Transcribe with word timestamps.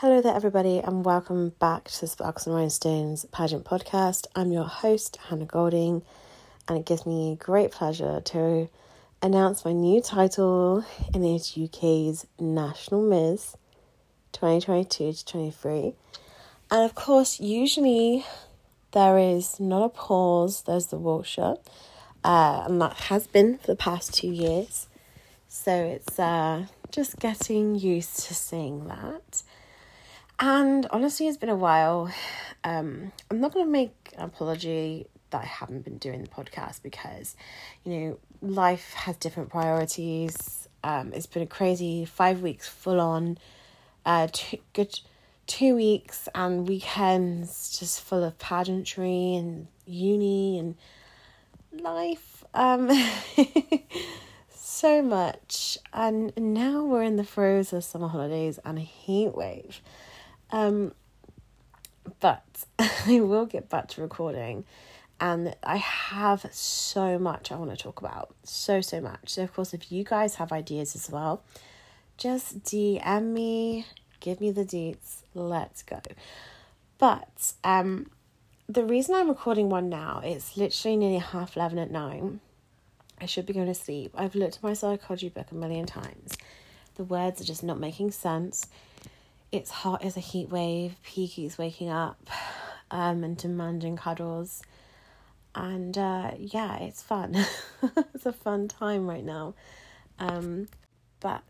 Hello 0.00 0.20
there, 0.20 0.32
everybody, 0.32 0.78
and 0.78 1.04
welcome 1.04 1.48
back 1.58 1.88
to 1.90 2.00
the 2.02 2.06
Sparkles 2.06 2.46
and 2.46 2.54
Rhinestones 2.54 3.24
pageant 3.32 3.64
podcast. 3.64 4.28
I'm 4.36 4.52
your 4.52 4.62
host, 4.62 5.18
Hannah 5.28 5.44
Golding, 5.44 6.02
and 6.68 6.78
it 6.78 6.86
gives 6.86 7.04
me 7.04 7.36
great 7.40 7.72
pleasure 7.72 8.20
to 8.26 8.68
announce 9.20 9.64
my 9.64 9.72
new 9.72 10.00
title 10.00 10.84
in 11.12 11.22
the 11.22 11.34
UK's 11.34 12.28
National 12.38 13.02
Miss 13.02 13.56
2022 14.34 15.14
to 15.14 15.26
23. 15.26 15.94
And 16.70 16.84
of 16.84 16.94
course, 16.94 17.40
usually 17.40 18.24
there 18.92 19.18
is 19.18 19.58
not 19.58 19.84
a 19.84 19.88
pause, 19.88 20.62
there's 20.62 20.86
the 20.86 20.96
Wiltshire, 20.96 21.56
uh, 22.22 22.62
and 22.68 22.80
that 22.80 22.94
has 23.08 23.26
been 23.26 23.58
for 23.58 23.66
the 23.66 23.74
past 23.74 24.14
two 24.14 24.30
years. 24.30 24.86
So 25.48 25.72
it's 25.72 26.20
uh, 26.20 26.66
just 26.92 27.18
getting 27.18 27.74
used 27.74 28.20
to 28.26 28.34
seeing 28.34 28.86
that. 28.86 29.42
And 30.40 30.86
honestly, 30.90 31.26
it's 31.26 31.36
been 31.36 31.48
a 31.48 31.56
while. 31.56 32.12
Um, 32.64 33.12
I'm 33.30 33.40
not 33.40 33.52
going 33.52 33.66
to 33.66 33.70
make 33.70 34.12
an 34.16 34.24
apology 34.24 35.06
that 35.30 35.42
I 35.42 35.46
haven't 35.46 35.84
been 35.84 35.98
doing 35.98 36.22
the 36.22 36.28
podcast 36.28 36.82
because, 36.82 37.36
you 37.84 37.92
know, 37.92 38.18
life 38.40 38.92
has 38.94 39.16
different 39.16 39.50
priorities. 39.50 40.68
Um, 40.84 41.12
it's 41.12 41.26
been 41.26 41.42
a 41.42 41.46
crazy 41.46 42.04
five 42.04 42.40
weeks 42.40 42.68
full 42.68 43.00
on, 43.00 43.38
uh, 44.06 44.28
two, 44.32 44.58
good 44.72 44.98
two 45.48 45.74
weeks 45.74 46.28
and 46.34 46.68
weekends 46.68 47.78
just 47.78 48.02
full 48.02 48.22
of 48.22 48.38
pageantry 48.38 49.34
and 49.34 49.66
uni 49.86 50.58
and 50.58 50.76
life. 51.72 52.44
Um, 52.54 52.90
so 54.50 55.02
much. 55.02 55.78
And 55.92 56.32
now 56.36 56.84
we're 56.84 57.02
in 57.02 57.16
the 57.16 57.24
throes 57.24 57.72
of 57.72 57.82
summer 57.82 58.08
holidays 58.08 58.60
and 58.64 58.78
a 58.78 58.82
heat 58.82 59.34
wave. 59.34 59.80
Um, 60.50 60.92
but 62.20 62.64
I 62.78 63.20
will 63.20 63.46
get 63.46 63.68
back 63.68 63.88
to 63.88 64.02
recording, 64.02 64.64
and 65.20 65.54
I 65.62 65.76
have 65.76 66.46
so 66.52 67.18
much 67.18 67.50
I 67.50 67.56
want 67.56 67.70
to 67.70 67.76
talk 67.76 68.00
about. 68.00 68.34
So, 68.44 68.80
so 68.80 69.00
much. 69.00 69.30
So, 69.30 69.42
of 69.42 69.52
course, 69.52 69.74
if 69.74 69.90
you 69.90 70.04
guys 70.04 70.36
have 70.36 70.52
ideas 70.52 70.94
as 70.94 71.10
well, 71.10 71.42
just 72.16 72.62
DM 72.62 73.24
me, 73.32 73.86
give 74.20 74.40
me 74.40 74.50
the 74.50 74.64
deets, 74.64 75.22
let's 75.34 75.82
go. 75.82 76.00
But, 76.98 77.52
um, 77.64 78.10
the 78.68 78.84
reason 78.84 79.14
I'm 79.14 79.28
recording 79.28 79.68
one 79.70 79.88
now, 79.88 80.20
it's 80.24 80.56
literally 80.56 80.96
nearly 80.96 81.18
half 81.18 81.56
11 81.56 81.78
at 81.78 81.90
nine. 81.90 82.40
I 83.20 83.26
should 83.26 83.46
be 83.46 83.52
going 83.52 83.66
to 83.66 83.74
sleep. 83.74 84.12
I've 84.14 84.34
looked 84.34 84.56
at 84.56 84.62
my 84.62 84.74
psychology 84.74 85.28
book 85.28 85.46
a 85.50 85.54
million 85.54 85.86
times. 85.86 86.36
The 86.96 87.04
words 87.04 87.40
are 87.40 87.44
just 87.44 87.64
not 87.64 87.80
making 87.80 88.10
sense 88.10 88.66
it's 89.50 89.70
hot 89.70 90.04
as 90.04 90.16
a 90.16 90.20
heat 90.20 90.50
wave. 90.50 90.96
Peaky's 91.02 91.58
waking 91.58 91.90
up 91.90 92.18
um, 92.90 93.24
and 93.24 93.36
demanding 93.36 93.96
cuddles. 93.96 94.62
And 95.54 95.96
uh, 95.96 96.32
yeah, 96.38 96.78
it's 96.78 97.02
fun. 97.02 97.34
it's 98.14 98.26
a 98.26 98.32
fun 98.32 98.68
time 98.68 99.08
right 99.08 99.24
now. 99.24 99.54
Um, 100.18 100.68
but 101.20 101.42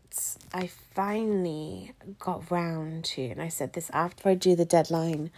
I 0.53 0.67
finally 0.67 1.93
got 2.17 2.49
round 2.49 3.05
to, 3.05 3.23
and 3.23 3.41
I 3.41 3.49
said 3.49 3.73
this 3.73 3.89
after 3.93 4.29
I 4.29 4.33
do 4.33 4.55
the 4.55 4.65
deadline 4.65 5.31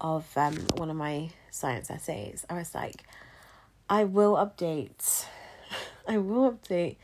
of 0.00 0.26
um, 0.36 0.56
one 0.76 0.90
of 0.90 0.96
my 0.96 1.30
science 1.50 1.90
essays. 1.90 2.44
I 2.50 2.54
was 2.54 2.74
like, 2.74 3.04
I 3.88 4.04
will 4.04 4.34
update. 4.34 5.26
I 6.08 6.18
will 6.18 6.52
update 6.52 6.96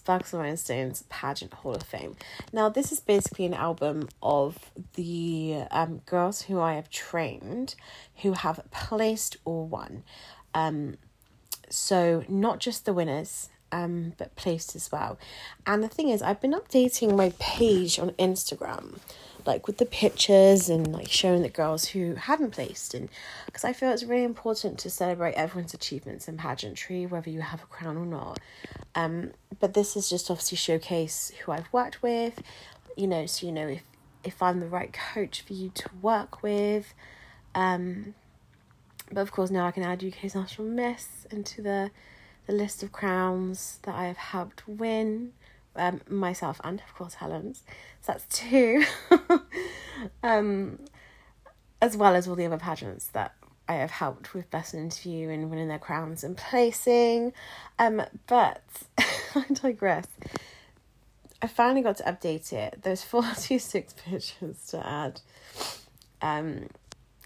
Sparkles 0.00 0.32
and 0.32 0.42
Rhinestones 0.42 1.04
Pageant 1.10 1.52
Hall 1.52 1.74
of 1.74 1.82
Fame. 1.82 2.16
Now, 2.54 2.70
this 2.70 2.90
is 2.90 3.00
basically 3.00 3.44
an 3.44 3.52
album 3.52 4.08
of 4.22 4.70
the 4.94 5.64
um, 5.70 6.00
girls 6.06 6.42
who 6.42 6.58
I 6.58 6.72
have 6.72 6.88
trained 6.88 7.74
who 8.22 8.32
have 8.32 8.60
placed 8.70 9.36
or 9.44 9.66
won. 9.66 10.02
Um, 10.54 10.96
so, 11.68 12.24
not 12.30 12.60
just 12.60 12.86
the 12.86 12.94
winners, 12.94 13.50
um, 13.72 14.14
but 14.16 14.34
placed 14.36 14.74
as 14.74 14.90
well. 14.90 15.18
And 15.66 15.84
the 15.84 15.88
thing 15.88 16.08
is, 16.08 16.22
I've 16.22 16.40
been 16.40 16.54
updating 16.54 17.14
my 17.14 17.34
page 17.38 17.98
on 17.98 18.12
Instagram 18.12 19.00
like 19.46 19.66
with 19.66 19.78
the 19.78 19.86
pictures 19.86 20.68
and 20.68 20.92
like 20.92 21.10
showing 21.10 21.42
the 21.42 21.48
girls 21.48 21.86
who 21.86 22.14
hadn't 22.14 22.50
placed 22.50 22.94
and 22.94 23.08
because 23.46 23.64
I 23.64 23.72
feel 23.72 23.90
it's 23.90 24.04
really 24.04 24.24
important 24.24 24.78
to 24.80 24.90
celebrate 24.90 25.34
everyone's 25.34 25.74
achievements 25.74 26.28
in 26.28 26.36
pageantry 26.36 27.06
whether 27.06 27.30
you 27.30 27.40
have 27.40 27.62
a 27.62 27.66
crown 27.66 27.96
or 27.96 28.06
not. 28.06 28.38
Um 28.94 29.32
but 29.58 29.74
this 29.74 29.96
is 29.96 30.08
just 30.08 30.30
obviously 30.30 30.56
showcase 30.56 31.32
who 31.44 31.52
I've 31.52 31.72
worked 31.72 32.02
with 32.02 32.42
you 32.96 33.06
know 33.06 33.26
so 33.26 33.46
you 33.46 33.52
know 33.52 33.68
if 33.68 33.82
if 34.22 34.42
I'm 34.42 34.60
the 34.60 34.68
right 34.68 34.92
coach 34.92 35.42
for 35.42 35.52
you 35.52 35.70
to 35.70 35.88
work 36.02 36.42
with. 36.42 36.92
Um 37.54 38.14
but 39.12 39.20
of 39.20 39.32
course 39.32 39.50
now 39.50 39.66
I 39.66 39.70
can 39.72 39.82
add 39.82 40.04
UK's 40.04 40.34
National 40.34 40.68
Miss 40.68 41.26
into 41.30 41.62
the 41.62 41.90
the 42.46 42.52
list 42.52 42.82
of 42.82 42.90
crowns 42.90 43.78
that 43.82 43.94
I 43.94 44.06
have 44.06 44.16
helped 44.16 44.66
win 44.66 45.32
um, 45.76 46.00
myself 46.08 46.60
and 46.64 46.80
of 46.80 46.94
course 46.94 47.14
Helen's. 47.14 47.62
So 48.02 48.12
that's 48.12 48.24
two. 48.26 48.84
um, 50.22 50.78
as 51.82 51.96
well 51.96 52.14
as 52.14 52.28
all 52.28 52.36
the 52.36 52.46
other 52.46 52.58
pageants 52.58 53.06
that 53.08 53.34
I 53.68 53.74
have 53.74 53.90
helped 53.90 54.34
with 54.34 54.50
best 54.50 54.74
interview 54.74 55.28
and 55.28 55.48
winning 55.48 55.68
their 55.68 55.78
crowns 55.78 56.24
and 56.24 56.36
placing. 56.36 57.32
Um, 57.78 58.02
but 58.26 58.62
I 58.98 59.44
digress. 59.52 60.06
I 61.42 61.46
finally 61.46 61.82
got 61.82 61.96
to 61.98 62.02
update 62.02 62.52
it. 62.52 62.80
There's 62.82 63.02
46 63.04 63.94
pictures 63.94 64.66
to 64.70 64.86
add. 64.86 65.20
Um, 66.20 66.66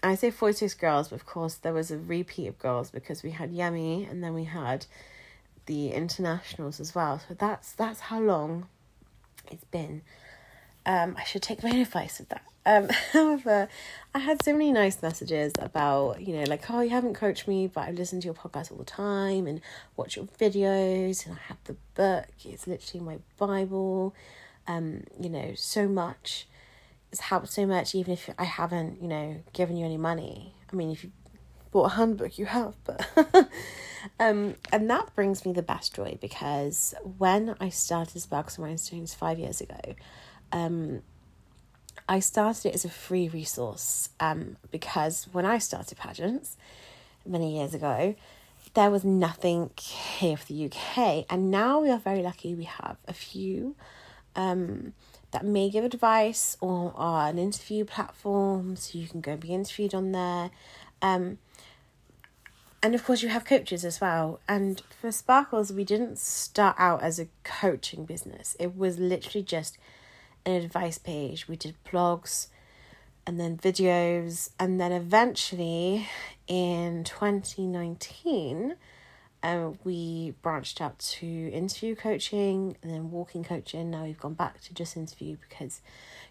I 0.03 0.15
say 0.15 0.29
46 0.29 0.75
girls, 0.75 1.07
but 1.09 1.15
of 1.15 1.25
course 1.25 1.55
there 1.55 1.73
was 1.73 1.89
a 1.89 1.97
repeat 1.97 2.47
of 2.47 2.59
girls 2.59 2.91
because 2.91 3.23
we 3.23 3.31
had 3.31 3.51
Yummy 3.51 4.05
and 4.05 4.23
then 4.23 4.33
we 4.35 4.43
had 4.43 4.85
the 5.65 5.91
internationals 5.91 6.79
as 6.79 6.93
well. 6.95 7.19
So 7.27 7.33
that's 7.33 7.71
that's 7.73 7.99
how 8.01 8.19
long 8.19 8.67
it's 9.51 9.65
been. 9.65 10.01
Um, 10.85 11.15
I 11.17 11.23
should 11.23 11.41
take 11.41 11.63
my 11.63 11.69
advice 11.75 12.19
with 12.19 12.29
that. 12.29 12.43
Um, 12.65 12.89
however, 13.13 13.67
I 14.13 14.19
had 14.19 14.43
so 14.43 14.53
many 14.53 14.71
nice 14.71 15.01
messages 15.01 15.53
about, 15.59 16.21
you 16.21 16.35
know, 16.35 16.43
like, 16.43 16.69
oh, 16.69 16.81
you 16.81 16.89
haven't 16.89 17.13
coached 17.13 17.47
me, 17.47 17.67
but 17.67 17.81
I've 17.81 17.95
listened 17.95 18.23
to 18.23 18.27
your 18.27 18.33
podcast 18.33 18.71
all 18.71 18.77
the 18.77 18.85
time 18.85 19.45
and 19.47 19.61
watch 19.95 20.15
your 20.15 20.25
videos, 20.39 21.25
and 21.25 21.35
I 21.35 21.39
have 21.47 21.57
the 21.65 21.75
book. 21.93 22.27
It's 22.43 22.67
literally 22.67 23.05
my 23.05 23.17
Bible. 23.37 24.15
Um, 24.67 25.03
you 25.19 25.29
know, 25.29 25.53
so 25.55 25.87
much. 25.87 26.47
It's 27.11 27.21
helped 27.21 27.49
so 27.49 27.65
much, 27.65 27.93
even 27.93 28.13
if 28.13 28.29
I 28.37 28.43
haven't, 28.45 29.01
you 29.01 29.07
know, 29.07 29.41
given 29.53 29.77
you 29.77 29.85
any 29.85 29.97
money. 29.97 30.53
I 30.71 30.75
mean, 30.75 30.91
if 30.91 31.03
you 31.03 31.11
a 31.83 31.89
handbook, 31.89 32.37
you 32.37 32.45
have, 32.45 32.75
but 32.85 33.05
Um, 34.19 34.55
and 34.71 34.89
that 34.89 35.13
brings 35.15 35.45
me 35.45 35.53
the 35.53 35.61
best 35.61 35.95
joy 35.95 36.17
because 36.21 36.93
when 37.17 37.55
I 37.59 37.69
started 37.69 38.21
Sparkles 38.21 38.57
and 38.57 38.65
Rhinestones 38.65 39.13
five 39.13 39.39
years 39.39 39.61
ago, 39.61 39.95
um, 40.51 41.01
I 42.07 42.19
started 42.19 42.69
it 42.69 42.75
as 42.75 42.85
a 42.85 42.89
free 42.89 43.27
resource 43.27 44.09
um, 44.19 44.57
because 44.71 45.27
when 45.31 45.45
I 45.45 45.57
started 45.57 45.97
pageants 45.97 46.55
many 47.25 47.57
years 47.57 47.73
ago, 47.73 48.15
there 48.73 48.91
was 48.91 49.03
nothing 49.03 49.71
here 49.77 50.37
for 50.37 50.45
the 50.45 50.65
UK, 50.65 51.25
and 51.29 51.49
now 51.49 51.79
we 51.79 51.89
are 51.89 51.97
very 51.97 52.21
lucky. 52.21 52.53
We 52.53 52.65
have 52.65 52.97
a 53.07 53.13
few 53.13 53.75
um, 54.35 54.93
that 55.31 55.45
may 55.45 55.69
give 55.69 55.85
advice 55.85 56.57
or 56.59 56.93
are 56.97 57.29
an 57.29 57.39
interview 57.39 57.85
platform, 57.85 58.75
so 58.75 58.97
you 58.97 59.07
can 59.07 59.21
go 59.21 59.31
and 59.31 59.39
be 59.39 59.53
interviewed 59.53 59.95
on 59.95 60.11
there. 60.11 60.51
Um, 61.01 61.37
and 62.85 62.93
of 62.93 63.03
course 63.03 63.23
you 63.23 63.29
have 63.29 63.45
coaches 63.45 63.83
as 63.83 63.99
well. 63.99 64.39
And 64.47 64.79
for 65.01 65.11
sparkles 65.11 65.73
we 65.73 65.83
didn't 65.83 66.19
start 66.19 66.75
out 66.77 67.01
as 67.01 67.19
a 67.19 67.27
coaching 67.43 68.05
business. 68.05 68.55
It 68.59 68.77
was 68.77 68.99
literally 68.99 69.43
just 69.43 69.79
an 70.45 70.53
advice 70.53 70.99
page. 70.99 71.47
We 71.47 71.55
did 71.55 71.75
blogs 71.83 72.49
and 73.25 73.39
then 73.39 73.57
videos. 73.57 74.51
And 74.59 74.79
then 74.79 74.91
eventually 74.91 76.07
in 76.47 77.03
2019 77.05 78.75
um, 79.41 79.79
we 79.83 80.35
branched 80.43 80.79
out 80.79 80.99
to 80.99 81.27
interview 81.27 81.95
coaching 81.95 82.77
and 82.83 82.93
then 82.93 83.09
walking 83.09 83.43
coaching. 83.43 83.89
Now 83.89 84.03
we've 84.03 84.19
gone 84.19 84.35
back 84.35 84.61
to 84.61 84.75
just 84.75 84.95
interview 84.95 85.37
because 85.49 85.81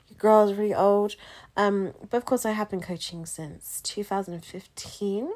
your 0.08 0.18
girl 0.18 0.48
is 0.48 0.56
really 0.56 0.72
old. 0.74 1.16
Um, 1.56 1.94
but 2.10 2.16
of 2.16 2.24
course 2.24 2.46
i 2.46 2.52
have 2.52 2.70
been 2.70 2.80
coaching 2.80 3.26
since 3.26 3.80
2015 3.80 5.32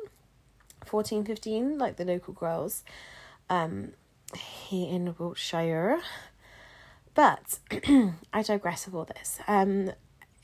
14, 0.88 1.25
15, 1.25 1.79
like 1.79 1.96
the 1.96 2.05
local 2.05 2.35
girls 2.35 2.82
um, 3.50 3.93
here 4.35 4.93
in 4.93 5.14
Wiltshire. 5.19 6.00
But 7.14 7.58
I 8.32 8.43
digress 8.43 8.87
of 8.87 8.94
all 8.94 9.05
this. 9.05 9.38
Um, 9.46 9.93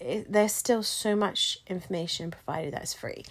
it, 0.00 0.30
there's 0.30 0.52
still 0.52 0.82
so 0.82 1.14
much 1.14 1.58
information 1.66 2.30
provided 2.30 2.74
that's 2.74 2.92
free, 2.94 3.24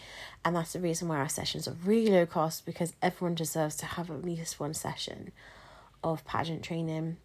and 0.46 0.56
that's 0.56 0.74
the 0.74 0.80
reason 0.80 1.08
why 1.08 1.18
our 1.18 1.30
sessions 1.30 1.68
are 1.68 1.76
really 1.84 2.12
low 2.12 2.26
cost 2.26 2.66
because 2.66 2.94
everyone 3.02 3.36
deserves 3.36 3.76
to 3.78 3.86
have 3.86 4.10
at 4.10 4.24
least 4.24 4.60
one 4.60 4.74
session 4.74 5.32
of 6.04 6.26
pageant 6.26 6.64
training. 6.64 7.18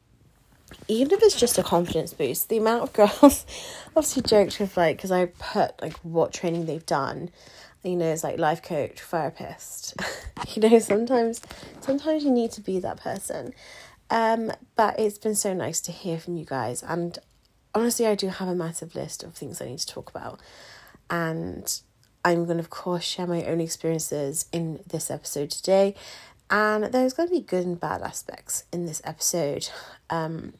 even 0.86 1.12
if 1.12 1.22
it's 1.22 1.38
just 1.38 1.56
a 1.58 1.62
confidence 1.62 2.12
boost, 2.12 2.48
the 2.48 2.58
amount 2.58 2.82
of 2.82 2.92
girls 2.92 3.46
obviously 3.96 4.22
joked 4.22 4.60
with 4.60 4.76
like 4.76 4.96
because 4.96 5.10
I 5.12 5.26
put 5.26 5.80
like 5.80 5.96
what 5.98 6.32
training 6.32 6.66
they've 6.66 6.84
done, 6.84 7.30
you 7.82 7.96
know, 7.96 8.06
it's 8.12 8.24
like 8.24 8.38
life 8.38 8.62
coach, 8.62 9.00
therapist. 9.00 9.94
you 10.54 10.62
know, 10.62 10.78
sometimes 10.78 11.40
sometimes 11.80 12.24
you 12.24 12.30
need 12.30 12.52
to 12.52 12.60
be 12.60 12.78
that 12.80 12.98
person. 12.98 13.52
Um, 14.10 14.52
but 14.74 14.98
it's 14.98 15.18
been 15.18 15.34
so 15.34 15.52
nice 15.52 15.80
to 15.82 15.92
hear 15.92 16.18
from 16.18 16.36
you 16.36 16.46
guys 16.46 16.82
and 16.82 17.18
honestly 17.74 18.06
I 18.06 18.14
do 18.14 18.28
have 18.28 18.48
a 18.48 18.54
massive 18.54 18.94
list 18.94 19.22
of 19.22 19.34
things 19.34 19.60
I 19.60 19.66
need 19.66 19.78
to 19.80 19.86
talk 19.86 20.10
about. 20.10 20.40
And 21.10 21.80
I'm 22.24 22.44
going 22.44 22.58
to, 22.58 22.62
of 22.62 22.70
course, 22.70 23.04
share 23.04 23.26
my 23.26 23.44
own 23.44 23.60
experiences 23.60 24.46
in 24.52 24.80
this 24.86 25.10
episode 25.10 25.50
today. 25.50 25.94
And 26.50 26.84
there's 26.84 27.12
going 27.12 27.28
to 27.28 27.34
be 27.34 27.40
good 27.40 27.64
and 27.64 27.78
bad 27.78 28.02
aspects 28.02 28.64
in 28.72 28.86
this 28.86 29.00
episode. 29.04 29.68
Um, 30.10 30.54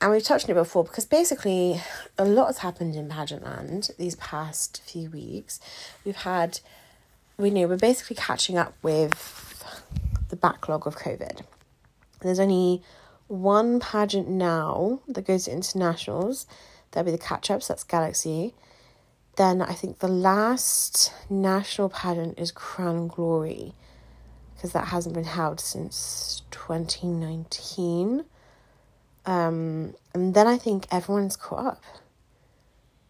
and 0.00 0.12
we've 0.12 0.22
touched 0.22 0.46
on 0.46 0.52
it 0.52 0.54
before 0.54 0.84
because 0.84 1.04
basically 1.04 1.80
a 2.16 2.24
lot 2.24 2.46
has 2.46 2.58
happened 2.58 2.94
in 2.94 3.08
pageant 3.08 3.44
land 3.44 3.90
these 3.98 4.14
past 4.16 4.80
few 4.84 5.10
weeks. 5.10 5.60
We've 6.04 6.16
had, 6.16 6.60
we 7.36 7.50
know, 7.50 7.66
we're 7.66 7.76
basically 7.76 8.16
catching 8.16 8.56
up 8.56 8.74
with 8.82 9.64
the 10.28 10.36
backlog 10.36 10.86
of 10.86 10.96
COVID. 10.96 11.42
There's 12.20 12.38
only 12.38 12.82
one 13.26 13.80
pageant 13.80 14.28
now 14.28 15.00
that 15.08 15.26
goes 15.26 15.44
to 15.44 15.52
internationals. 15.52 16.46
That'll 16.90 17.10
be 17.10 17.16
the 17.16 17.22
catch 17.22 17.50
ups, 17.50 17.68
that's 17.68 17.84
Galaxy. 17.84 18.54
Then 19.36 19.62
I 19.62 19.72
think 19.72 19.98
the 19.98 20.08
last 20.08 21.12
national 21.30 21.88
pageant 21.88 22.38
is 22.38 22.50
Crown 22.50 23.08
Glory 23.08 23.74
because 24.54 24.72
that 24.72 24.88
hasn't 24.88 25.14
been 25.14 25.24
held 25.24 25.60
since 25.60 26.42
2019. 26.50 28.24
Um, 29.28 29.94
and 30.14 30.32
then 30.32 30.46
I 30.46 30.56
think 30.56 30.86
everyone's 30.90 31.36
caught 31.36 31.66
up, 31.66 31.84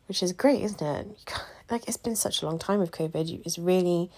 which 0.09 0.21
is 0.21 0.33
great, 0.33 0.63
isn't 0.63 0.83
it? 0.83 1.33
Like, 1.71 1.87
it's 1.87 1.97
been 1.97 2.17
such 2.17 2.43
a 2.43 2.47
long 2.47 2.59
time 2.59 2.81
with 2.81 2.91
COVID. 2.91 3.47
It's 3.47 3.57
really 3.57 4.11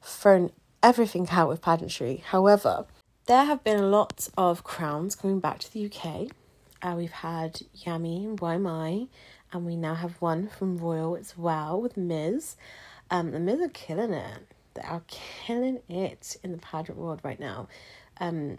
thrown 0.00 0.52
everything 0.84 1.26
out 1.32 1.48
with 1.48 1.60
pageantry. 1.60 2.22
However, 2.24 2.86
there 3.26 3.44
have 3.44 3.64
been 3.64 3.80
a 3.80 3.88
lot 3.88 4.28
of 4.38 4.62
crowns 4.62 5.16
coming 5.16 5.40
back 5.40 5.58
to 5.58 5.72
the 5.72 5.86
UK. 5.86 6.28
Uh, 6.80 6.94
we've 6.96 7.10
had 7.10 7.62
Yami 7.76 8.24
and 8.24 8.38
Why 8.38 8.56
My, 8.56 9.08
and 9.52 9.66
we 9.66 9.74
now 9.74 9.96
have 9.96 10.22
one 10.22 10.46
from 10.46 10.78
Royal 10.78 11.16
as 11.16 11.36
well 11.36 11.80
with 11.80 11.96
Miz. 11.96 12.54
Um, 13.10 13.32
the 13.32 13.40
Miz 13.40 13.60
are 13.60 13.68
killing 13.70 14.12
it. 14.12 14.46
They 14.74 14.82
are 14.82 15.02
killing 15.08 15.80
it 15.88 16.36
in 16.44 16.52
the 16.52 16.58
pageant 16.58 16.98
world 16.98 17.18
right 17.24 17.40
now. 17.40 17.66
Um, 18.20 18.58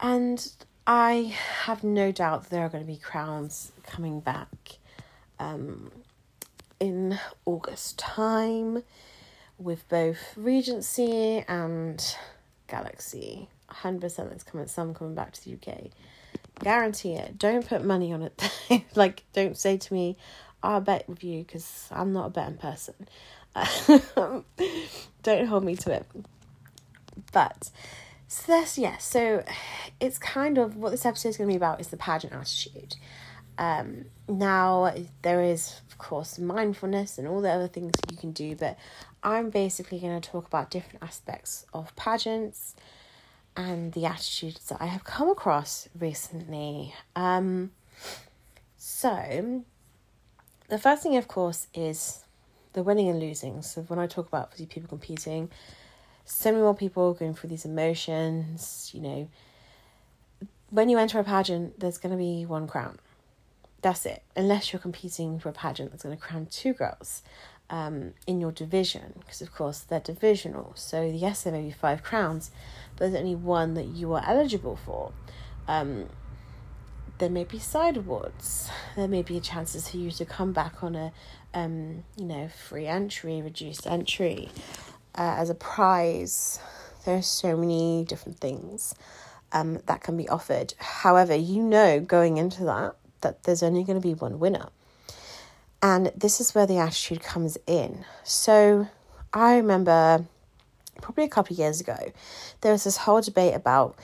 and 0.00 0.52
I 0.86 1.34
have 1.64 1.84
no 1.84 2.10
doubt 2.10 2.50
there 2.50 2.64
are 2.64 2.68
going 2.68 2.84
to 2.84 2.92
be 2.92 2.98
crowns 2.98 3.72
coming 3.84 4.20
back 4.20 4.48
um, 5.38 5.92
in 6.80 7.18
August 7.44 7.98
time 7.98 8.82
with 9.58 9.88
both 9.88 10.36
Regency 10.36 11.44
and 11.46 12.04
Galaxy. 12.66 13.48
100% 13.70 14.00
that's 14.00 14.42
coming, 14.42 14.66
some 14.66 14.92
coming 14.92 15.14
back 15.14 15.32
to 15.32 15.44
the 15.44 15.54
UK. 15.54 15.90
Guarantee 16.60 17.14
it. 17.14 17.38
Don't 17.38 17.66
put 17.66 17.84
money 17.84 18.12
on 18.12 18.22
it. 18.22 18.84
like, 18.96 19.22
don't 19.32 19.56
say 19.56 19.76
to 19.76 19.94
me, 19.94 20.16
I'll 20.62 20.80
bet 20.80 21.08
with 21.08 21.22
you 21.22 21.44
because 21.44 21.88
I'm 21.90 22.12
not 22.12 22.26
a 22.26 22.30
betting 22.30 22.58
person. 22.58 22.94
don't 25.22 25.46
hold 25.46 25.64
me 25.64 25.76
to 25.76 25.92
it. 25.92 26.06
But, 27.32 27.70
so 28.32 28.44
that's, 28.50 28.78
yeah, 28.78 28.96
so 28.96 29.44
it's 30.00 30.16
kind 30.16 30.56
of 30.56 30.74
what 30.74 30.90
this 30.90 31.04
episode 31.04 31.28
is 31.28 31.36
going 31.36 31.50
to 31.50 31.52
be 31.52 31.56
about 31.56 31.82
is 31.82 31.88
the 31.88 31.98
pageant 31.98 32.32
attitude. 32.32 32.96
Um, 33.58 34.06
now, 34.26 34.94
there 35.20 35.42
is, 35.42 35.82
of 35.90 35.98
course, 35.98 36.38
mindfulness 36.38 37.18
and 37.18 37.28
all 37.28 37.42
the 37.42 37.50
other 37.50 37.68
things 37.68 37.92
you 38.10 38.16
can 38.16 38.32
do, 38.32 38.56
but 38.56 38.78
I'm 39.22 39.50
basically 39.50 39.98
going 39.98 40.18
to 40.18 40.30
talk 40.30 40.46
about 40.46 40.70
different 40.70 41.02
aspects 41.02 41.66
of 41.74 41.94
pageants 41.94 42.74
and 43.54 43.92
the 43.92 44.06
attitudes 44.06 44.66
that 44.70 44.80
I 44.80 44.86
have 44.86 45.04
come 45.04 45.28
across 45.28 45.90
recently. 46.00 46.94
Um, 47.14 47.72
so, 48.78 49.62
the 50.68 50.78
first 50.78 51.02
thing, 51.02 51.18
of 51.18 51.28
course, 51.28 51.66
is 51.74 52.24
the 52.72 52.82
winning 52.82 53.10
and 53.10 53.20
losing. 53.20 53.60
So, 53.60 53.82
when 53.82 53.98
I 53.98 54.06
talk 54.06 54.26
about 54.26 54.56
people 54.56 54.88
competing, 54.88 55.50
so 56.24 56.50
many 56.50 56.62
more 56.62 56.74
people 56.74 57.14
going 57.14 57.34
through 57.34 57.50
these 57.50 57.64
emotions, 57.64 58.90
you 58.94 59.00
know. 59.00 59.28
When 60.70 60.88
you 60.88 60.98
enter 60.98 61.18
a 61.18 61.24
pageant, 61.24 61.80
there's 61.80 61.98
going 61.98 62.12
to 62.12 62.18
be 62.18 62.46
one 62.46 62.66
crown. 62.66 62.98
That's 63.82 64.06
it. 64.06 64.22
Unless 64.36 64.72
you're 64.72 64.80
competing 64.80 65.38
for 65.38 65.48
a 65.48 65.52
pageant 65.52 65.90
that's 65.90 66.04
going 66.04 66.16
to 66.16 66.22
crown 66.22 66.46
two 66.46 66.72
girls 66.72 67.22
um, 67.68 68.12
in 68.26 68.40
your 68.40 68.52
division, 68.52 69.14
because 69.18 69.42
of 69.42 69.52
course 69.52 69.80
they're 69.80 70.00
divisional. 70.00 70.72
So, 70.76 71.02
yes, 71.02 71.42
there 71.42 71.52
may 71.52 71.62
be 71.62 71.72
five 71.72 72.02
crowns, 72.02 72.50
but 72.96 73.10
there's 73.10 73.20
only 73.20 73.34
one 73.34 73.74
that 73.74 73.86
you 73.86 74.12
are 74.14 74.22
eligible 74.26 74.76
for. 74.76 75.12
Um, 75.66 76.08
there 77.18 77.30
may 77.30 77.44
be 77.44 77.58
side 77.58 77.96
awards. 77.96 78.70
There 78.96 79.08
may 79.08 79.22
be 79.22 79.40
chances 79.40 79.88
for 79.88 79.96
you 79.96 80.10
to 80.12 80.24
come 80.24 80.52
back 80.52 80.82
on 80.82 80.94
a, 80.94 81.12
um, 81.54 82.04
you 82.16 82.24
know, 82.24 82.48
free 82.48 82.86
entry, 82.86 83.40
reduced 83.42 83.86
entry, 83.86 84.48
uh, 85.16 85.36
as 85.38 85.50
a 85.50 85.54
prize. 85.54 86.58
There 87.04 87.16
are 87.16 87.22
so 87.22 87.56
many 87.56 88.04
different 88.08 88.38
things 88.38 88.94
um, 89.52 89.78
that 89.86 90.02
can 90.02 90.16
be 90.16 90.28
offered. 90.28 90.74
However, 90.78 91.34
you 91.34 91.62
know 91.62 92.00
going 92.00 92.36
into 92.36 92.64
that 92.64 92.94
that 93.22 93.44
there's 93.44 93.62
only 93.62 93.84
going 93.84 94.00
to 94.00 94.06
be 94.06 94.14
one 94.14 94.38
winner. 94.38 94.68
And 95.80 96.12
this 96.16 96.40
is 96.40 96.54
where 96.54 96.66
the 96.66 96.78
attitude 96.78 97.22
comes 97.22 97.58
in. 97.66 98.04
So 98.22 98.88
I 99.32 99.56
remember 99.56 100.26
probably 101.00 101.24
a 101.24 101.28
couple 101.28 101.54
of 101.54 101.58
years 101.58 101.80
ago, 101.80 102.12
there 102.60 102.72
was 102.72 102.84
this 102.84 102.98
whole 102.98 103.20
debate 103.20 103.54
about 103.54 103.98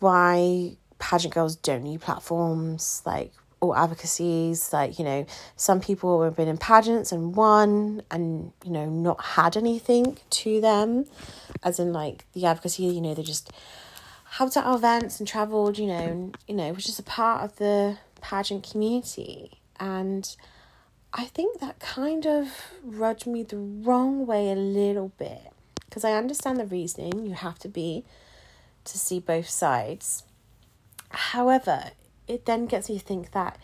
why 0.00 0.76
pageant 0.98 1.32
girls 1.32 1.56
don't 1.56 1.84
need 1.84 2.02
platforms, 2.02 3.02
like 3.06 3.32
or 3.60 3.78
advocacies. 3.78 4.72
Like, 4.72 4.98
you 4.98 5.04
know, 5.04 5.26
some 5.56 5.80
people 5.80 6.22
have 6.22 6.36
been 6.36 6.48
in 6.48 6.58
pageants 6.58 7.12
and 7.12 7.34
won 7.34 8.02
and, 8.10 8.52
you 8.64 8.70
know, 8.70 8.86
not 8.86 9.22
had 9.22 9.56
anything 9.56 10.18
to 10.30 10.60
them. 10.60 11.06
As 11.62 11.78
in 11.78 11.92
like 11.92 12.24
the 12.32 12.46
advocacy, 12.46 12.84
you 12.84 13.00
know, 13.00 13.14
they 13.14 13.22
just 13.22 13.52
helped 14.24 14.56
out 14.56 14.74
events 14.74 15.18
and 15.18 15.28
travelled, 15.28 15.78
you 15.78 15.86
know, 15.86 16.32
you 16.46 16.54
know, 16.54 16.72
was 16.72 16.84
just 16.84 17.00
a 17.00 17.04
part 17.04 17.44
of 17.44 17.56
the 17.56 17.98
pageant 18.20 18.68
community. 18.70 19.60
And 19.78 20.34
I 21.12 21.24
think 21.24 21.60
that 21.60 21.80
kind 21.80 22.26
of 22.26 22.48
rubbed 22.82 23.26
me 23.26 23.42
the 23.42 23.56
wrong 23.56 24.26
way 24.26 24.50
a 24.50 24.54
little 24.54 25.12
bit 25.18 25.52
because 25.86 26.04
I 26.04 26.12
understand 26.12 26.58
the 26.58 26.66
reasoning. 26.66 27.26
You 27.26 27.34
have 27.34 27.58
to 27.60 27.68
be 27.68 28.04
to 28.84 28.98
see 28.98 29.18
both 29.18 29.48
sides. 29.48 30.22
However, 31.10 31.90
it 32.30 32.46
then 32.46 32.66
gets 32.66 32.88
me 32.88 32.96
to 32.96 33.04
think 33.04 33.32
that 33.32 33.58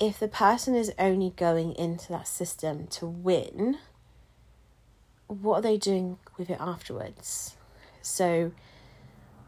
if 0.00 0.18
the 0.18 0.26
person 0.26 0.74
is 0.74 0.92
only 0.98 1.30
going 1.36 1.72
into 1.76 2.08
that 2.08 2.26
system 2.26 2.88
to 2.88 3.06
win, 3.06 3.78
what 5.28 5.58
are 5.58 5.62
they 5.62 5.78
doing 5.78 6.18
with 6.36 6.50
it 6.50 6.58
afterwards? 6.58 7.56
So 8.02 8.50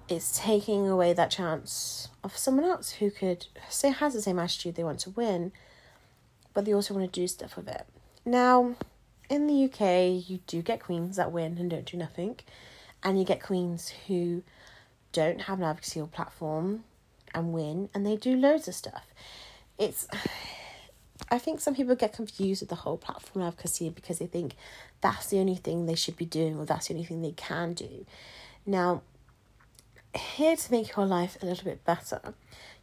it's 0.09 0.39
taking 0.39 0.89
away 0.89 1.13
that 1.13 1.33
chance 1.33 2.09
of 2.23 2.37
someone 2.37 2.65
else 2.65 2.93
who 2.93 3.11
could 3.11 3.49
say 3.69 3.91
has 3.91 4.15
the 4.15 4.23
same 4.23 4.39
attitude 4.39 4.77
they 4.77 4.85
want 4.85 5.01
to 5.01 5.11
win, 5.11 5.51
but 6.55 6.65
they 6.65 6.73
also 6.73 6.95
want 6.95 7.13
to 7.13 7.21
do 7.21 7.27
stuff 7.27 7.57
with 7.57 7.67
it. 7.67 7.85
Now, 8.25 8.77
in 9.29 9.49
the 9.49 9.65
UK, 9.65 10.29
you 10.31 10.39
do 10.47 10.63
get 10.63 10.79
queens 10.79 11.17
that 11.17 11.33
win 11.33 11.59
and 11.59 11.69
don't 11.69 11.85
do 11.85 11.97
nothing, 11.97 12.39
and 13.03 13.19
you 13.19 13.25
get 13.25 13.43
queens 13.43 13.93
who 14.07 14.45
don't 15.11 15.43
have 15.43 15.59
an 15.59 15.65
advocacy 15.65 16.01
or 16.01 16.07
platform 16.07 16.85
and 17.37 17.53
win, 17.53 17.89
and 17.95 18.05
they 18.05 18.17
do 18.17 18.35
loads 18.35 18.67
of 18.67 18.75
stuff. 18.75 19.07
It's, 19.79 20.09
I 21.31 21.39
think 21.39 21.61
some 21.61 21.75
people 21.75 21.95
get 21.95 22.13
confused 22.13 22.63
with 22.63 22.69
the 22.69 22.77
whole 22.77 22.97
platform 22.97 23.45
advocacy 23.45 23.91
because 23.91 24.19
they 24.19 24.27
think 24.27 24.55
that's 25.01 25.29
the 25.29 25.39
only 25.39 25.57
thing 25.57 25.87
they 25.87 25.95
should 25.95 26.17
be 26.17 26.27
doing 26.27 26.57
or 26.59 26.67
that's 26.67 26.89
the 26.89 26.95
only 26.95 27.07
thing 27.07 27.23
they 27.23 27.33
can 27.33 27.75
do. 27.75 28.07
Now, 28.65 29.03
here 30.15 30.57
to 30.57 30.73
make 30.73 30.97
your 30.97 31.07
life 31.07 31.37
a 31.43 31.47
little 31.47 31.65
bit 31.65 31.85
better, 31.85 32.21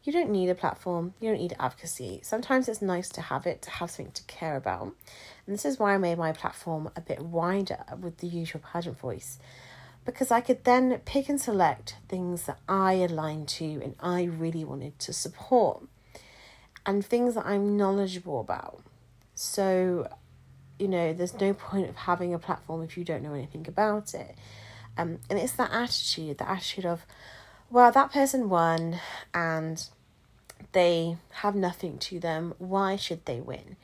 you 0.03 0.12
don't 0.12 0.29
need 0.29 0.50
a 0.50 0.55
platform, 0.55 1.13
you 1.19 1.29
don't 1.29 1.39
need 1.39 1.55
advocacy. 1.60 2.19
Sometimes 2.24 2.67
it's 2.67 2.81
nice 2.81 3.10
to 3.10 3.22
have 3.22 3.45
it, 3.45 3.62
to 3.63 3.69
have 3.69 3.89
something 3.89 4.12
to 4.13 4.24
care 4.24 4.55
about. 4.55 4.93
And 5.45 5.53
this 5.53 5.65
is 5.65 5.79
why 5.79 5.93
I 5.93 5.98
made 5.98 6.17
my 6.17 6.31
platform 6.31 6.89
a 6.95 7.01
bit 7.01 7.22
wider 7.22 7.83
with 8.00 8.17
the 8.17 8.27
usual 8.27 8.62
pageant 8.62 9.00
voice. 9.00 9.39
Because 10.05 10.31
I 10.31 10.41
could 10.41 10.65
then 10.65 11.00
pick 11.05 11.29
and 11.29 11.39
select 11.39 11.95
things 12.10 12.43
that 12.43 12.60
I 12.67 12.93
aligned 12.93 13.48
to 13.50 13.65
and 13.65 13.95
I 14.01 14.24
really 14.24 14.65
wanted 14.65 15.00
to 15.00 15.13
support, 15.13 15.83
and 16.86 17.05
things 17.05 17.36
that 17.36 17.45
I'm 17.45 17.77
knowledgeable 17.77 18.41
about. 18.41 18.83
So, 19.36 20.10
you 20.77 20.88
know, 20.88 21.13
there's 21.13 21.39
no 21.39 21.53
point 21.53 21.89
of 21.89 21.95
having 21.95 22.33
a 22.33 22.39
platform 22.39 22.83
if 22.83 22.98
you 22.98 23.05
don't 23.05 23.24
know 23.24 23.33
anything 23.33 23.65
about 23.67 24.13
it. 24.13 24.36
Um, 24.98 25.19
and 25.29 25.39
it's 25.39 25.53
that 25.53 25.72
attitude, 25.72 26.38
the 26.38 26.50
attitude 26.50 26.86
of, 26.86 27.05
well, 27.69 27.91
that 27.91 28.12
person 28.12 28.50
won, 28.50 29.00
and 29.33 29.83
they 30.74 31.17
have 31.36 31.55
nothing 31.55 31.98
to 32.00 32.19
them. 32.19 32.53
Why 32.57 32.98
should 32.98 33.25
they 33.25 33.39
win? 33.39 33.77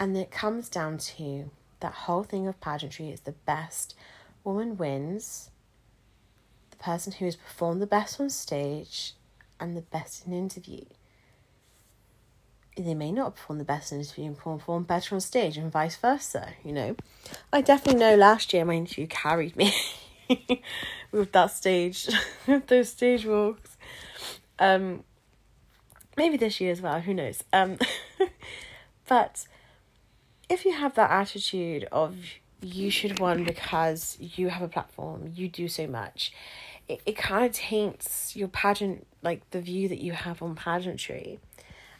And 0.00 0.16
it 0.16 0.32
comes 0.32 0.68
down 0.68 0.98
to 0.98 1.50
that 1.80 1.92
whole 1.92 2.24
thing 2.24 2.48
of 2.48 2.60
pageantry 2.60 3.10
is 3.10 3.20
the 3.20 3.32
best 3.32 3.94
woman 4.42 4.76
wins, 4.76 5.50
person 6.82 7.12
who 7.12 7.24
has 7.24 7.36
performed 7.36 7.80
the 7.80 7.86
best 7.86 8.20
on 8.20 8.30
stage, 8.30 9.14
and 9.60 9.76
the 9.76 9.82
best 9.82 10.26
in 10.26 10.32
interview. 10.32 10.84
They 12.76 12.94
may 12.94 13.12
not 13.12 13.36
perform 13.36 13.58
the 13.58 13.64
best 13.64 13.92
in 13.92 13.98
interview 13.98 14.26
and 14.26 14.36
perform 14.38 14.84
better 14.84 15.14
on 15.14 15.20
stage, 15.20 15.56
and 15.56 15.70
vice 15.70 15.96
versa, 15.96 16.54
you 16.64 16.72
know. 16.72 16.96
I 17.52 17.60
definitely 17.60 18.00
know 18.00 18.16
last 18.16 18.52
year 18.52 18.64
my 18.64 18.74
interview 18.74 19.06
carried 19.06 19.56
me 19.56 19.72
with 21.12 21.32
that 21.32 21.50
stage, 21.50 22.08
those 22.66 22.88
stage 22.88 23.26
walks. 23.26 23.76
Um, 24.58 25.04
maybe 26.16 26.36
this 26.36 26.60
year 26.60 26.72
as 26.72 26.80
well, 26.80 27.00
who 27.00 27.14
knows? 27.14 27.44
Um, 27.52 27.78
but 29.08 29.46
if 30.48 30.64
you 30.64 30.72
have 30.72 30.94
that 30.94 31.10
attitude 31.10 31.84
of 31.92 32.16
you 32.62 32.90
should 32.90 33.18
win 33.18 33.44
because 33.44 34.16
you 34.20 34.48
have 34.48 34.62
a 34.62 34.68
platform, 34.68 35.32
you 35.34 35.48
do 35.48 35.68
so 35.68 35.86
much, 35.86 36.32
it, 36.88 37.00
it 37.06 37.16
kind 37.16 37.46
of 37.46 37.52
taints 37.52 38.34
your 38.36 38.48
pageant, 38.48 39.06
like 39.22 39.48
the 39.50 39.60
view 39.60 39.88
that 39.88 40.00
you 40.00 40.12
have 40.12 40.42
on 40.42 40.54
pageantry. 40.54 41.38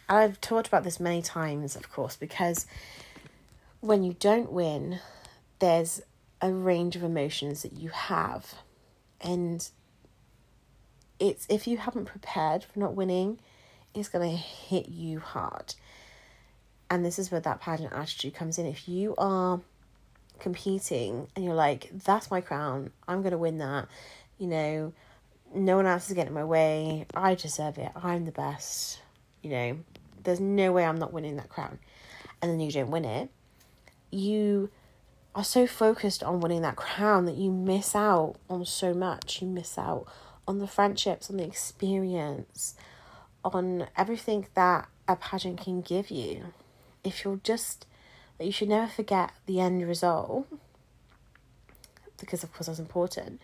And 0.09 0.19
I've 0.19 0.41
talked 0.41 0.69
about 0.69 0.85
this 0.85 1.01
many 1.01 1.23
times, 1.23 1.77
of 1.77 1.91
course, 1.91 2.17
because 2.17 2.67
when 3.81 4.03
you 4.03 4.15
don't 4.19 4.53
win, 4.53 5.01
there's 5.59 6.03
a 6.41 6.53
range 6.53 6.97
of 6.97 7.03
emotions 7.03 7.63
that 7.63 7.73
you 7.73 7.91
have. 7.91 8.55
And 9.21 9.69
it's 11.19 11.47
if 11.49 11.67
you 11.67 11.77
haven't 11.77 12.07
prepared 12.07 12.65
for 12.65 12.79
not 12.79 12.95
winning, 12.95 13.39
it's 13.95 14.09
going 14.09 14.29
to 14.29 14.37
hit 14.37 14.89
you 14.89 15.21
hard. 15.21 15.75
And 16.91 17.05
this 17.05 17.19
is 17.19 17.31
where 17.31 17.41
that 17.41 17.61
pageant 17.61 17.93
attitude 17.93 18.35
comes 18.35 18.59
in. 18.59 18.67
If 18.67 18.89
you 18.89 19.15
are 19.17 19.61
competing 20.41 21.29
and 21.35 21.45
you're 21.45 21.55
like, 21.55 21.91
that's 22.05 22.31
my 22.31 22.41
crown, 22.41 22.91
I'm 23.07 23.23
going 23.23 23.33
to 23.33 23.39
win 23.39 23.59
that, 23.59 23.89
you 24.43 24.49
know, 24.49 24.93
no 25.55 25.77
one 25.77 25.87
else 25.87 26.09
is 26.09 26.15
getting 26.15 26.31
in 26.31 26.35
my 26.35 26.45
way, 26.45 27.07
I 27.15 27.37
deserve 27.37 27.79
it, 27.79 27.93
I'm 27.95 28.25
the 28.25 28.33
best, 28.33 29.01
you 29.41 29.51
know, 29.51 29.79
there's 30.25 30.41
no 30.41 30.73
way 30.73 30.85
I'm 30.85 30.99
not 30.99 31.13
winning 31.13 31.37
that 31.37 31.49
crown. 31.49 31.79
And 32.41 32.51
then 32.51 32.59
you 32.59 32.73
don't 32.73 32.91
win 32.91 33.05
it, 33.05 33.31
you 34.11 34.69
are 35.33 35.45
so 35.45 35.65
focused 35.67 36.25
on 36.25 36.41
winning 36.41 36.63
that 36.63 36.75
crown 36.75 37.25
that 37.27 37.37
you 37.37 37.53
miss 37.53 37.95
out 37.95 38.35
on 38.51 38.65
so 38.65 38.93
much. 38.93 39.41
You 39.41 39.49
miss 39.49 39.79
out 39.79 40.07
on 40.47 40.59
the 40.59 40.67
friendships, 40.67 41.31
on 41.31 41.37
the 41.37 41.45
experience, 41.45 42.75
on 43.45 43.87
everything 43.97 44.49
that 44.55 44.89
a 45.07 45.15
pageant 45.15 45.61
can 45.61 45.83
give 45.83 46.11
you. 46.11 46.53
If 47.05 47.25
you're 47.25 47.41
just, 47.45 47.87
you 48.41 48.53
should 48.53 48.69
never 48.69 48.89
forget 48.89 49.31
the 49.47 49.61
end 49.61 49.87
result, 49.87 50.49
because 52.19 52.43
of 52.43 52.53
course 52.53 52.67
that's 52.67 52.79
important, 52.79 53.41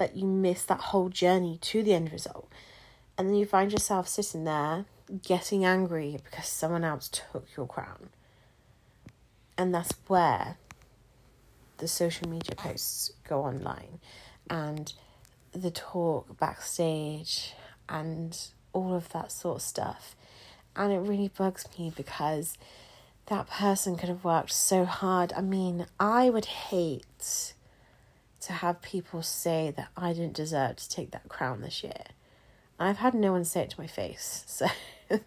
but 0.00 0.16
you 0.16 0.26
miss 0.26 0.62
that 0.62 0.80
whole 0.80 1.10
journey 1.10 1.58
to 1.60 1.82
the 1.82 1.92
end 1.92 2.10
result. 2.10 2.50
And 3.18 3.28
then 3.28 3.34
you 3.34 3.44
find 3.44 3.70
yourself 3.70 4.08
sitting 4.08 4.44
there 4.44 4.86
getting 5.22 5.62
angry 5.62 6.18
because 6.24 6.48
someone 6.48 6.84
else 6.84 7.06
took 7.10 7.46
your 7.54 7.66
crown. 7.66 8.08
And 9.58 9.74
that's 9.74 9.92
where 10.06 10.56
the 11.76 11.86
social 11.86 12.30
media 12.30 12.54
posts 12.56 13.12
go 13.28 13.42
online 13.42 14.00
and 14.48 14.90
the 15.52 15.70
talk 15.70 16.38
backstage 16.38 17.52
and 17.86 18.38
all 18.72 18.94
of 18.94 19.10
that 19.10 19.30
sort 19.30 19.56
of 19.56 19.62
stuff. 19.62 20.16
And 20.74 20.94
it 20.94 21.00
really 21.00 21.28
bugs 21.28 21.66
me 21.78 21.92
because 21.94 22.56
that 23.26 23.50
person 23.50 23.96
could 23.96 24.08
have 24.08 24.24
worked 24.24 24.52
so 24.52 24.86
hard. 24.86 25.34
I 25.36 25.42
mean, 25.42 25.84
I 25.98 26.30
would 26.30 26.46
hate 26.46 27.52
to 28.40 28.52
have 28.54 28.82
people 28.82 29.22
say 29.22 29.72
that 29.76 29.88
I 29.96 30.12
didn't 30.12 30.34
deserve 30.34 30.76
to 30.76 30.88
take 30.88 31.10
that 31.10 31.28
crown 31.28 31.60
this 31.60 31.82
year. 31.82 32.04
I've 32.78 32.98
had 32.98 33.12
no 33.12 33.32
one 33.32 33.44
say 33.44 33.60
it 33.62 33.70
to 33.70 33.80
my 33.80 33.86
face, 33.86 34.44
so 34.46 34.66
so 35.10 35.20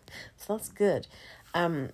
that's 0.47 0.69
good. 0.69 1.07
Um, 1.53 1.89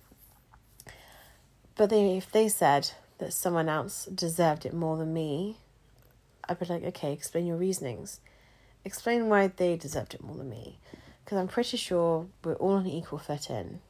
but 1.76 1.90
they, 1.90 2.16
if 2.16 2.30
they 2.30 2.48
said 2.48 2.90
that 3.18 3.32
someone 3.32 3.68
else 3.68 4.06
deserved 4.06 4.64
it 4.64 4.72
more 4.72 4.96
than 4.96 5.12
me, 5.12 5.58
I'd 6.48 6.58
be 6.58 6.66
like, 6.66 6.84
okay, 6.84 7.12
explain 7.12 7.46
your 7.46 7.56
reasonings. 7.56 8.20
Explain 8.84 9.28
why 9.28 9.48
they 9.48 9.76
deserved 9.76 10.14
it 10.14 10.22
more 10.22 10.36
than 10.36 10.48
me. 10.48 10.78
Because 11.24 11.38
I'm 11.38 11.48
pretty 11.48 11.76
sure 11.76 12.26
we're 12.42 12.54
all 12.54 12.72
on 12.72 12.86
equal 12.86 13.18
footing. 13.18 13.80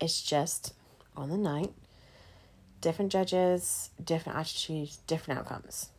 It's 0.00 0.22
just 0.22 0.74
on 1.16 1.28
the 1.28 1.36
night, 1.36 1.72
different 2.80 3.12
judges, 3.12 3.90
different 4.02 4.38
attitudes, 4.38 4.98
different 5.06 5.40
outcomes. 5.40 5.90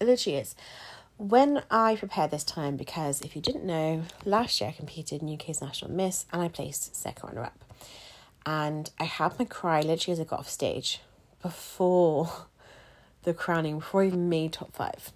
It 0.00 0.06
literally 0.06 0.38
is. 0.38 0.54
When 1.16 1.62
I 1.70 1.94
prepared 1.96 2.30
this 2.30 2.44
time, 2.44 2.76
because 2.76 3.20
if 3.20 3.36
you 3.36 3.42
didn't 3.42 3.64
know, 3.64 4.02
last 4.24 4.60
year 4.60 4.70
I 4.70 4.72
competed 4.72 5.22
in 5.22 5.32
UK's 5.32 5.60
National 5.60 5.90
Miss 5.90 6.26
and 6.32 6.42
I 6.42 6.48
placed 6.48 6.96
second 6.96 7.28
runner 7.28 7.44
up. 7.44 7.64
And 8.44 8.90
I 8.98 9.04
had 9.04 9.38
my 9.38 9.44
cry 9.44 9.80
literally 9.80 10.12
as 10.12 10.20
I 10.20 10.24
got 10.24 10.40
off 10.40 10.48
stage 10.50 11.00
before 11.40 12.30
the 13.22 13.32
crowning, 13.32 13.78
before 13.78 14.02
I 14.02 14.06
even 14.06 14.28
made 14.28 14.52
top 14.52 14.74
five. 14.74 15.12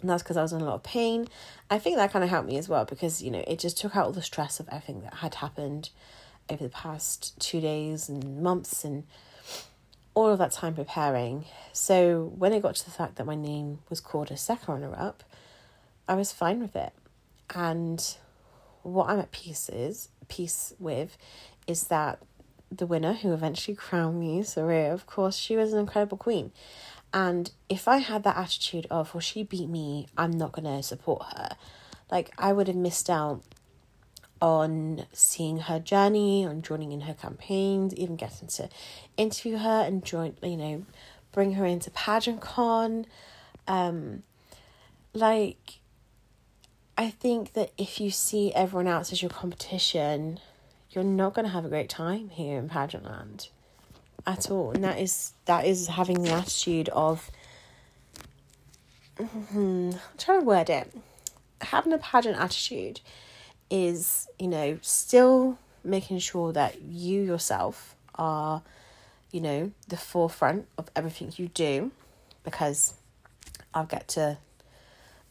And 0.00 0.10
that's 0.10 0.22
because 0.22 0.36
I 0.36 0.42
was 0.42 0.52
in 0.52 0.60
a 0.60 0.64
lot 0.64 0.74
of 0.74 0.82
pain. 0.82 1.26
I 1.70 1.78
think 1.78 1.96
that 1.96 2.12
kind 2.12 2.22
of 2.22 2.30
helped 2.30 2.48
me 2.48 2.58
as 2.58 2.68
well 2.68 2.84
because, 2.84 3.22
you 3.22 3.30
know, 3.30 3.44
it 3.46 3.58
just 3.58 3.78
took 3.78 3.96
out 3.96 4.06
all 4.06 4.12
the 4.12 4.22
stress 4.22 4.60
of 4.60 4.68
everything 4.68 5.02
that 5.02 5.14
had 5.14 5.36
happened 5.36 5.90
over 6.48 6.62
the 6.62 6.70
past 6.70 7.38
two 7.40 7.60
days 7.60 8.08
and 8.08 8.42
months 8.42 8.84
and 8.84 9.04
all 10.16 10.30
of 10.30 10.38
that 10.38 10.50
time 10.50 10.74
preparing. 10.74 11.44
So 11.72 12.32
when 12.36 12.54
it 12.54 12.62
got 12.62 12.74
to 12.76 12.84
the 12.84 12.90
fact 12.90 13.16
that 13.16 13.26
my 13.26 13.36
name 13.36 13.80
was 13.90 14.00
called 14.00 14.30
a 14.30 14.36
second 14.36 14.72
runner 14.72 14.96
up, 14.96 15.22
I 16.08 16.14
was 16.14 16.32
fine 16.32 16.60
with 16.60 16.74
it. 16.74 16.92
And 17.54 18.02
what 18.82 19.10
I'm 19.10 19.20
at 19.20 19.30
peace 19.30 19.68
is 19.68 20.08
peace 20.26 20.72
with 20.80 21.18
is 21.66 21.84
that 21.84 22.18
the 22.72 22.86
winner 22.86 23.12
who 23.12 23.34
eventually 23.34 23.76
crowned 23.76 24.18
me, 24.18 24.40
Soraya, 24.40 24.92
of 24.92 25.06
course, 25.06 25.36
she 25.36 25.54
was 25.54 25.74
an 25.74 25.78
incredible 25.78 26.16
queen. 26.16 26.50
And 27.12 27.50
if 27.68 27.86
I 27.86 27.98
had 27.98 28.24
that 28.24 28.38
attitude 28.38 28.86
of, 28.90 29.14
well, 29.14 29.20
she 29.20 29.42
beat 29.42 29.68
me, 29.68 30.06
I'm 30.16 30.30
not 30.30 30.54
to 30.54 30.82
support 30.82 31.24
her, 31.36 31.56
like 32.10 32.32
I 32.38 32.54
would 32.54 32.68
have 32.68 32.76
missed 32.76 33.10
out 33.10 33.42
on 34.40 35.06
seeing 35.12 35.58
her 35.58 35.78
journey, 35.78 36.46
on 36.46 36.62
joining 36.62 36.92
in 36.92 37.02
her 37.02 37.14
campaigns, 37.14 37.94
even 37.94 38.16
getting 38.16 38.48
to 38.48 38.68
interview 39.16 39.56
her 39.56 39.82
and 39.86 40.04
join, 40.04 40.36
you 40.42 40.56
know, 40.56 40.84
bring 41.32 41.54
her 41.54 41.64
into 41.64 41.90
pageant 41.90 42.40
con. 42.40 43.06
Um, 43.66 44.22
like, 45.12 45.80
I 46.98 47.10
think 47.10 47.54
that 47.54 47.72
if 47.78 48.00
you 48.00 48.10
see 48.10 48.52
everyone 48.54 48.86
else 48.86 49.12
as 49.12 49.22
your 49.22 49.30
competition, 49.30 50.40
you're 50.90 51.04
not 51.04 51.34
going 51.34 51.44
to 51.44 51.52
have 51.52 51.64
a 51.64 51.68
great 51.68 51.88
time 51.88 52.30
here 52.30 52.58
in 52.58 52.68
pageant 52.68 53.04
land 53.04 53.48
at 54.26 54.50
all 54.50 54.72
and 54.72 54.82
that 54.82 54.98
is 54.98 55.32
that 55.44 55.64
is 55.64 55.86
having 55.86 56.22
the 56.22 56.30
attitude 56.32 56.88
of 56.88 57.30
hmm, 59.18 59.90
I'm 59.92 60.18
trying 60.18 60.40
to 60.40 60.44
word 60.44 60.68
it 60.68 60.92
having 61.60 61.92
a 61.92 61.98
pageant 61.98 62.36
attitude 62.36 63.00
is 63.70 64.28
you 64.38 64.48
know 64.48 64.78
still 64.82 65.58
making 65.84 66.18
sure 66.18 66.52
that 66.52 66.80
you 66.82 67.22
yourself 67.22 67.94
are 68.14 68.62
you 69.32 69.40
know 69.40 69.70
the 69.88 69.96
forefront 69.96 70.66
of 70.78 70.90
everything 70.94 71.32
you 71.36 71.48
do 71.48 71.90
because 72.44 72.94
I'll 73.74 73.86
get 73.86 74.08
to 74.08 74.38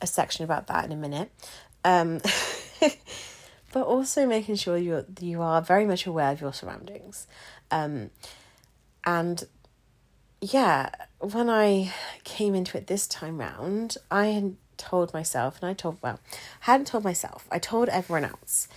a 0.02 0.08
section 0.08 0.44
about 0.44 0.68
that 0.68 0.86
in 0.86 0.92
a 0.92 0.96
minute 0.96 1.32
um 1.84 2.20
but 3.76 3.86
also 3.88 4.26
making 4.26 4.56
sure 4.56 4.78
you 4.78 5.06
you 5.20 5.42
are 5.42 5.62
very 5.62 5.86
much 5.86 6.06
aware 6.06 6.32
of 6.32 6.40
your 6.40 6.54
surroundings. 6.54 7.28
Um, 7.70 8.10
and 9.06 9.44
yeah, 10.40 10.92
when 11.20 11.50
I 11.50 11.94
came 12.24 12.56
into 12.56 12.78
it 12.78 12.88
this 12.88 13.06
time 13.06 13.38
round, 13.38 13.98
I 14.10 14.54
told 14.78 15.14
myself, 15.14 15.62
and 15.62 15.70
I 15.70 15.74
told 15.74 15.98
well, 16.02 16.20
I 16.62 16.72
hadn't 16.72 16.88
told 16.88 17.04
myself, 17.04 17.48
I 17.52 17.60
told 17.60 17.90
everyone 17.90 18.26
else 18.26 18.68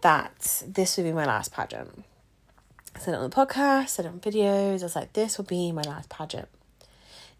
that 0.00 0.62
this 0.66 0.96
would 0.96 1.04
be 1.04 1.12
my 1.12 1.24
last 1.24 1.52
pageant. 1.52 2.04
I 2.94 2.98
said 2.98 3.14
it 3.14 3.18
on 3.18 3.30
the 3.30 3.34
podcast, 3.34 3.88
said 3.88 4.04
it 4.04 4.08
on 4.08 4.20
videos. 4.20 4.80
I 4.80 4.84
was 4.84 4.96
like, 4.96 5.12
this 5.12 5.38
will 5.38 5.44
be 5.44 5.72
my 5.72 5.82
last 5.82 6.08
pageant. 6.08 6.48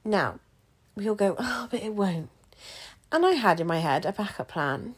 Now, 0.04 0.38
we 0.94 1.08
all 1.08 1.14
go, 1.14 1.36
oh, 1.38 1.68
but 1.70 1.82
it 1.82 1.92
won't. 1.92 2.30
And 3.10 3.26
I 3.26 3.32
had 3.32 3.60
in 3.60 3.66
my 3.66 3.78
head 3.78 4.06
a 4.06 4.12
backup 4.12 4.48
plan 4.48 4.94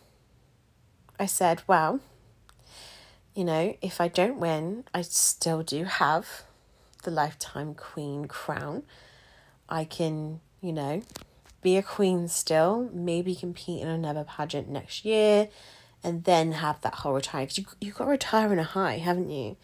I 1.19 1.27
said, 1.27 1.63
well, 1.67 2.01
you 3.35 3.45
know, 3.45 3.77
if 3.81 4.01
I 4.01 4.09
don't 4.09 4.41
win, 4.41 4.85
I 4.93 5.03
still 5.03 5.63
do 5.63 5.85
have 5.85 6.43
the 7.05 7.11
lifetime 7.11 7.75
queen 7.75 8.27
crown. 8.27 8.83
I 9.69 9.85
can, 9.85 10.41
you 10.61 10.73
know, 10.73 11.03
be 11.65 11.77
a 11.77 11.83
queen 11.83 12.29
still, 12.29 12.91
maybe 12.93 13.35
compete 13.35 13.83
in 13.83 13.89
another 13.89 14.23
pageant 14.23 14.69
next 14.69 15.05
year 15.05 15.49
and 16.05 16.25
then 16.25 16.53
have 16.53 16.81
that 16.83 16.97
whole 16.97 17.15
retire 17.15 17.45
because 17.47 17.59
you 17.59 17.65
you 17.81 17.91
got 17.91 18.05
to 18.05 18.11
retire 18.11 18.53
in 18.53 18.59
a 18.61 18.65
high, 18.65 18.99
haven't 18.99 19.31
you? 19.31 19.57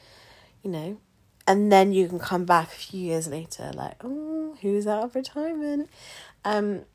You 0.64 0.70
know, 0.70 1.00
and 1.46 1.70
then 1.70 1.92
you 1.92 2.08
can 2.08 2.18
come 2.18 2.46
back 2.46 2.68
a 2.68 2.76
few 2.76 3.00
years 3.00 3.28
later, 3.28 3.70
like 3.74 3.96
oh, 4.02 4.56
who's 4.62 4.86
out 4.86 5.04
of 5.04 5.14
retirement? 5.14 5.90
Um, 6.44 6.86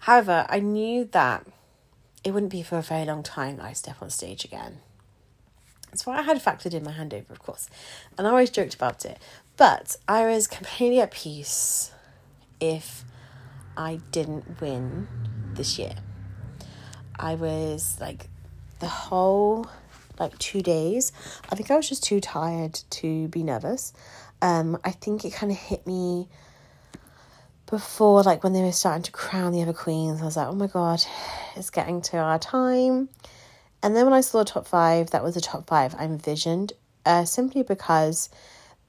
however, 0.00 0.46
I 0.48 0.58
knew 0.58 1.04
that 1.12 1.46
it 2.24 2.32
wouldn't 2.32 2.50
be 2.50 2.62
for 2.62 2.78
a 2.78 2.82
very 2.82 3.04
long 3.04 3.22
time 3.22 3.58
that 3.58 3.66
I 3.66 3.74
step 3.74 3.96
on 4.00 4.10
stage 4.10 4.44
again. 4.44 4.78
That's 5.90 6.06
why 6.06 6.18
I 6.18 6.22
had 6.22 6.42
factored 6.42 6.72
in 6.72 6.84
my 6.84 6.92
handover, 6.92 7.30
of 7.30 7.40
course, 7.40 7.68
and 8.16 8.26
I 8.26 8.30
always 8.30 8.50
joked 8.50 8.74
about 8.74 9.04
it. 9.04 9.18
But 9.58 9.96
I 10.08 10.24
was 10.24 10.46
completely 10.46 11.00
at 11.00 11.10
peace 11.10 11.92
if 12.58 13.04
I 13.76 14.00
didn't 14.12 14.60
win 14.60 15.08
this 15.54 15.78
year. 15.78 15.94
I 17.18 17.34
was 17.34 17.98
like 18.00 18.28
the 18.78 18.88
whole 18.88 19.66
like 20.18 20.38
two 20.38 20.62
days. 20.62 21.12
I 21.50 21.54
think 21.54 21.70
I 21.70 21.76
was 21.76 21.88
just 21.88 22.04
too 22.04 22.20
tired 22.20 22.80
to 22.90 23.28
be 23.28 23.42
nervous. 23.42 23.92
Um, 24.42 24.78
I 24.84 24.90
think 24.90 25.24
it 25.24 25.32
kind 25.32 25.52
of 25.52 25.58
hit 25.58 25.86
me 25.86 26.28
before, 27.70 28.22
like 28.22 28.42
when 28.42 28.52
they 28.52 28.62
were 28.62 28.72
starting 28.72 29.02
to 29.04 29.12
crown 29.12 29.52
the 29.52 29.62
other 29.62 29.72
queens. 29.72 30.20
I 30.20 30.24
was 30.24 30.36
like, 30.36 30.48
oh 30.48 30.54
my 30.54 30.66
god, 30.66 31.02
it's 31.56 31.70
getting 31.70 32.02
to 32.02 32.18
our 32.18 32.38
time. 32.38 33.08
And 33.82 33.96
then 33.96 34.04
when 34.04 34.12
I 34.12 34.20
saw 34.20 34.40
the 34.40 34.44
top 34.44 34.66
five, 34.66 35.10
that 35.10 35.22
was 35.22 35.34
the 35.34 35.40
top 35.40 35.66
five 35.66 35.94
I 35.98 36.04
envisioned, 36.04 36.74
uh, 37.06 37.24
simply 37.24 37.62
because 37.62 38.28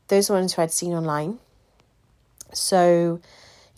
those 0.09 0.29
ones 0.29 0.53
who 0.53 0.61
I'd 0.61 0.71
seen 0.71 0.93
online. 0.93 1.39
So, 2.53 3.21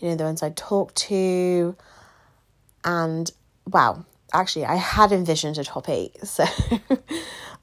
you 0.03 0.09
know, 0.09 0.15
the 0.15 0.25
ones 0.25 0.43
I 0.43 0.49
talked 0.49 0.95
to, 1.07 1.77
and 2.83 3.31
wow, 3.65 4.05
actually, 4.33 4.65
I 4.65 4.75
had 4.75 5.13
envisioned 5.13 5.57
a 5.57 5.63
top 5.63 5.87
eight. 5.87 6.17
So 6.25 6.45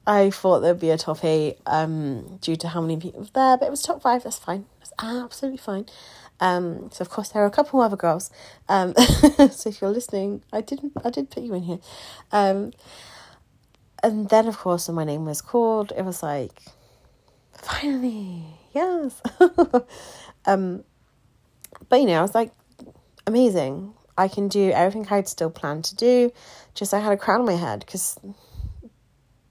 I 0.07 0.31
thought 0.31 0.61
there'd 0.61 0.81
be 0.81 0.89
a 0.89 0.97
top 0.97 1.23
eight 1.23 1.59
um, 1.67 2.39
due 2.41 2.57
to 2.57 2.69
how 2.69 2.81
many 2.81 2.97
people 2.97 3.21
were 3.21 3.27
there, 3.35 3.59
but 3.59 3.67
it 3.67 3.71
was 3.71 3.83
top 3.83 4.01
five. 4.01 4.25
That's 4.25 4.39
fine. 4.39 4.65
That's 4.79 4.93
absolutely 4.99 5.59
fine. 5.59 5.85
Um, 6.41 6.91
so 6.91 7.03
of 7.03 7.11
course 7.11 7.29
there 7.29 7.43
are 7.43 7.47
a 7.47 7.51
couple 7.51 7.83
other 7.83 7.99
girls. 7.99 8.31
Um, 8.71 8.95
so 9.51 9.69
if 9.69 9.83
you're 9.83 9.91
listening, 9.91 10.43
I 10.51 10.63
didn't. 10.63 10.95
I 11.05 11.11
did 11.11 11.29
put 11.29 11.43
you 11.43 11.53
in 11.53 11.65
here. 11.65 11.81
Um, 12.33 12.73
and 14.03 14.31
then 14.31 14.49
of 14.49 14.57
course 14.57 14.89
when 14.89 14.95
my 14.95 15.05
name 15.05 15.27
was 15.27 15.43
called, 15.43 15.93
it 15.95 16.07
was 16.07 16.23
like, 16.23 16.59
finally, 17.53 18.45
yes. 18.73 19.21
um, 20.47 20.85
but 21.89 22.01
you 22.01 22.07
know, 22.07 22.19
I 22.19 22.23
was 22.23 22.35
like, 22.35 22.53
amazing. 23.27 23.95
I 24.17 24.29
can 24.29 24.49
do 24.49 24.71
everything 24.71 25.07
I'd 25.11 25.29
still 25.29 25.51
planned 25.51 25.85
to 25.85 25.97
do. 25.97 26.33
Just 26.75 26.93
I 26.93 26.99
had 26.99 27.13
a 27.13 27.17
crown 27.17 27.41
on 27.41 27.47
my 27.47 27.55
head 27.55 27.81
because 27.81 28.19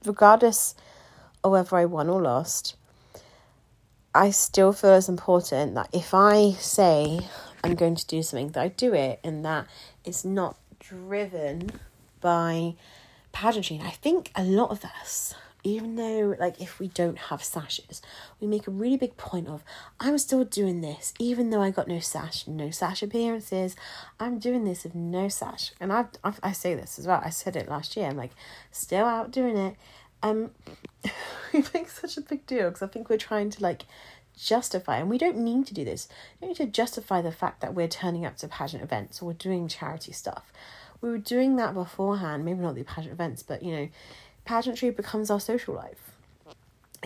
regardless 0.05 0.75
of 1.43 1.51
whether 1.51 1.75
I 1.75 1.85
won 1.85 2.09
or 2.09 2.21
lost, 2.21 2.75
I 4.13 4.31
still 4.31 4.73
feel 4.73 4.95
it's 4.95 5.09
important 5.09 5.75
that 5.75 5.89
if 5.93 6.13
I 6.13 6.51
say 6.53 7.19
I'm 7.63 7.75
going 7.75 7.95
to 7.95 8.07
do 8.07 8.21
something, 8.23 8.49
that 8.49 8.61
I 8.61 8.67
do 8.69 8.93
it 8.93 9.19
and 9.23 9.45
that 9.45 9.67
it's 10.05 10.25
not 10.25 10.57
driven 10.79 11.71
by 12.21 12.75
pageantry. 13.31 13.77
And 13.77 13.88
I 13.88 13.91
think 13.91 14.31
a 14.35 14.43
lot 14.43 14.71
of 14.71 14.83
us, 14.83 15.35
even 15.63 15.95
though 15.95 16.35
like 16.39 16.61
if 16.61 16.79
we 16.79 16.87
don't 16.87 17.17
have 17.17 17.43
sashes, 17.43 18.01
we 18.39 18.47
make 18.47 18.67
a 18.67 18.71
really 18.71 18.97
big 18.97 19.17
point 19.17 19.47
of 19.47 19.63
I'm 19.99 20.17
still 20.17 20.45
doing 20.45 20.81
this, 20.81 21.13
even 21.19 21.49
though 21.49 21.61
I 21.61 21.71
got 21.71 21.87
no 21.87 21.99
sash, 21.99 22.47
no 22.47 22.69
sash 22.71 23.03
appearances. 23.03 23.75
I'm 24.19 24.39
doing 24.39 24.63
this 24.63 24.83
with 24.83 24.95
no 24.95 25.27
sash, 25.27 25.71
and 25.79 25.91
I've 25.91 26.39
I 26.41 26.51
say 26.51 26.75
this 26.75 26.97
as 26.99 27.07
well. 27.07 27.21
I 27.23 27.29
said 27.29 27.55
it 27.55 27.69
last 27.69 27.95
year. 27.97 28.07
I'm 28.07 28.17
like 28.17 28.31
still 28.71 29.05
out 29.05 29.31
doing 29.31 29.57
it. 29.57 29.75
Um, 30.21 30.51
we 31.53 31.63
make 31.73 31.89
such 31.89 32.17
a 32.17 32.21
big 32.21 32.45
deal 32.45 32.69
because 32.69 32.81
I 32.81 32.87
think 32.87 33.09
we're 33.09 33.17
trying 33.17 33.49
to 33.51 33.63
like 33.63 33.83
justify, 34.37 34.97
and 34.97 35.09
we 35.09 35.17
don't 35.17 35.37
need 35.37 35.67
to 35.67 35.73
do 35.73 35.83
this. 35.83 36.07
We 36.39 36.47
don't 36.47 36.59
need 36.59 36.65
to 36.65 36.71
justify 36.71 37.21
the 37.21 37.31
fact 37.31 37.61
that 37.61 37.73
we're 37.73 37.87
turning 37.87 38.25
up 38.25 38.37
to 38.37 38.47
pageant 38.47 38.83
events 38.83 39.22
or 39.22 39.33
doing 39.33 39.67
charity 39.67 40.13
stuff. 40.13 40.51
We 41.01 41.09
were 41.09 41.17
doing 41.17 41.55
that 41.57 41.74
beforehand, 41.74 42.43
maybe 42.43 42.59
not 42.59 42.75
the 42.75 42.83
pageant 42.83 43.13
events, 43.13 43.43
but 43.43 43.63
you 43.63 43.72
know, 43.75 43.89
pageantry 44.50 44.90
becomes 44.90 45.29
our 45.29 45.40
social 45.40 45.75
life. 45.75 46.12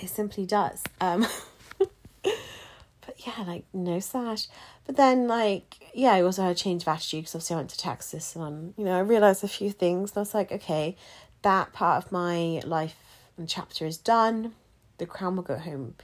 It 0.01 0.08
simply 0.08 0.45
does. 0.45 0.82
Um, 1.01 1.27
but 1.77 3.15
yeah, 3.17 3.43
like 3.45 3.65
no 3.73 3.99
sash. 3.99 4.47
But 4.86 4.95
then, 4.95 5.27
like, 5.27 5.91
yeah, 5.93 6.13
I 6.13 6.21
also 6.21 6.43
had 6.43 6.51
a 6.51 6.56
change 6.56 6.84
of 6.84 6.88
attitude 6.88 7.23
because 7.23 7.36
obviously 7.36 7.56
I 7.56 7.58
went 7.58 7.69
to 7.71 7.77
Texas 7.77 8.38
and, 8.38 8.73
you 8.77 8.86
know, 8.86 8.95
I 8.95 9.01
realized 9.01 9.43
a 9.43 9.49
few 9.49 9.71
things. 9.71 10.12
And 10.12 10.19
I 10.19 10.21
was 10.21 10.34
like, 10.34 10.53
okay, 10.53 10.95
that 11.41 11.73
part 11.73 12.06
of 12.06 12.13
my 12.13 12.62
life 12.65 12.95
and 13.38 13.49
chapter 13.49 13.86
is 13.86 13.97
done. 13.97 14.53
The 14.97 15.06
crown 15.06 15.36
will 15.36 15.43
go 15.43 15.58
home. 15.58 15.95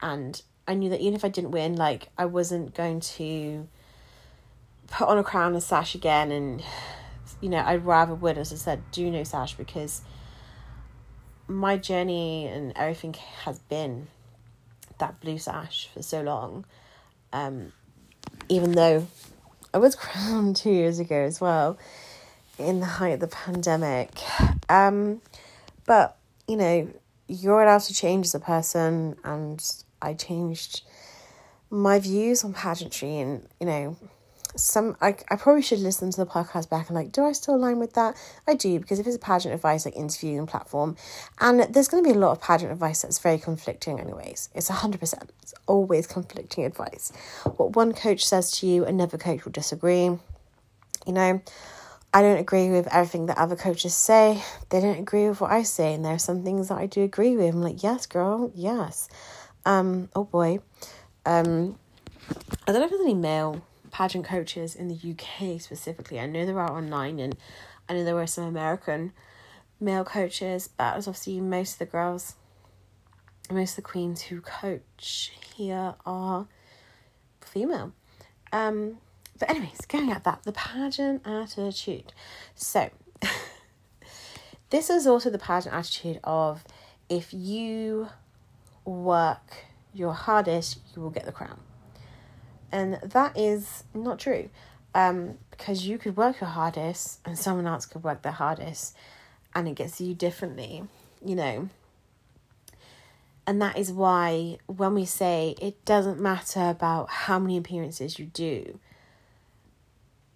And 0.00 0.40
I 0.68 0.74
knew 0.74 0.90
that 0.90 1.00
even 1.00 1.14
if 1.14 1.24
I 1.24 1.28
didn't 1.28 1.50
win, 1.50 1.74
like, 1.74 2.10
I 2.16 2.26
wasn't 2.26 2.76
going 2.76 3.00
to 3.00 3.66
put 4.86 5.08
on 5.08 5.18
a 5.18 5.24
crown 5.24 5.54
and 5.54 5.62
sash 5.62 5.96
again. 5.96 6.30
And, 6.30 6.62
you 7.40 7.48
know, 7.48 7.64
I'd 7.66 7.84
rather 7.84 8.14
win, 8.14 8.38
as 8.38 8.52
I 8.52 8.56
said, 8.56 8.84
do 8.92 9.10
no 9.10 9.24
sash 9.24 9.54
because 9.54 10.02
my 11.48 11.76
journey 11.76 12.46
and 12.46 12.72
everything 12.76 13.14
has 13.44 13.58
been 13.58 14.08
that 14.98 15.20
blue 15.20 15.38
sash 15.38 15.88
for 15.92 16.02
so 16.02 16.22
long. 16.22 16.64
Um, 17.32 17.72
even 18.48 18.72
though 18.72 19.06
I 19.74 19.78
was 19.78 19.94
crowned 19.96 20.56
two 20.56 20.70
years 20.70 20.98
ago 20.98 21.16
as 21.16 21.40
well, 21.40 21.78
in 22.58 22.80
the 22.80 22.86
height 22.86 23.14
of 23.14 23.20
the 23.20 23.28
pandemic. 23.28 24.10
Um, 24.68 25.20
but 25.84 26.16
you 26.48 26.56
know, 26.56 26.88
you're 27.28 27.62
allowed 27.62 27.82
to 27.82 27.94
change 27.94 28.26
as 28.26 28.34
a 28.34 28.40
person, 28.40 29.16
and 29.24 29.62
I 30.00 30.14
changed 30.14 30.82
my 31.70 31.98
views 31.98 32.44
on 32.44 32.52
pageantry, 32.52 33.18
and 33.18 33.46
you 33.60 33.66
know, 33.66 33.96
some 34.56 34.96
I, 35.00 35.16
I 35.30 35.36
probably 35.36 35.62
should 35.62 35.80
listen 35.80 36.10
to 36.10 36.16
the 36.16 36.26
podcast 36.26 36.68
back 36.68 36.88
and 36.88 36.96
like 36.96 37.12
do 37.12 37.24
i 37.24 37.32
still 37.32 37.54
align 37.54 37.78
with 37.78 37.92
that 37.94 38.16
i 38.46 38.54
do 38.54 38.80
because 38.80 38.98
if 38.98 39.06
it's 39.06 39.16
a 39.16 39.20
pageant 39.20 39.54
advice 39.54 39.84
like 39.84 39.96
interview 39.96 40.38
and 40.38 40.48
platform 40.48 40.96
and 41.40 41.60
there's 41.72 41.88
going 41.88 42.02
to 42.02 42.10
be 42.10 42.16
a 42.16 42.18
lot 42.18 42.32
of 42.32 42.40
pageant 42.40 42.72
advice 42.72 43.02
that's 43.02 43.18
very 43.18 43.38
conflicting 43.38 44.00
anyways 44.00 44.48
it's 44.54 44.70
100% 44.70 45.28
it's 45.42 45.54
always 45.66 46.06
conflicting 46.06 46.64
advice 46.64 47.12
what 47.56 47.76
one 47.76 47.92
coach 47.92 48.26
says 48.26 48.50
to 48.50 48.66
you 48.66 48.84
another 48.84 49.18
coach 49.18 49.44
will 49.44 49.52
disagree 49.52 50.04
you 50.04 51.12
know 51.12 51.40
I 52.14 52.22
don't 52.22 52.38
agree 52.38 52.70
with 52.70 52.88
everything 52.94 53.26
that 53.26 53.36
other 53.36 53.56
coaches 53.56 53.94
say. 53.94 54.42
They 54.70 54.80
don't 54.80 54.98
agree 54.98 55.28
with 55.28 55.42
what 55.42 55.50
I 55.50 55.64
say, 55.64 55.92
and 55.92 56.02
there 56.02 56.14
are 56.14 56.18
some 56.18 56.44
things 56.44 56.68
that 56.68 56.78
I 56.78 56.86
do 56.86 57.02
agree 57.02 57.36
with. 57.36 57.54
I'm 57.54 57.60
like, 57.60 57.82
yes, 57.82 58.06
girl, 58.06 58.50
yes. 58.54 59.10
Um, 59.66 60.08
oh 60.16 60.24
boy. 60.24 60.60
Um, 61.26 61.78
I 62.66 62.72
don't 62.72 62.80
know 62.80 62.84
if 62.84 62.90
there's 62.90 63.02
any 63.02 63.12
male 63.12 63.60
pageant 63.96 64.26
coaches 64.26 64.74
in 64.74 64.88
the 64.88 64.94
UK 64.94 65.58
specifically. 65.58 66.20
I 66.20 66.26
know 66.26 66.44
there 66.44 66.60
are 66.60 66.70
online, 66.70 67.18
and 67.18 67.34
I 67.88 67.94
know 67.94 68.04
there 68.04 68.14
were 68.14 68.26
some 68.26 68.44
American 68.44 69.12
male 69.80 70.04
coaches, 70.04 70.68
but 70.76 70.94
was 70.94 71.08
obviously 71.08 71.40
most 71.40 71.72
of 71.72 71.78
the 71.78 71.86
girls, 71.86 72.34
most 73.50 73.70
of 73.70 73.76
the 73.76 73.82
queens 73.90 74.20
who 74.20 74.42
coach 74.42 75.32
here 75.56 75.94
are 76.04 76.46
female. 77.40 77.94
Um, 78.52 78.98
but 79.38 79.48
anyways, 79.48 79.80
going 79.88 80.10
at 80.10 80.24
that, 80.24 80.42
the 80.42 80.52
pageant 80.52 81.22
attitude. 81.24 82.12
So 82.54 82.90
this 84.68 84.90
is 84.90 85.06
also 85.06 85.30
the 85.30 85.38
pageant 85.38 85.74
attitude 85.74 86.20
of 86.22 86.64
if 87.08 87.32
you 87.32 88.10
work 88.84 89.64
your 89.94 90.12
hardest, 90.12 90.80
you 90.94 91.00
will 91.00 91.08
get 91.08 91.24
the 91.24 91.32
crown. 91.32 91.60
And 92.72 92.98
that 93.02 93.36
is 93.36 93.84
not 93.94 94.18
true. 94.18 94.50
Um, 94.94 95.38
because 95.50 95.86
you 95.86 95.98
could 95.98 96.16
work 96.16 96.40
your 96.40 96.50
hardest 96.50 97.20
and 97.24 97.38
someone 97.38 97.66
else 97.66 97.86
could 97.86 98.02
work 98.02 98.22
their 98.22 98.32
hardest 98.32 98.96
and 99.54 99.68
it 99.68 99.74
gets 99.74 100.00
you 100.00 100.14
differently, 100.14 100.84
you 101.24 101.34
know. 101.34 101.68
And 103.46 103.62
that 103.62 103.78
is 103.78 103.92
why 103.92 104.58
when 104.66 104.94
we 104.94 105.04
say 105.04 105.54
it 105.60 105.84
doesn't 105.84 106.20
matter 106.20 106.68
about 106.68 107.08
how 107.08 107.38
many 107.38 107.56
appearances 107.56 108.18
you 108.18 108.26
do, 108.26 108.78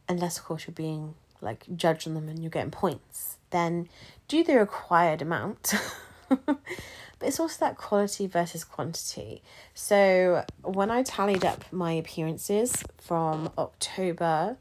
unless 0.09 0.38
of 0.38 0.45
course 0.45 0.66
you're 0.66 0.75
being 0.75 1.14
like 1.40 1.64
judged 1.75 2.07
on 2.07 2.14
them 2.14 2.29
and 2.29 2.40
you're 2.40 2.51
getting 2.51 2.71
points, 2.71 3.38
then 3.51 3.88
do 4.29 4.45
the 4.45 4.57
required 4.57 5.23
amount. 5.23 5.75
but 7.21 7.29
it's 7.29 7.39
also 7.39 7.65
that 7.65 7.77
quality 7.77 8.27
versus 8.27 8.65
quantity. 8.65 9.43
So 9.75 10.45
when 10.63 10.91
I 10.91 11.03
tallied 11.03 11.45
up 11.45 11.71
my 11.71 11.93
appearances 11.93 12.83
from 12.99 13.53
October, 13.59 14.57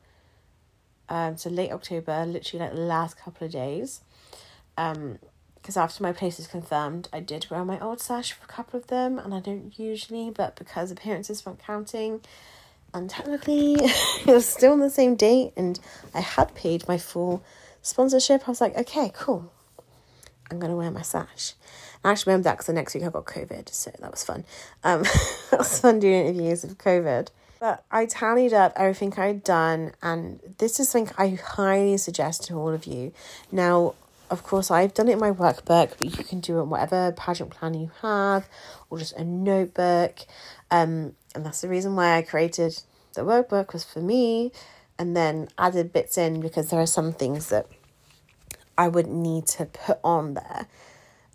um, 1.08 1.38
so 1.38 1.50
late 1.50 1.72
October, 1.72 2.26
literally 2.26 2.66
like 2.66 2.76
the 2.76 2.82
last 2.82 3.18
couple 3.18 3.48
of 3.48 3.54
days, 3.54 4.02
um, 4.78 5.20
because 5.56 5.78
after 5.78 6.04
my 6.04 6.12
place 6.12 6.38
is 6.38 6.48
confirmed, 6.48 7.08
I 7.14 7.22
did 7.22 7.48
wear 7.50 7.64
my 7.64 7.80
old 7.80 8.02
sash 8.02 8.34
for 8.34 8.44
a 8.44 8.48
couple 8.48 8.78
of 8.78 8.88
them, 8.88 9.18
and 9.18 9.34
I 9.34 9.40
don't 9.40 9.78
usually, 9.80 10.30
but 10.30 10.56
because 10.58 10.92
appearances 10.92 11.46
weren't 11.46 11.60
counting, 11.60 12.22
and 12.94 13.10
technically 13.10 13.74
it 13.80 14.28
was 14.28 14.48
still 14.48 14.74
on 14.74 14.80
the 14.80 14.90
same 14.90 15.16
date, 15.16 15.54
and 15.56 15.80
I 16.14 16.20
had 16.20 16.56
paid 16.56 16.88
my 16.90 16.98
full 16.98 17.42
sponsorship, 17.82 18.48
I 18.48 18.52
was 18.52 18.62
like, 18.62 18.78
okay, 18.78 19.12
cool. 19.14 19.52
I'm 20.52 20.60
to 20.60 20.76
wear 20.76 20.92
my 20.92 21.04
sash. 21.04 21.54
I 22.04 22.12
actually 22.12 22.32
remember 22.32 22.46
that 22.46 22.54
because 22.54 22.68
the 22.68 22.74
next 22.74 22.94
week 22.94 23.04
I 23.04 23.10
got 23.10 23.26
COVID, 23.26 23.70
so 23.70 23.92
that 24.00 24.12
was 24.12 24.24
fun. 24.24 24.46
Um, 24.84 25.02
it 25.52 25.58
was 25.58 25.80
fun 25.80 26.00
doing 26.00 26.28
interviews 26.28 26.64
with 26.64 26.78
COVID. 26.78 27.28
But 27.60 27.84
I 27.92 28.06
tallied 28.06 28.54
up 28.54 28.72
everything 28.78 29.14
I'd 29.18 29.44
done, 29.44 29.92
and 30.02 30.40
this 30.60 30.80
is 30.80 30.90
something 30.90 31.14
I 31.18 31.30
highly 31.30 31.98
suggest 31.98 32.46
to 32.46 32.56
all 32.56 32.70
of 32.70 32.86
you. 32.86 33.12
Now, 33.52 33.96
of 34.30 34.44
course, 34.44 34.72
I've 34.72 34.94
done 34.94 35.10
it 35.10 35.14
in 35.14 35.20
my 35.20 35.32
workbook, 35.32 35.98
but 35.98 36.02
you 36.02 36.24
can 36.24 36.40
do 36.40 36.60
it 36.60 36.64
in 36.64 36.70
whatever 36.70 37.12
pageant 37.12 37.50
plan 37.50 37.74
you 37.74 37.92
have, 38.02 38.48
or 38.90 38.98
just 38.98 39.14
a 39.18 39.26
notebook. 39.26 40.20
Um, 40.72 41.16
and 41.36 41.46
that's 41.46 41.60
the 41.60 41.68
reason 41.68 41.98
why 41.98 42.16
I 42.16 42.22
created 42.22 42.82
the 43.14 43.22
workbook 43.22 43.74
was 43.74 43.84
for 43.84 44.00
me, 44.00 44.54
and 44.98 45.18
then 45.18 45.50
added 45.58 45.92
bits 45.92 46.18
in 46.18 46.40
because 46.40 46.70
there 46.70 46.80
are 46.80 46.86
some 46.86 47.12
things 47.12 47.50
that 47.50 47.68
I 48.78 48.88
would 48.88 49.08
need 49.08 49.48
to 49.48 49.66
put 49.66 50.00
on 50.02 50.36
there 50.36 50.68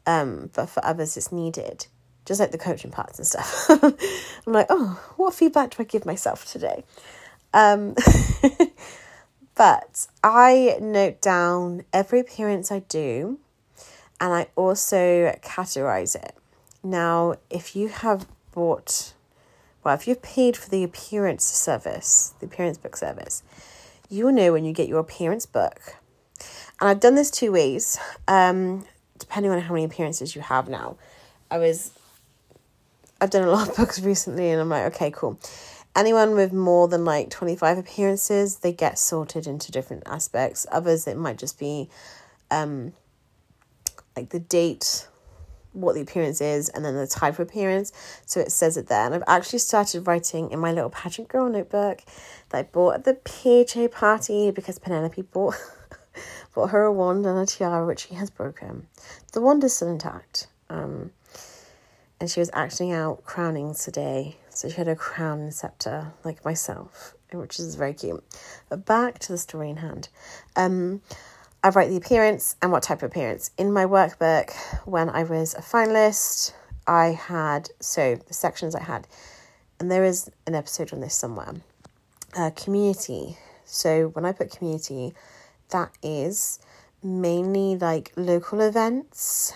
um, 0.06 0.50
but 0.54 0.66
for 0.66 0.84
others 0.84 1.16
it's 1.16 1.32
needed, 1.32 1.86
just 2.24 2.40
like 2.40 2.50
the 2.52 2.58
coaching 2.58 2.90
parts 2.90 3.18
and 3.18 3.26
stuff. 3.26 3.66
I'm 4.46 4.52
like, 4.52 4.66
oh, 4.70 5.00
what 5.16 5.34
feedback 5.34 5.70
do 5.70 5.76
I 5.80 5.84
give 5.84 6.06
myself 6.06 6.44
today? 6.50 6.84
Um, 7.52 7.94
but 9.54 10.06
I 10.22 10.76
note 10.80 11.20
down 11.20 11.84
every 11.92 12.20
appearance 12.20 12.72
I 12.72 12.80
do, 12.80 13.38
and 14.20 14.32
I 14.32 14.48
also 14.56 15.36
categorize 15.42 16.14
it. 16.16 16.34
Now, 16.82 17.36
if 17.48 17.74
you 17.74 17.88
have 17.88 18.26
bought, 18.52 19.14
well, 19.82 19.94
if 19.94 20.06
you've 20.06 20.22
paid 20.22 20.56
for 20.56 20.68
the 20.68 20.84
appearance 20.84 21.44
service, 21.44 22.34
the 22.40 22.46
appearance 22.46 22.78
book 22.78 22.96
service, 22.96 23.42
you 24.10 24.26
will 24.26 24.32
know 24.32 24.52
when 24.52 24.64
you 24.64 24.72
get 24.72 24.88
your 24.88 25.00
appearance 25.00 25.46
book. 25.46 25.96
And 26.80 26.90
I've 26.90 27.00
done 27.00 27.14
this 27.14 27.30
two 27.30 27.52
ways. 27.52 27.98
Um, 28.28 28.84
depending 29.18 29.52
on 29.52 29.60
how 29.60 29.74
many 29.74 29.84
appearances 29.84 30.34
you 30.34 30.42
have 30.42 30.68
now. 30.68 30.96
I 31.50 31.58
was, 31.58 31.92
I've 33.20 33.30
done 33.30 33.46
a 33.46 33.50
lot 33.50 33.68
of 33.68 33.76
books 33.78 34.00
recently 34.00 34.50
and 34.50 34.60
I'm 34.60 34.68
like, 34.68 34.94
okay, 34.94 35.10
cool. 35.10 35.38
Anyone 35.96 36.34
with 36.34 36.52
more 36.52 36.88
than 36.88 37.04
like 37.04 37.30
25 37.30 37.78
appearances, 37.78 38.56
they 38.56 38.72
get 38.72 38.98
sorted 38.98 39.46
into 39.46 39.70
different 39.70 40.02
aspects. 40.06 40.66
Others, 40.72 41.06
it 41.06 41.16
might 41.16 41.38
just 41.38 41.58
be 41.58 41.88
um, 42.50 42.92
like 44.16 44.30
the 44.30 44.40
date, 44.40 45.06
what 45.72 45.94
the 45.94 46.00
appearance 46.00 46.40
is, 46.40 46.68
and 46.68 46.84
then 46.84 46.96
the 46.96 47.06
type 47.06 47.34
of 47.34 47.48
appearance. 47.48 47.92
So 48.26 48.40
it 48.40 48.50
says 48.50 48.76
it 48.76 48.88
there. 48.88 49.06
And 49.06 49.14
I've 49.14 49.22
actually 49.28 49.60
started 49.60 50.06
writing 50.06 50.50
in 50.50 50.58
my 50.58 50.72
little 50.72 50.90
pageant 50.90 51.28
girl 51.28 51.48
notebook 51.48 52.02
that 52.48 52.58
I 52.58 52.62
bought 52.64 52.94
at 52.94 53.04
the 53.04 53.18
PHA 53.24 53.96
party 53.96 54.50
because 54.50 54.80
Penelope 54.80 55.22
bought 55.22 55.54
bought 56.54 56.70
her 56.70 56.82
a 56.82 56.92
wand 56.92 57.26
and 57.26 57.38
a 57.38 57.46
tiara 57.46 57.86
which 57.86 58.06
she 58.08 58.14
has 58.14 58.30
broken. 58.30 58.86
The 59.32 59.40
wand 59.40 59.64
is 59.64 59.76
still 59.76 59.88
intact. 59.88 60.46
Um, 60.70 61.12
and 62.20 62.30
she 62.30 62.40
was 62.40 62.50
acting 62.54 62.92
out 62.92 63.24
crownings 63.24 63.84
today. 63.84 64.36
So 64.48 64.68
she 64.68 64.76
had 64.76 64.88
a 64.88 64.96
crown 64.96 65.40
and 65.40 65.52
scepter, 65.52 66.12
like 66.24 66.44
myself, 66.44 67.14
which 67.32 67.58
is 67.58 67.74
very 67.74 67.94
cute. 67.94 68.24
But 68.68 68.86
back 68.86 69.18
to 69.20 69.32
the 69.32 69.38
story 69.38 69.70
in 69.70 69.76
hand. 69.76 70.08
Um, 70.56 71.02
I 71.62 71.70
write 71.70 71.88
the 71.88 71.96
appearance 71.96 72.56
and 72.62 72.70
what 72.70 72.82
type 72.82 73.02
of 73.02 73.10
appearance. 73.10 73.50
In 73.56 73.72
my 73.72 73.84
workbook, 73.84 74.52
when 74.84 75.08
I 75.08 75.24
was 75.24 75.54
a 75.54 75.62
finalist, 75.62 76.52
I 76.86 77.08
had, 77.08 77.70
so 77.80 78.16
the 78.16 78.34
sections 78.34 78.74
I 78.74 78.82
had, 78.82 79.08
and 79.80 79.90
there 79.90 80.04
is 80.04 80.30
an 80.46 80.54
episode 80.54 80.92
on 80.92 81.00
this 81.00 81.14
somewhere. 81.14 81.54
Uh, 82.36 82.50
community. 82.50 83.38
So 83.64 84.08
when 84.08 84.24
I 84.24 84.32
put 84.32 84.50
community, 84.50 85.14
that 85.70 85.92
is 86.02 86.58
mainly 87.02 87.76
like 87.76 88.12
local 88.16 88.60
events, 88.60 89.52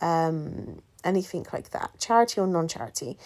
um, 0.00 0.82
anything 1.04 1.46
like 1.52 1.70
that, 1.70 1.98
charity 1.98 2.40
or 2.40 2.46
non 2.46 2.68
charity. 2.68 3.18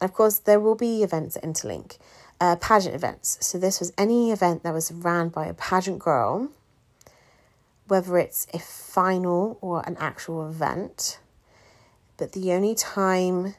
And 0.00 0.08
of 0.08 0.14
course, 0.14 0.38
there 0.38 0.60
will 0.60 0.74
be 0.74 1.02
events 1.02 1.34
that 1.34 1.44
interlink. 1.44 1.98
Uh, 2.40 2.54
pageant 2.54 2.94
events. 2.94 3.36
So, 3.40 3.58
this 3.58 3.80
was 3.80 3.92
any 3.98 4.30
event 4.30 4.62
that 4.62 4.72
was 4.72 4.92
ran 4.92 5.28
by 5.28 5.46
a 5.46 5.54
pageant 5.54 5.98
girl, 5.98 6.50
whether 7.88 8.16
it's 8.16 8.46
a 8.54 8.60
final 8.60 9.58
or 9.60 9.82
an 9.88 9.96
actual 9.98 10.48
event. 10.48 11.18
But 12.16 12.32
the 12.32 12.52
only 12.52 12.76
time 12.76 13.56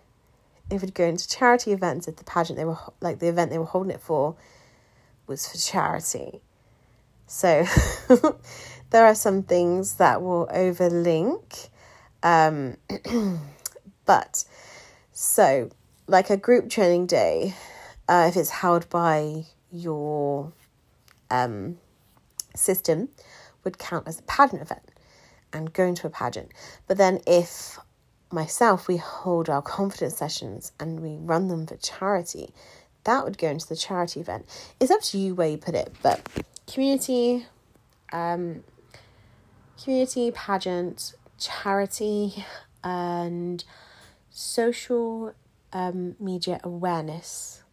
it 0.70 0.82
would 0.82 0.94
go 0.94 1.06
into 1.06 1.28
charity 1.28 1.72
events 1.72 2.08
if 2.08 2.16
the 2.18 2.24
pageant 2.24 2.58
they 2.58 2.66
were 2.66 2.78
like 3.02 3.20
the 3.20 3.28
event 3.28 3.52
they 3.52 3.58
were 3.58 3.66
holding 3.66 3.92
it 3.92 4.02
for 4.02 4.36
was 5.28 5.48
for 5.48 5.58
charity. 5.58 6.42
So 7.30 7.64
there 8.90 9.06
are 9.06 9.14
some 9.14 9.44
things 9.44 9.96
that 9.96 10.22
will 10.24 10.48
overlink. 10.52 11.70
Um, 12.24 12.78
but 14.06 14.44
so, 15.14 15.70
like 16.08 16.32
a 16.32 16.38
group 16.38 16.72
training 16.72 17.06
day, 17.06 17.54
uh, 18.08 18.26
if 18.30 18.36
it's 18.36 18.50
held 18.50 18.90
by 18.90 19.46
your 19.72 20.52
um, 21.30 21.78
system, 22.56 23.10
would 23.64 23.78
count 23.78 24.08
as 24.08 24.20
a 24.20 24.24
pageant 24.24 24.64
event 24.64 24.90
and 25.54 25.72
going 25.72 25.94
to 25.96 26.08
a 26.08 26.10
pageant. 26.10 26.52
But 26.88 26.98
then 26.98 27.22
if 27.28 27.78
myself, 28.32 28.88
we 28.88 28.98
hold 28.98 29.50
our 29.50 29.62
confidence 29.62 30.18
sessions 30.18 30.72
and 30.80 31.00
we 31.00 31.18
run 31.18 31.48
them 31.48 31.68
for 31.68 31.78
charity, 31.78 32.56
that 33.04 33.24
would 33.24 33.38
go 33.38 33.50
into 33.50 33.68
the 33.68 33.76
charity 33.76 34.20
event. 34.20 34.48
It's 34.80 34.90
up 34.90 35.02
to 35.04 35.20
you 35.20 35.36
where 35.36 35.48
you 35.48 35.58
put 35.58 35.76
it, 35.76 35.94
but 36.02 36.28
community, 36.72 37.46
um, 38.12 38.64
community 39.82 40.32
pageant, 40.32 41.14
charity, 41.38 42.46
and 42.84 43.64
social 44.30 45.34
um, 45.74 46.16
media 46.20 46.60
awareness 46.64 47.64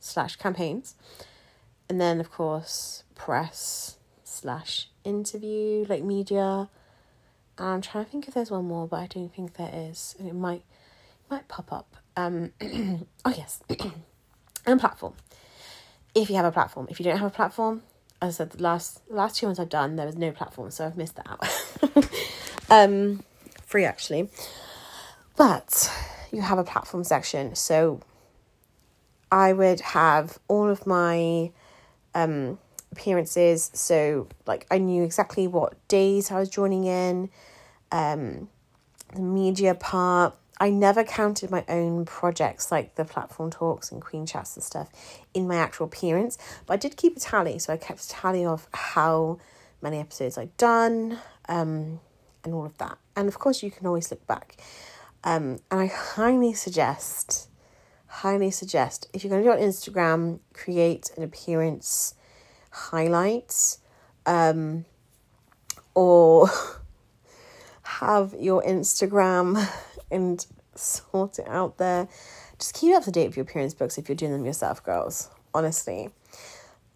slash 0.00 0.36
campaigns, 0.36 0.94
and 1.88 2.00
then 2.00 2.18
of 2.18 2.30
course 2.30 3.04
press 3.14 3.98
slash 4.24 4.88
interview 5.04 5.84
like 5.88 6.02
media. 6.02 6.68
And 7.56 7.68
I'm 7.68 7.80
trying 7.82 8.04
to 8.04 8.10
think 8.10 8.26
if 8.26 8.34
there's 8.34 8.50
one 8.50 8.64
more, 8.64 8.88
but 8.88 8.96
I 8.96 9.06
don't 9.06 9.32
think 9.32 9.54
there 9.54 9.70
is. 9.72 10.16
And 10.18 10.28
it 10.28 10.34
might 10.34 10.64
might 11.30 11.46
pop 11.46 11.72
up. 11.72 11.96
Um, 12.16 12.52
oh 13.24 13.34
yes, 13.36 13.60
and 14.66 14.80
platform 14.80 15.14
if 16.14 16.30
you 16.30 16.36
have 16.36 16.44
a 16.44 16.52
platform. 16.52 16.86
If 16.90 17.00
you 17.00 17.04
don't 17.04 17.18
have 17.18 17.32
a 17.32 17.34
platform, 17.34 17.82
as 18.22 18.34
I 18.34 18.44
said, 18.44 18.50
the 18.50 18.62
last 18.62 19.02
last 19.08 19.36
two 19.36 19.46
ones 19.46 19.58
I've 19.58 19.68
done, 19.68 19.96
there 19.96 20.06
was 20.06 20.16
no 20.16 20.30
platform, 20.30 20.70
so 20.70 20.86
I've 20.86 20.96
missed 20.96 21.16
that 21.16 21.26
out. 21.28 22.10
um, 22.70 23.22
free 23.66 23.84
actually, 23.84 24.30
but 25.36 25.90
you 26.32 26.40
have 26.42 26.58
a 26.58 26.64
platform 26.64 27.04
section. 27.04 27.54
So 27.54 28.00
I 29.30 29.52
would 29.52 29.80
have 29.80 30.38
all 30.48 30.68
of 30.68 30.86
my 30.86 31.50
um, 32.14 32.58
appearances. 32.92 33.70
So 33.74 34.28
like 34.46 34.66
I 34.70 34.78
knew 34.78 35.02
exactly 35.02 35.46
what 35.46 35.76
days 35.88 36.30
I 36.30 36.38
was 36.38 36.48
joining 36.48 36.84
in, 36.84 37.30
um, 37.92 38.48
the 39.14 39.20
media 39.20 39.74
part, 39.74 40.36
I 40.60 40.70
never 40.70 41.02
counted 41.02 41.50
my 41.50 41.64
own 41.68 42.04
projects 42.04 42.70
like 42.70 42.94
the 42.94 43.04
platform 43.04 43.50
talks 43.50 43.90
and 43.90 44.00
queen 44.00 44.24
chats 44.24 44.56
and 44.56 44.62
stuff 44.64 44.88
in 45.32 45.48
my 45.48 45.56
actual 45.56 45.86
appearance, 45.86 46.38
but 46.66 46.74
I 46.74 46.76
did 46.76 46.96
keep 46.96 47.16
a 47.16 47.20
tally. 47.20 47.58
So 47.58 47.72
I 47.72 47.76
kept 47.76 48.04
a 48.04 48.08
tally 48.08 48.44
of 48.44 48.68
how 48.72 49.38
many 49.82 49.98
episodes 49.98 50.38
I'd 50.38 50.56
done 50.56 51.18
um, 51.48 52.00
and 52.44 52.54
all 52.54 52.66
of 52.66 52.78
that. 52.78 52.98
And 53.16 53.28
of 53.28 53.38
course, 53.38 53.62
you 53.62 53.70
can 53.70 53.86
always 53.86 54.10
look 54.10 54.26
back. 54.26 54.56
Um, 55.24 55.58
and 55.70 55.80
I 55.80 55.86
highly 55.86 56.52
suggest, 56.52 57.48
highly 58.06 58.50
suggest, 58.50 59.08
if 59.12 59.24
you're 59.24 59.30
going 59.30 59.42
to 59.42 59.48
do 59.48 59.56
it 59.56 59.62
on 59.62 59.68
Instagram, 59.68 60.40
create 60.52 61.10
an 61.16 61.22
appearance 61.22 62.14
highlights 62.70 63.78
um, 64.26 64.84
or 65.94 66.48
have 67.82 68.34
your 68.38 68.62
Instagram 68.62 69.68
and 70.10 70.46
sort 70.74 71.38
it 71.38 71.48
out 71.48 71.78
there. 71.78 72.08
Just 72.58 72.74
keep 72.74 72.94
up 72.94 73.04
to 73.04 73.10
date 73.10 73.28
with 73.28 73.36
your 73.36 73.44
appearance 73.44 73.74
books 73.74 73.98
if 73.98 74.08
you're 74.08 74.16
doing 74.16 74.32
them 74.32 74.46
yourself, 74.46 74.82
girls. 74.82 75.30
Honestly. 75.52 76.10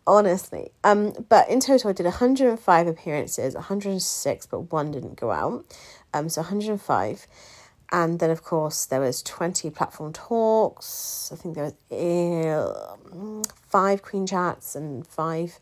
Honestly. 0.06 0.70
Um, 0.84 1.12
but 1.28 1.48
in 1.48 1.60
total 1.60 1.90
I 1.90 1.92
did 1.92 2.04
105 2.06 2.86
appearances, 2.86 3.54
106, 3.54 4.46
but 4.46 4.72
one 4.72 4.90
didn't 4.90 5.16
go 5.16 5.30
out. 5.30 5.64
Um, 6.14 6.28
so 6.28 6.40
105. 6.42 7.26
And 7.90 8.18
then 8.18 8.30
of 8.30 8.42
course 8.42 8.86
there 8.86 9.00
was 9.00 9.22
20 9.22 9.70
platform 9.70 10.12
talks. 10.12 11.30
I 11.32 11.36
think 11.36 11.54
there 11.54 11.72
was 11.90 13.44
uh, 13.44 13.50
five 13.68 14.02
queen 14.02 14.26
chats 14.26 14.74
and 14.74 15.06
five 15.06 15.58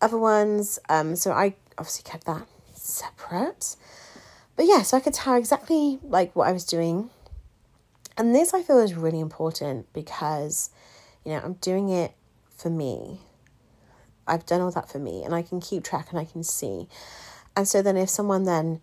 other 0.00 0.18
ones. 0.18 0.78
Um, 0.88 1.16
so 1.16 1.32
I 1.32 1.54
obviously 1.78 2.10
kept 2.10 2.24
that 2.26 2.46
separate. 2.74 3.76
But 4.56 4.66
yeah, 4.66 4.82
so 4.82 4.96
I 4.96 5.00
could 5.00 5.14
tell 5.14 5.34
exactly 5.34 5.98
like 6.02 6.34
what 6.34 6.48
I 6.48 6.52
was 6.52 6.64
doing. 6.64 7.10
And 8.16 8.34
this 8.34 8.54
I 8.54 8.62
feel 8.62 8.78
is 8.78 8.94
really 8.94 9.20
important 9.20 9.92
because, 9.92 10.70
you 11.24 11.32
know, 11.32 11.40
I'm 11.44 11.54
doing 11.54 11.90
it 11.90 12.14
for 12.56 12.70
me. 12.70 13.20
I've 14.26 14.46
done 14.46 14.62
all 14.62 14.70
that 14.72 14.88
for 14.88 14.98
me 14.98 15.22
and 15.22 15.34
I 15.34 15.42
can 15.42 15.60
keep 15.60 15.84
track 15.84 16.08
and 16.10 16.18
I 16.18 16.24
can 16.24 16.42
see. 16.42 16.88
And 17.54 17.68
so 17.68 17.82
then 17.82 17.96
if 17.96 18.08
someone 18.08 18.44
then 18.44 18.80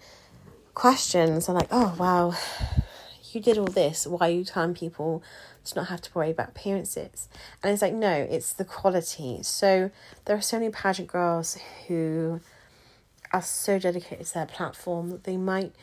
questions 0.73 1.47
and 1.47 1.57
like, 1.57 1.67
oh 1.71 1.95
wow, 1.97 2.35
you 3.31 3.41
did 3.41 3.57
all 3.57 3.65
this. 3.65 4.05
Why 4.05 4.27
are 4.27 4.31
you 4.31 4.43
telling 4.43 4.73
people 4.73 5.23
to 5.65 5.75
not 5.75 5.87
have 5.87 6.01
to 6.01 6.11
worry 6.13 6.31
about 6.31 6.49
appearances? 6.49 7.27
And 7.61 7.73
it's 7.73 7.81
like, 7.81 7.93
no, 7.93 8.11
it's 8.11 8.53
the 8.53 8.65
quality. 8.65 9.39
So 9.43 9.91
there 10.25 10.37
are 10.37 10.41
so 10.41 10.59
many 10.59 10.71
pageant 10.71 11.07
girls 11.07 11.57
who 11.87 12.41
are 13.33 13.41
so 13.41 13.79
dedicated 13.79 14.27
to 14.27 14.33
their 14.33 14.45
platform 14.45 15.09
that 15.09 15.23
they 15.23 15.37
might 15.37 15.73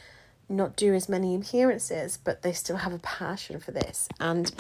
not 0.49 0.77
do 0.77 0.95
as 0.95 1.09
many 1.09 1.35
appearances, 1.35 2.17
but 2.17 2.43
they 2.43 2.53
still 2.53 2.79
have 2.79 2.93
a 2.93 2.99
passion 2.99 3.61
for 3.61 3.73
this. 3.73 4.09
And 4.19 4.53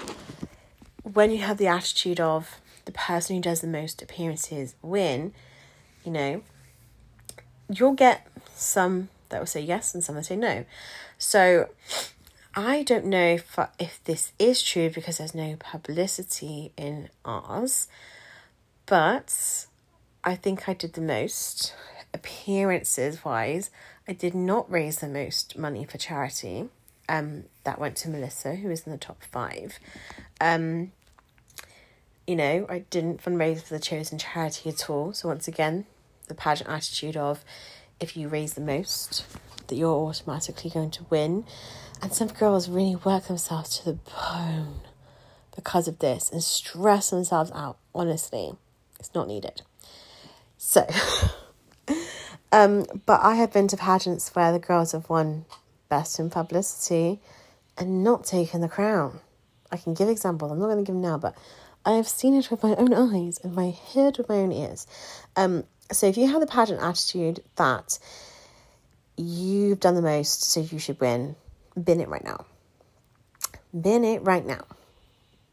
when 1.03 1.31
you 1.31 1.39
have 1.39 1.59
the 1.59 1.69
attitude 1.69 2.21
of 2.21 2.61
the 2.85 2.93
person 2.93 3.37
who 3.37 3.43
does 3.43 3.61
the 3.61 3.67
most 3.67 4.03
appearances 4.03 4.75
win, 4.83 5.33
you 6.05 6.13
know, 6.13 6.43
you'll 7.69 7.95
get 7.95 8.27
some 8.55 9.09
that 9.29 9.39
will 9.39 9.47
say 9.47 9.61
yes 9.61 9.95
and 9.95 10.03
some 10.05 10.17
that 10.17 10.27
say 10.27 10.37
no. 10.37 10.65
So 11.19 11.69
I 12.55 12.83
don't 12.83 13.07
know 13.07 13.35
if, 13.35 13.59
if 13.79 14.03
this 14.05 14.33
is 14.39 14.63
true 14.63 14.91
because 14.91 15.19
there's 15.19 15.35
no 15.35 15.57
publicity 15.59 16.73
in 16.77 17.09
ours, 17.25 17.89
but 18.87 19.67
I 20.25 20.35
think 20.35 20.69
I 20.69 20.75
did 20.75 20.95
the 20.95 21.01
most 21.01 21.75
appearances 22.13 23.25
wise. 23.25 23.71
I 24.09 24.13
did 24.13 24.35
not 24.35 24.71
raise 24.71 24.99
the 24.99 25.09
most 25.09 25.57
money 25.57 25.85
for 25.85 25.99
charity. 25.99 26.69
Um, 27.09 27.45
that 27.65 27.81
went 27.81 27.97
to 27.99 28.09
Melissa, 28.09 28.55
who 28.55 28.71
is 28.71 28.87
in 28.87 28.93
the 28.93 28.99
top 28.99 29.23
five. 29.25 29.79
Um, 30.41 30.93
you 32.27 32.37
know, 32.37 32.67
I 32.69 32.81
didn't 32.91 33.23
fundraise 33.23 33.63
for 33.63 33.75
the 33.75 33.81
chosen 33.81 34.19
charity 34.19 34.71
at 34.71 34.89
all. 34.89 35.13
So 35.13 35.29
once 35.29 35.49
again, 35.49 35.87
the 36.29 36.35
pageant 36.35 36.71
attitude 36.71 37.17
of 37.17 37.45
if 37.99 38.17
you 38.17 38.29
raise 38.29 38.55
the 38.55 38.61
most, 38.61 39.25
that 39.67 39.75
you're 39.75 39.93
automatically 39.93 40.71
going 40.71 40.91
to 40.93 41.07
win. 41.11 41.45
And 42.01 42.13
some 42.13 42.29
girls 42.29 42.69
really 42.69 42.97
work 42.97 43.25
themselves 43.25 43.79
to 43.79 43.85
the 43.85 43.93
bone 43.93 44.81
because 45.55 45.89
of 45.89 45.99
this 45.99 46.31
and 46.31 46.43
stress 46.43 47.11
themselves 47.11 47.51
out. 47.53 47.79
Honestly, 47.95 48.53
it's 48.99 49.15
not 49.15 49.29
needed. 49.29 49.63
So, 50.57 50.87
um, 52.53 52.85
but 53.07 53.21
I 53.23 53.35
have 53.37 53.53
been 53.53 53.69
to 53.69 53.77
pageants 53.77 54.35
where 54.35 54.53
the 54.53 54.59
girls 54.59 54.93
have 54.93 55.09
won 55.09 55.45
best 55.89 56.19
in 56.19 56.31
publicity 56.31 57.21
and 57.77 58.03
not 58.03 58.25
taken 58.25 58.61
the 58.61 58.69
crown. 58.69 59.21
I 59.73 59.77
can 59.77 59.95
give 59.95 60.09
examples. 60.09 60.51
I'm 60.51 60.59
not 60.59 60.67
going 60.67 60.85
to 60.85 60.89
give 60.89 60.95
them 60.95 61.03
now, 61.03 61.19
but 61.19 61.37
I 61.85 61.93
have 61.93 62.09
seen 62.09 62.35
it 62.35 62.51
with 62.51 62.63
my 62.63 62.75
own 62.75 62.93
eyes 62.93 63.39
and 63.43 63.55
my 63.55 63.75
heard 63.95 64.19
with 64.19 64.29
my 64.29 64.37
own 64.37 64.53
ears. 64.53 64.87
Um, 65.37 65.65
so 65.93 66.07
if 66.07 66.17
you 66.17 66.29
have 66.29 66.41
the 66.41 66.47
pageant 66.47 66.83
attitude 66.83 67.43
that 67.57 67.99
you've 69.17 69.81
done 69.81 69.95
the 69.95 70.03
most, 70.03 70.45
so 70.45 70.61
you 70.61 70.79
should 70.79 71.01
win, 71.01 71.37
bin 71.83 72.01
it 72.01 72.09
right 72.09 72.25
now. 72.25 72.45
Bin 73.79 74.05
it 74.05 74.23
right 74.23 74.45
now. 74.45 74.65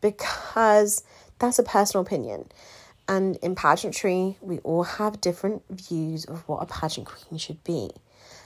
Because 0.02 1.04
that's 1.40 1.60
a 1.60 1.64
personal 1.64 2.06
opinion. 2.06 2.50
And 3.08 3.38
in 3.38 3.56
pageantry, 3.56 4.38
we 4.41 4.60
all 4.60 4.84
have 4.84 5.22
different 5.22 5.63
views 5.70 6.26
of 6.26 6.48
what 6.48 6.62
a 6.62 6.65
pageant 6.65 7.08
queen 7.08 7.38
should 7.38 7.63
be. 7.63 7.91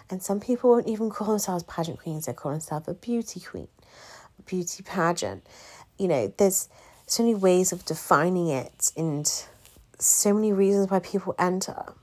And 0.10 0.21
some 0.21 0.39
people 0.39 0.69
won't 0.69 0.88
even 0.88 1.10
call 1.10 1.28
themselves 1.28 1.63
pageant 1.63 2.00
queens, 2.00 2.26
they 2.26 2.34
call 2.34 2.52
themselves 2.52 2.88
a 2.88 2.93
beauty 2.93 3.39
queen, 3.39 3.69
a 4.38 4.41
beauty 4.43 4.84
pageant. 4.84 5.45
You 5.97 6.08
know, 6.10 6.34
there's 6.38 6.69
so 7.08 7.24
many 7.24 7.36
ways 7.36 7.71
of 7.71 7.86
defining 7.86 8.50
it 8.50 8.91
and 8.95 9.32
so 9.97 10.34
many 10.34 10.54
reasons 10.54 10.89
why 10.89 11.00
people 11.00 11.34
enter. 11.39 11.93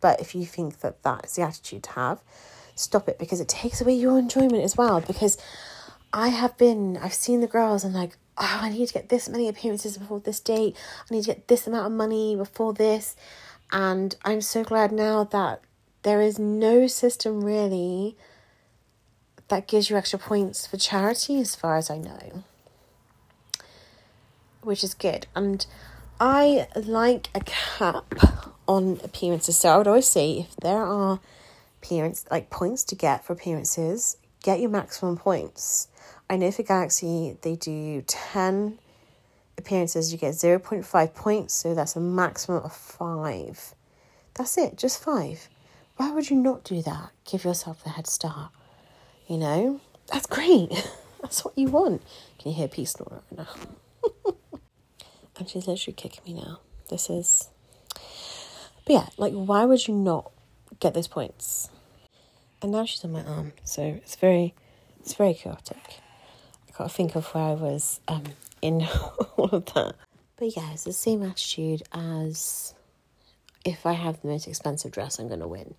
But 0.00 0.20
if 0.20 0.34
you 0.34 0.44
think 0.44 0.80
that 0.80 1.02
that 1.02 1.24
is 1.24 1.36
the 1.36 1.42
attitude 1.42 1.82
to 1.84 1.90
have, 1.92 2.20
stop 2.74 3.08
it 3.08 3.18
because 3.18 3.40
it 3.40 3.48
takes 3.48 3.80
away 3.80 3.94
your 3.94 4.18
enjoyment 4.18 4.62
as 4.62 4.76
well. 4.76 5.00
Because 5.00 5.38
I 6.14 6.28
have 6.28 6.56
been, 6.56 6.96
I've 6.96 7.12
seen 7.12 7.40
the 7.40 7.48
girls 7.48 7.82
and 7.82 7.92
like, 7.92 8.16
oh, 8.38 8.58
I 8.62 8.70
need 8.70 8.86
to 8.86 8.94
get 8.94 9.08
this 9.08 9.28
many 9.28 9.48
appearances 9.48 9.98
before 9.98 10.20
this 10.20 10.38
date. 10.38 10.76
I 11.10 11.12
need 11.12 11.22
to 11.22 11.26
get 11.26 11.48
this 11.48 11.66
amount 11.66 11.86
of 11.86 11.92
money 11.92 12.36
before 12.36 12.72
this. 12.72 13.16
And 13.72 14.14
I'm 14.24 14.40
so 14.40 14.62
glad 14.62 14.92
now 14.92 15.24
that 15.24 15.62
there 16.04 16.22
is 16.22 16.38
no 16.38 16.86
system 16.86 17.42
really 17.42 18.16
that 19.48 19.66
gives 19.66 19.90
you 19.90 19.96
extra 19.96 20.20
points 20.20 20.68
for 20.68 20.76
charity, 20.76 21.40
as 21.40 21.56
far 21.56 21.76
as 21.76 21.90
I 21.90 21.98
know, 21.98 22.44
which 24.62 24.84
is 24.84 24.94
good. 24.94 25.26
And 25.34 25.66
I 26.20 26.68
like 26.76 27.28
a 27.34 27.40
cap 27.40 28.14
on 28.68 29.00
appearances. 29.02 29.58
So 29.58 29.68
I 29.68 29.78
would 29.78 29.88
always 29.88 30.06
say 30.06 30.46
if 30.48 30.54
there 30.56 30.84
are 30.84 31.18
appearance 31.82 32.24
like 32.30 32.50
points 32.50 32.84
to 32.84 32.94
get 32.94 33.24
for 33.24 33.32
appearances, 33.32 34.16
get 34.44 34.60
your 34.60 34.70
maximum 34.70 35.16
points. 35.16 35.88
I 36.28 36.36
know 36.36 36.50
for 36.50 36.62
Galaxy 36.62 37.36
they 37.42 37.56
do 37.56 38.02
ten 38.02 38.78
appearances, 39.58 40.12
you 40.12 40.18
get 40.18 40.34
zero 40.34 40.58
point 40.58 40.84
five 40.84 41.14
points, 41.14 41.54
so 41.54 41.74
that's 41.74 41.96
a 41.96 42.00
maximum 42.00 42.62
of 42.64 42.72
five. 42.74 43.74
That's 44.34 44.58
it, 44.58 44.76
just 44.76 45.02
five. 45.02 45.48
Why 45.96 46.10
would 46.10 46.28
you 46.28 46.36
not 46.36 46.64
do 46.64 46.82
that? 46.82 47.10
Give 47.24 47.44
yourself 47.44 47.84
the 47.84 47.90
head 47.90 48.06
start. 48.06 48.50
You 49.28 49.38
know? 49.38 49.80
That's 50.12 50.26
great. 50.26 50.70
that's 51.22 51.44
what 51.44 51.56
you 51.56 51.68
want. 51.68 52.02
Can 52.38 52.50
you 52.50 52.56
hear 52.56 52.68
peace 52.68 52.96
right 52.98 53.22
now? 53.36 53.48
and 55.38 55.48
she's 55.48 55.66
literally 55.68 55.94
kicking 55.94 56.34
me 56.34 56.40
now. 56.42 56.60
This 56.90 57.08
is. 57.08 57.48
But 58.84 58.92
yeah, 58.92 59.06
like, 59.16 59.32
why 59.32 59.64
would 59.64 59.86
you 59.86 59.94
not 59.94 60.30
get 60.80 60.94
those 60.94 61.08
points? 61.08 61.70
And 62.60 62.72
now 62.72 62.84
she's 62.84 63.04
on 63.04 63.12
my 63.12 63.22
arm, 63.24 63.52
so 63.62 63.82
it's 63.82 64.16
very, 64.16 64.54
it's 65.00 65.14
very 65.14 65.34
chaotic. 65.34 66.00
I 66.74 66.78
gotta 66.78 66.90
think 66.90 67.14
of 67.14 67.26
where 67.28 67.44
I 67.44 67.54
was 67.54 68.00
um, 68.08 68.24
in 68.60 68.82
all 69.36 69.46
of 69.46 69.66
that. 69.74 69.94
But 70.36 70.56
yeah, 70.56 70.72
it's 70.72 70.84
the 70.84 70.92
same 70.92 71.22
attitude 71.22 71.82
as 71.92 72.74
if 73.64 73.86
I 73.86 73.92
have 73.92 74.20
the 74.22 74.28
most 74.28 74.48
expensive 74.48 74.90
dress, 74.90 75.18
I'm 75.18 75.28
gonna 75.28 75.46
win. 75.46 75.74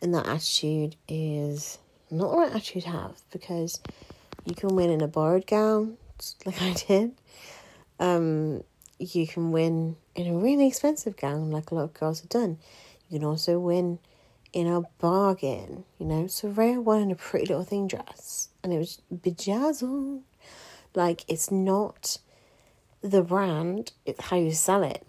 And 0.00 0.14
that 0.14 0.28
attitude 0.28 0.94
is 1.08 1.78
not 2.10 2.30
the 2.30 2.36
right 2.36 2.54
attitude 2.54 2.84
to 2.84 2.90
have 2.90 3.20
because 3.32 3.80
you 4.44 4.54
can 4.54 4.76
win 4.76 4.90
in 4.90 5.00
a 5.00 5.08
borrowed 5.08 5.46
gown, 5.46 5.96
like 6.46 6.62
I 6.62 6.74
did. 6.74 7.12
Um, 7.98 8.62
you 8.98 9.26
can 9.26 9.50
win 9.50 9.96
in 10.14 10.28
a 10.28 10.38
really 10.38 10.68
expensive 10.68 11.16
gown, 11.16 11.50
like 11.50 11.70
a 11.70 11.74
lot 11.74 11.84
of 11.84 11.94
girls 11.94 12.20
have 12.20 12.28
done. 12.28 12.58
You 13.08 13.18
can 13.18 13.26
also 13.26 13.58
win 13.58 13.98
in 14.52 14.66
a 14.66 14.82
bargain, 14.98 15.84
you 15.98 16.06
know. 16.06 16.26
So 16.26 16.48
Rhea 16.48 16.80
won 16.80 17.02
in 17.02 17.10
a 17.10 17.16
pretty 17.16 17.46
little 17.46 17.64
thing 17.64 17.86
dress, 17.86 18.48
and 18.62 18.72
it 18.72 18.78
was 18.78 19.00
bedazzled. 19.10 20.22
Like 20.94 21.24
it's 21.28 21.50
not 21.50 22.18
the 23.02 23.22
brand; 23.22 23.92
it's 24.04 24.26
how 24.26 24.36
you 24.36 24.52
sell 24.52 24.82
it. 24.82 25.06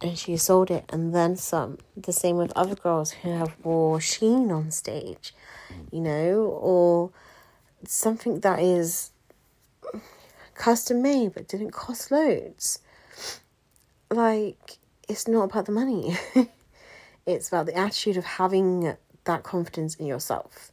And 0.00 0.16
she 0.16 0.36
sold 0.36 0.70
it, 0.70 0.84
and 0.90 1.12
then 1.12 1.34
some. 1.36 1.78
The 1.96 2.12
same 2.12 2.36
with 2.36 2.52
other 2.54 2.76
girls 2.76 3.10
who 3.10 3.30
have 3.30 3.56
wore 3.64 3.98
Shein 3.98 4.52
on 4.52 4.70
stage, 4.70 5.34
you 5.90 6.00
know, 6.00 6.42
or 6.44 7.10
something 7.84 8.40
that 8.40 8.60
is 8.60 9.10
custom 10.54 11.00
made 11.00 11.32
but 11.34 11.46
didn't 11.46 11.70
cost 11.70 12.10
loads 12.10 12.80
like 14.10 14.78
it's 15.08 15.28
not 15.28 15.44
about 15.44 15.66
the 15.66 15.72
money. 15.72 16.16
it's 17.28 17.48
about 17.48 17.66
the 17.66 17.76
attitude 17.76 18.16
of 18.16 18.24
having 18.24 18.96
that 19.24 19.42
confidence 19.42 19.94
in 19.96 20.06
yourself 20.06 20.72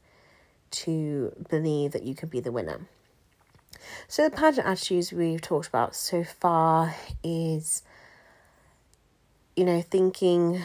to 0.71 1.33
believe 1.49 1.91
that 1.91 2.03
you 2.03 2.15
can 2.15 2.29
be 2.29 2.39
the 2.39 2.51
winner. 2.51 2.87
So 4.07 4.27
the 4.27 4.35
pageant 4.35 4.65
attitudes 4.65 5.11
we've 5.11 5.41
talked 5.41 5.67
about 5.67 5.95
so 5.95 6.23
far 6.23 6.95
is 7.23 7.83
you 9.55 9.65
know 9.65 9.81
thinking 9.81 10.63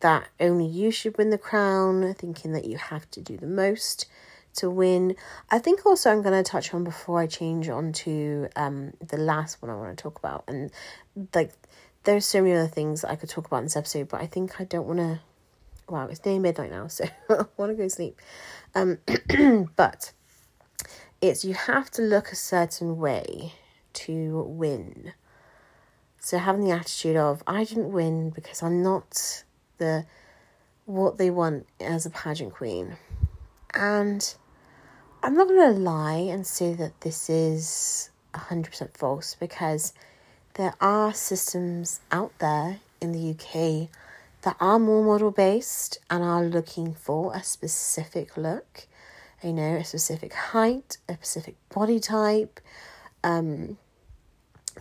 that 0.00 0.28
only 0.38 0.66
you 0.66 0.90
should 0.90 1.18
win 1.18 1.30
the 1.30 1.38
crown, 1.38 2.14
thinking 2.14 2.52
that 2.52 2.64
you 2.64 2.76
have 2.76 3.10
to 3.12 3.20
do 3.20 3.36
the 3.36 3.46
most 3.46 4.06
to 4.54 4.70
win. 4.70 5.16
I 5.50 5.58
think 5.58 5.84
also 5.84 6.10
I'm 6.10 6.22
going 6.22 6.42
to 6.42 6.48
touch 6.48 6.72
on 6.72 6.84
before 6.84 7.18
I 7.18 7.26
change 7.26 7.68
on 7.68 7.92
to 7.92 8.48
um 8.54 8.92
the 9.00 9.16
last 9.16 9.60
one 9.60 9.70
I 9.70 9.74
want 9.74 9.96
to 9.96 10.02
talk 10.02 10.18
about 10.18 10.44
and 10.46 10.70
like 11.34 11.52
there's 12.04 12.26
so 12.26 12.42
many 12.42 12.54
other 12.54 12.68
things 12.68 13.04
I 13.04 13.16
could 13.16 13.28
talk 13.28 13.46
about 13.46 13.58
in 13.58 13.64
this 13.64 13.76
episode, 13.76 14.08
but 14.08 14.20
I 14.20 14.26
think 14.26 14.60
I 14.60 14.64
don't 14.64 14.86
want 14.86 15.00
to. 15.00 15.20
Wow, 15.88 16.06
it's 16.06 16.24
nearly 16.24 16.38
midnight 16.38 16.70
now, 16.70 16.86
so 16.86 17.04
I 17.28 17.44
want 17.56 17.72
to 17.72 17.74
go 17.74 17.88
sleep. 17.88 18.20
Um, 18.74 18.98
but 19.76 20.12
it's 21.20 21.44
you 21.44 21.54
have 21.54 21.90
to 21.92 22.02
look 22.02 22.32
a 22.32 22.36
certain 22.36 22.98
way 22.98 23.54
to 23.94 24.42
win. 24.48 25.12
So 26.20 26.38
having 26.38 26.64
the 26.64 26.70
attitude 26.70 27.16
of 27.16 27.42
I 27.46 27.64
didn't 27.64 27.92
win 27.92 28.30
because 28.30 28.62
I'm 28.62 28.82
not 28.82 29.44
the 29.78 30.06
what 30.86 31.18
they 31.18 31.30
want 31.30 31.66
as 31.80 32.06
a 32.06 32.10
pageant 32.10 32.52
queen, 32.54 32.96
and 33.74 34.34
I'm 35.22 35.34
not 35.34 35.48
gonna 35.48 35.70
lie 35.70 36.28
and 36.30 36.46
say 36.46 36.74
that 36.74 37.00
this 37.00 37.30
is 37.30 38.10
hundred 38.34 38.70
percent 38.70 38.96
false 38.96 39.36
because 39.38 39.92
there 40.54 40.74
are 40.80 41.12
systems 41.12 42.00
out 42.10 42.32
there 42.38 42.80
in 43.00 43.12
the 43.12 43.30
UK 43.30 43.88
that 44.42 44.56
are 44.60 44.78
more 44.78 45.04
model 45.04 45.30
based 45.30 45.98
and 46.10 46.22
are 46.22 46.44
looking 46.44 46.94
for 46.94 47.34
a 47.34 47.42
specific 47.42 48.36
look, 48.36 48.86
you 49.42 49.52
know, 49.52 49.76
a 49.76 49.84
specific 49.84 50.32
height, 50.32 50.98
a 51.08 51.14
specific 51.14 51.56
body 51.74 51.98
type. 51.98 52.60
Um, 53.24 53.78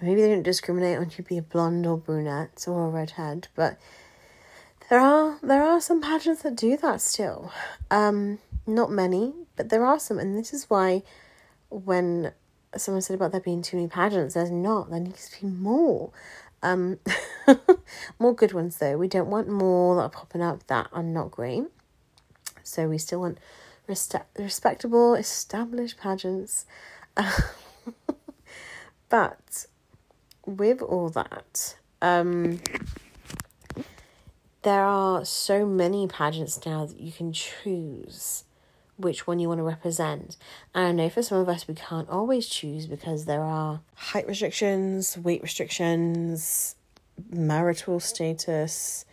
maybe 0.01 0.21
they 0.21 0.29
don't 0.29 0.43
discriminate 0.43 0.97
on 0.99 1.11
you 1.17 1.23
be 1.23 1.37
a 1.37 1.41
blonde 1.41 1.87
or 1.87 1.97
brunette 1.97 2.65
or 2.67 2.87
a 2.87 2.89
redhead, 2.89 3.47
but 3.55 3.77
there 4.89 4.99
are 4.99 5.39
there 5.41 5.63
are 5.63 5.81
some 5.81 6.01
pageants 6.01 6.43
that 6.43 6.55
do 6.55 6.77
that 6.77 7.01
still. 7.01 7.51
Um, 7.89 8.39
not 8.67 8.91
many, 8.91 9.33
but 9.55 9.69
there 9.69 9.85
are 9.85 9.99
some, 9.99 10.19
and 10.19 10.37
this 10.37 10.53
is 10.53 10.69
why 10.69 11.03
when 11.69 12.31
someone 12.79 13.01
said 13.01 13.15
about 13.15 13.31
there 13.31 13.41
being 13.41 13.61
too 13.61 13.77
many 13.77 13.87
pageants, 13.87 14.33
there's 14.33 14.51
not. 14.51 14.89
There 14.89 14.99
needs 14.99 15.29
to 15.29 15.41
be 15.41 15.47
more. 15.47 16.11
Um, 16.61 16.99
more 18.19 18.33
good 18.33 18.53
ones 18.53 18.77
though. 18.77 18.97
We 18.97 19.07
don't 19.07 19.29
want 19.29 19.49
more 19.49 19.95
that 19.95 20.01
are 20.01 20.09
popping 20.09 20.41
up 20.41 20.65
that 20.67 20.87
are 20.91 21.03
not 21.03 21.31
great. 21.31 21.65
So 22.63 22.87
we 22.87 22.97
still 22.97 23.19
want 23.19 23.37
resta- 23.87 24.23
respectable, 24.37 25.15
established 25.15 25.97
pageants. 25.97 26.65
but 29.09 29.65
with 30.45 30.81
all 30.81 31.09
that, 31.09 31.75
um, 32.01 32.59
there 34.61 34.85
are 34.85 35.25
so 35.25 35.65
many 35.65 36.07
pageants 36.07 36.65
now 36.65 36.85
that 36.85 36.99
you 36.99 37.11
can 37.11 37.33
choose 37.33 38.45
which 39.03 39.27
one 39.27 39.39
you 39.39 39.47
want 39.47 39.59
to 39.59 39.63
represent. 39.63 40.37
And 40.73 40.85
I 40.87 40.91
know 40.91 41.09
for 41.09 41.21
some 41.21 41.37
of 41.37 41.49
us, 41.49 41.67
we 41.67 41.75
can't 41.75 42.09
always 42.09 42.47
choose 42.47 42.87
because 42.87 43.25
there 43.25 43.41
are 43.41 43.81
height 43.95 44.27
restrictions, 44.27 45.17
weight 45.17 45.43
restrictions, 45.43 46.75
marital 47.29 47.99
status, 47.99 49.05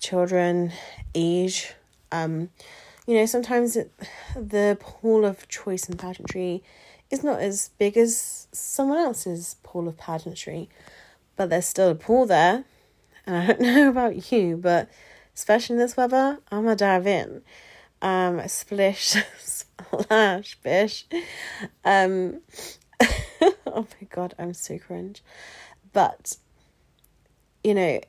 children, 0.00 0.72
age. 1.14 1.74
Um, 2.12 2.50
you 3.06 3.16
know, 3.16 3.26
sometimes 3.26 3.76
it, 3.76 3.92
the 4.36 4.78
pool 4.80 5.24
of 5.24 5.48
choice 5.48 5.88
in 5.88 5.96
pageantry 5.96 6.62
is 7.10 7.22
not 7.22 7.40
as 7.40 7.70
big 7.78 7.96
as 7.96 8.48
someone 8.52 8.98
else's 8.98 9.56
pool 9.62 9.88
of 9.88 9.98
pageantry, 9.98 10.68
but 11.36 11.50
there's 11.50 11.66
still 11.66 11.90
a 11.90 11.94
pool 11.94 12.26
there. 12.26 12.64
And 13.26 13.36
I 13.36 13.46
don't 13.46 13.60
know 13.74 13.88
about 13.88 14.32
you, 14.32 14.56
but 14.56 14.88
especially 15.34 15.74
in 15.74 15.80
this 15.80 15.96
weather, 15.96 16.38
I'm 16.50 16.62
gonna 16.62 16.76
dive 16.76 17.06
in 17.06 17.42
um, 18.04 18.46
splish, 18.48 19.16
splash, 19.38 20.56
bish. 20.62 21.06
Um, 21.84 22.42
oh 23.00 23.86
my 24.00 24.08
god, 24.10 24.34
I'm 24.38 24.52
so 24.52 24.78
cringe. 24.78 25.24
But, 25.92 26.36
you 27.64 27.74
know, 27.74 28.00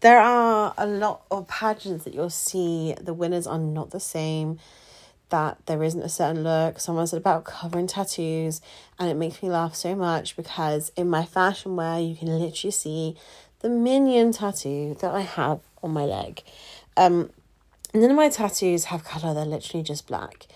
there 0.00 0.18
are 0.18 0.74
a 0.76 0.86
lot 0.86 1.22
of 1.30 1.46
pageants 1.46 2.04
that 2.04 2.14
you'll 2.14 2.30
see, 2.30 2.96
the 3.00 3.14
winners 3.14 3.46
are 3.46 3.60
not 3.60 3.92
the 3.92 4.00
same, 4.00 4.58
that 5.28 5.58
there 5.66 5.84
isn't 5.84 6.02
a 6.02 6.08
certain 6.08 6.42
look. 6.42 6.80
Someone 6.80 7.06
said 7.06 7.18
about 7.18 7.44
covering 7.44 7.86
tattoos, 7.86 8.60
and 8.98 9.08
it 9.08 9.14
makes 9.14 9.40
me 9.40 9.48
laugh 9.48 9.76
so 9.76 9.94
much 9.94 10.36
because 10.36 10.90
in 10.96 11.08
my 11.08 11.24
fashion 11.24 11.76
wear, 11.76 12.00
you 12.00 12.16
can 12.16 12.26
literally 12.26 12.72
see 12.72 13.16
the 13.60 13.68
minion 13.68 14.32
tattoo 14.32 14.96
that 15.00 15.14
I 15.14 15.20
have 15.20 15.60
on 15.80 15.92
my 15.92 16.04
leg. 16.04 16.42
Um, 16.96 17.30
None 17.96 18.10
of 18.10 18.16
my 18.16 18.28
tattoos 18.28 18.84
have 18.84 19.04
colour, 19.04 19.32
they're 19.32 19.44
literally 19.44 19.82
just 19.82 20.06
black. 20.06 20.46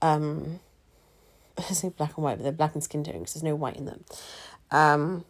Um, 0.00 0.60
I 1.58 1.62
say 1.62 1.90
black 1.90 2.16
and 2.16 2.24
white, 2.24 2.36
but 2.38 2.42
they're 2.42 2.52
black 2.52 2.74
and 2.74 2.82
skin 2.82 3.04
tone 3.04 3.18
because 3.18 3.34
there's 3.34 3.42
no 3.42 3.54
white 3.54 3.76
in 3.76 3.84
them. 3.84 4.04
Um, 4.70 5.24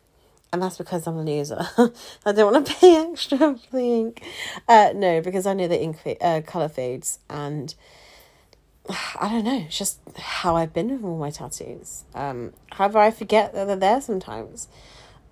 and 0.52 0.62
that's 0.62 0.78
because 0.78 1.06
I'm 1.06 1.16
a 1.16 1.22
loser. 1.22 1.66
I 2.24 2.32
don't 2.32 2.52
want 2.52 2.66
to 2.66 2.74
pay 2.74 2.96
extra 3.10 3.38
for 3.70 3.76
the 3.76 3.78
ink. 3.78 4.22
Uh, 4.68 4.92
no, 4.94 5.20
because 5.20 5.46
I 5.46 5.54
know 5.54 5.68
the 5.68 5.80
ink 5.80 5.98
fa- 5.98 6.24
uh, 6.24 6.40
colour 6.40 6.68
fades 6.68 7.18
and 7.28 7.74
I 8.88 9.28
don't 9.28 9.44
know, 9.44 9.64
it's 9.66 9.76
just 9.76 9.98
how 10.16 10.56
I've 10.56 10.72
been 10.72 10.90
with 10.90 11.04
all 11.04 11.18
my 11.18 11.30
tattoos. 11.30 12.04
Um, 12.14 12.52
however, 12.72 12.98
I 12.98 13.10
forget 13.10 13.52
that 13.54 13.66
they're 13.66 13.76
there 13.76 14.00
sometimes. 14.00 14.68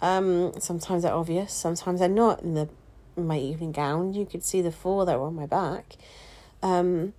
Um, 0.00 0.52
sometimes 0.60 1.04
they're 1.04 1.14
obvious, 1.14 1.52
sometimes 1.52 2.00
they're 2.00 2.08
not. 2.08 2.42
In 2.42 2.54
the 2.54 2.68
in 3.16 3.28
my 3.28 3.38
evening 3.38 3.70
gown, 3.70 4.12
you 4.12 4.26
could 4.26 4.42
see 4.42 4.60
the 4.60 4.72
four 4.72 5.06
that 5.06 5.18
were 5.18 5.26
on 5.26 5.36
my 5.36 5.46
back 5.46 5.96
um, 6.64 7.12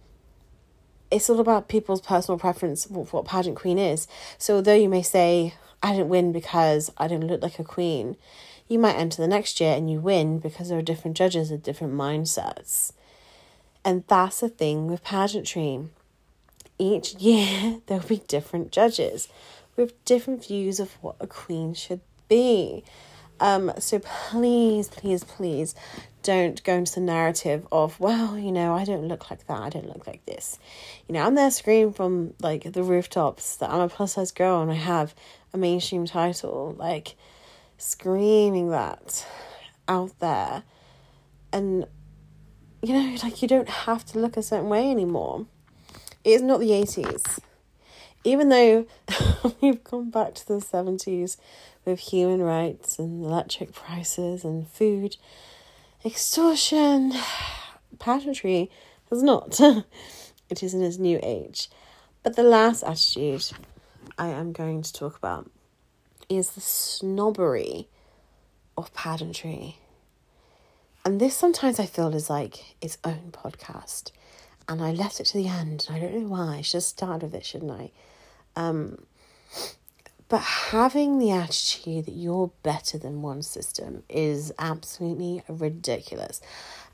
it's 1.11 1.29
all 1.29 1.39
about 1.39 1.69
people's 1.69 2.01
personal 2.01 2.37
preference 2.37 2.85
of 2.87 3.13
what 3.13 3.25
pageant 3.25 3.55
queen 3.55 3.77
is. 3.77 4.07
So 4.37 4.55
although 4.55 4.73
you 4.73 4.89
may 4.89 5.03
say, 5.03 5.53
I 5.81 5.91
didn't 5.91 6.09
win 6.09 6.31
because 6.31 6.91
I 6.97 7.07
didn't 7.07 7.27
look 7.27 7.43
like 7.43 7.59
a 7.59 7.63
queen, 7.63 8.17
you 8.67 8.79
might 8.79 8.95
enter 8.95 9.21
the 9.21 9.27
next 9.27 9.61
year 9.61 9.75
and 9.75 9.89
you 9.89 9.99
win 9.99 10.39
because 10.39 10.69
there 10.69 10.79
are 10.79 10.81
different 10.81 11.15
judges 11.15 11.51
with 11.51 11.63
different 11.63 11.93
mindsets. 11.93 12.91
And 13.85 14.03
that's 14.07 14.39
the 14.39 14.49
thing 14.49 14.87
with 14.87 15.03
pageantry. 15.03 15.87
Each 16.79 17.13
year 17.19 17.81
there'll 17.85 18.07
be 18.07 18.23
different 18.27 18.71
judges 18.71 19.29
with 19.75 20.03
different 20.05 20.47
views 20.47 20.79
of 20.79 20.93
what 21.03 21.17
a 21.19 21.27
queen 21.27 21.75
should 21.75 22.01
be. 22.27 22.83
Um, 23.39 23.71
so 23.79 23.99
please, 23.99 24.87
please, 24.87 25.23
please 25.23 25.75
don't 26.23 26.63
go 26.63 26.73
into 26.73 26.95
the 26.95 27.01
narrative 27.01 27.67
of, 27.71 27.99
well, 27.99 28.37
you 28.37 28.51
know, 28.51 28.73
I 28.73 28.83
don't 28.83 29.07
look 29.07 29.29
like 29.29 29.45
that, 29.47 29.61
I 29.61 29.69
don't 29.69 29.87
look 29.87 30.07
like 30.07 30.25
this. 30.25 30.57
You 31.07 31.13
know, 31.13 31.25
I'm 31.25 31.35
there 31.35 31.51
screaming 31.51 31.93
from 31.93 32.33
like 32.41 32.71
the 32.71 32.83
rooftops 32.83 33.57
that 33.57 33.69
I'm 33.69 33.81
a 33.81 33.89
plus 33.89 34.13
size 34.13 34.31
girl 34.31 34.61
and 34.61 34.71
I 34.71 34.75
have 34.75 35.13
a 35.53 35.57
mainstream 35.57 36.05
title, 36.05 36.75
like 36.77 37.15
screaming 37.77 38.69
that 38.69 39.25
out 39.87 40.17
there. 40.19 40.63
And 41.51 41.85
you 42.81 42.93
know, 42.93 43.17
like 43.23 43.41
you 43.41 43.47
don't 43.47 43.69
have 43.69 44.05
to 44.05 44.19
look 44.19 44.37
a 44.37 44.43
certain 44.43 44.69
way 44.69 44.89
anymore. 44.89 45.45
It 46.23 46.31
is 46.31 46.41
not 46.41 46.59
the 46.59 46.69
80s. 46.69 47.39
Even 48.23 48.49
though 48.49 48.87
we've 49.61 49.83
gone 49.83 50.09
back 50.09 50.33
to 50.35 50.47
the 50.47 50.55
70s 50.55 51.37
with 51.85 51.99
human 51.99 52.41
rights 52.41 52.99
and 52.99 53.23
electric 53.23 53.73
prices 53.73 54.43
and 54.43 54.67
food 54.67 55.17
extortion, 56.03 57.13
pageantry 57.99 58.69
has 59.09 59.23
not. 59.23 59.59
it 60.49 60.63
is 60.63 60.73
in 60.73 60.81
its 60.81 60.97
new 60.97 61.19
age. 61.23 61.69
But 62.23 62.35
the 62.35 62.43
last 62.43 62.83
attitude 62.83 63.51
I 64.17 64.27
am 64.27 64.51
going 64.51 64.81
to 64.81 64.93
talk 64.93 65.17
about 65.17 65.49
is 66.27 66.51
the 66.51 66.61
snobbery 66.61 67.87
of 68.77 68.93
pageantry. 68.93 69.77
And 71.03 71.21
this 71.21 71.35
sometimes 71.35 71.79
I 71.79 71.85
feel 71.85 72.13
is 72.15 72.29
like 72.29 72.75
its 72.81 72.97
own 73.03 73.31
podcast. 73.31 74.11
And 74.67 74.81
I 74.81 74.91
left 74.91 75.19
it 75.19 75.25
to 75.25 75.37
the 75.37 75.47
end. 75.47 75.87
I 75.89 75.99
don't 75.99 76.15
know 76.15 76.27
why. 76.27 76.57
I 76.57 76.61
should 76.61 76.77
have 76.77 76.83
started 76.83 77.31
with 77.31 77.35
it, 77.35 77.45
shouldn't 77.45 77.71
I? 77.71 77.91
Um, 78.55 79.05
but 80.27 80.41
having 80.41 81.19
the 81.19 81.31
attitude 81.31 82.05
that 82.05 82.15
you're 82.15 82.51
better 82.63 82.97
than 82.97 83.21
one 83.21 83.43
system 83.43 84.03
is 84.09 84.51
absolutely 84.57 85.43
ridiculous. 85.47 86.41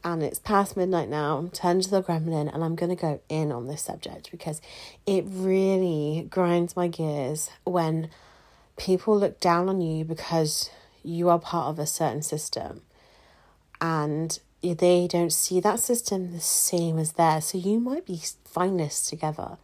And 0.04 0.22
it's 0.22 0.40
past 0.40 0.76
midnight 0.76 1.10
now. 1.10 1.38
I'm 1.38 1.50
Turn 1.50 1.80
to 1.82 1.90
the 1.90 2.04
gremlin, 2.04 2.54
and 2.54 2.64
I'm 2.64 2.76
going 2.76 2.90
to 2.90 3.02
go 3.02 3.22
in 3.30 3.52
on 3.52 3.68
this 3.68 3.84
subject 3.84 4.32
because 4.32 4.60
it 5.06 5.24
really 5.28 6.28
grinds 6.30 6.76
my 6.76 6.88
gears 6.88 7.50
when 7.64 8.10
people 8.78 9.18
look 9.18 9.40
down 9.40 9.70
on 9.70 9.80
you 9.80 10.04
because 10.04 10.70
you 11.04 11.30
are 11.30 11.40
part 11.40 11.68
of 11.68 11.80
a 11.80 11.86
certain 11.86 12.22
system 12.22 12.82
and 13.80 14.40
they 14.62 15.08
don't 15.08 15.34
see 15.34 15.60
that 15.60 15.80
system 15.80 16.32
the 16.34 16.40
same 16.40 17.00
as 17.00 17.14
theirs. 17.14 17.46
So 17.46 17.58
you 17.58 17.80
might 17.80 18.06
be 18.06 18.18
finalists 18.18 19.10
together. 19.10 19.58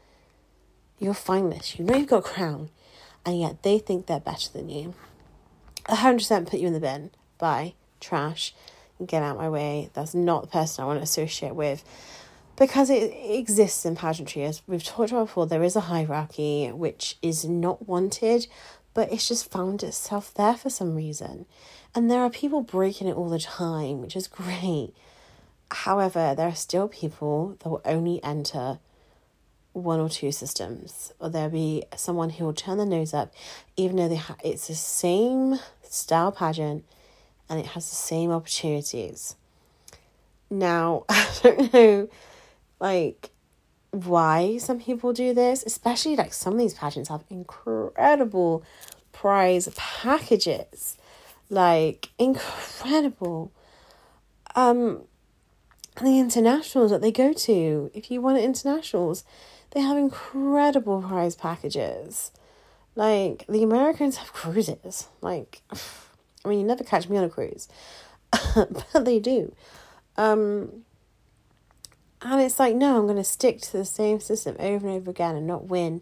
You're 1.00 1.14
finalists. 1.14 1.78
You 1.78 1.86
know 1.86 1.98
you've 1.98 2.08
got 2.08 2.20
a 2.20 2.22
crown 2.22 2.70
and 3.28 3.42
yet 3.42 3.62
they 3.62 3.78
think 3.78 4.06
they're 4.06 4.22
better 4.22 4.50
than 4.54 4.70
you. 4.70 4.94
100% 5.90 6.50
put 6.50 6.62
you 6.62 6.68
in 6.68 6.74
the 6.74 6.80
bin. 6.80 7.12
Bye. 7.38 7.74
Trash. 8.00 8.56
Get 9.06 9.22
out 9.22 9.38
my 9.38 9.50
way. 9.50 9.90
That's 9.94 10.16
not 10.16 10.44
the 10.44 10.48
person 10.48 10.82
I 10.82 10.88
want 10.88 11.00
to 11.00 11.04
associate 11.04 11.54
with. 11.54 11.84
Because 12.56 12.90
it, 12.90 13.12
it 13.12 13.38
exists 13.38 13.86
in 13.86 13.98
pageantry, 13.98 14.44
as 14.46 14.62
we've 14.66 14.84
talked 14.84 15.12
about 15.12 15.26
before, 15.26 15.46
there 15.46 15.62
is 15.62 15.76
a 15.76 15.82
hierarchy 15.82 16.72
which 16.72 17.18
is 17.22 17.44
not 17.44 17.86
wanted, 17.86 18.48
but 18.94 19.12
it's 19.12 19.28
just 19.28 19.52
found 19.52 19.84
itself 19.84 20.34
there 20.34 20.56
for 20.56 20.70
some 20.70 20.96
reason. 20.96 21.46
And 21.94 22.10
there 22.10 22.22
are 22.22 22.30
people 22.30 22.62
breaking 22.62 23.10
it 23.10 23.18
all 23.18 23.30
the 23.30 23.40
time, 23.40 24.02
which 24.02 24.16
is 24.16 24.28
great. 24.30 24.94
However, 25.70 26.34
there 26.34 26.48
are 26.48 26.56
still 26.56 26.88
people 26.88 27.58
that 27.60 27.70
will 27.70 27.82
only 27.84 28.24
enter 28.24 28.80
one 29.78 30.00
or 30.00 30.10
two 30.10 30.32
systems, 30.32 31.14
or 31.20 31.30
there'll 31.30 31.50
be 31.50 31.84
someone 31.96 32.32
who 32.32 32.46
will 32.46 32.54
turn 32.54 32.78
their 32.78 32.86
nose 32.86 33.14
up, 33.14 33.34
even 33.76 33.98
though 33.98 34.08
they 34.08 34.16
ha- 34.16 34.38
it's 34.44 34.68
the 34.68 34.76
same 34.76 35.60
style 35.84 36.32
pageant 36.32 36.84
and 37.50 37.60
it 37.60 37.68
has 37.68 37.90
the 37.90 37.96
same 37.96 38.32
opportunities. 38.32 39.36
Now, 40.50 41.06
I 41.10 41.28
don't 41.44 41.74
know, 41.74 42.10
like, 42.80 43.32
why 43.92 44.58
some 44.58 44.80
people 44.80 45.14
do 45.14 45.34
this, 45.34 45.64
especially 45.66 46.16
like 46.16 46.34
some 46.34 46.54
of 46.54 46.60
these 46.60 46.74
pageants 46.74 47.10
have 47.10 47.24
incredible 47.30 48.64
prize 49.12 49.70
packages, 49.76 50.98
like, 51.50 52.10
incredible. 52.18 53.52
Um, 54.56 55.04
the 56.02 56.20
internationals 56.20 56.92
that 56.92 57.02
they 57.02 57.12
go 57.12 57.34
to, 57.34 57.92
if 57.94 58.12
you 58.12 58.22
want 58.22 58.38
internationals, 58.38 59.24
they 59.72 59.82
have 59.82 59.98
incredible 59.98 61.02
prize 61.02 61.36
packages. 61.36 62.32
Like 62.96 63.46
the 63.48 63.64
Americans 63.64 64.18
have 64.18 64.34
cruises. 64.34 65.08
Like, 65.22 65.62
I 66.46 66.50
mean, 66.50 66.60
you 66.60 66.66
never 66.66 66.84
catch 66.84 67.10
me 67.10 67.18
on 67.18 67.24
a 67.24 67.30
cruise, 67.30 67.68
but 68.56 69.06
they 69.06 69.20
do. 69.20 69.54
Um, 70.16 70.84
and 72.22 72.42
it's 72.42 72.60
like, 72.60 72.76
no, 72.76 72.98
I'm 72.98 73.06
going 73.06 73.18
to 73.18 73.24
stick 73.24 73.62
to 73.62 73.72
the 73.74 73.86
same 73.86 74.20
system 74.20 74.56
over 74.60 74.88
and 74.88 74.98
over 74.98 75.12
again 75.12 75.36
and 75.36 75.46
not 75.46 75.66
win 75.66 76.02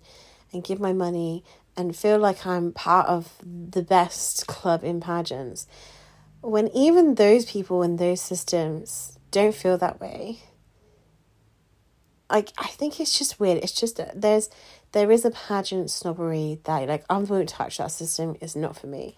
and 0.53 0.63
give 0.63 0.79
my 0.79 0.93
money 0.93 1.43
and 1.75 1.95
feel 1.95 2.17
like 2.17 2.45
I'm 2.45 2.71
part 2.71 3.07
of 3.07 3.33
the 3.43 3.81
best 3.81 4.47
club 4.47 4.83
in 4.83 5.01
pageants. 5.01 5.67
When 6.41 6.69
even 6.69 7.15
those 7.15 7.45
people 7.45 7.83
in 7.83 7.97
those 7.97 8.21
systems 8.21 9.17
don't 9.31 9.53
feel 9.53 9.77
that 9.79 9.99
way, 9.99 10.39
like 12.29 12.51
I 12.57 12.67
think 12.67 12.99
it's 12.99 13.17
just 13.17 13.39
weird. 13.39 13.63
It's 13.63 13.71
just 13.71 13.99
there's 14.15 14.49
there 14.91 15.11
is 15.11 15.25
a 15.25 15.31
pageant 15.31 15.91
snobbery 15.91 16.59
that 16.63 16.87
like 16.87 17.05
I 17.09 17.17
won't 17.17 17.49
touch 17.49 17.77
that 17.77 17.91
system. 17.91 18.35
It's 18.41 18.55
not 18.55 18.77
for 18.77 18.87
me, 18.87 19.15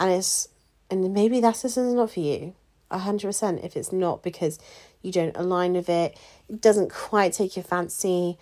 and 0.00 0.10
it's 0.10 0.48
and 0.90 1.12
maybe 1.12 1.40
that 1.40 1.56
system 1.56 1.88
is 1.88 1.94
not 1.94 2.10
for 2.10 2.20
you. 2.20 2.54
A 2.90 2.98
hundred 2.98 3.28
percent. 3.28 3.60
If 3.62 3.76
it's 3.76 3.92
not 3.92 4.22
because 4.22 4.58
you 5.02 5.12
don't 5.12 5.36
align 5.36 5.74
with 5.74 5.88
it, 5.88 6.18
it 6.48 6.60
doesn't 6.60 6.92
quite 6.92 7.32
take 7.32 7.56
your 7.56 7.64
fancy. 7.64 8.38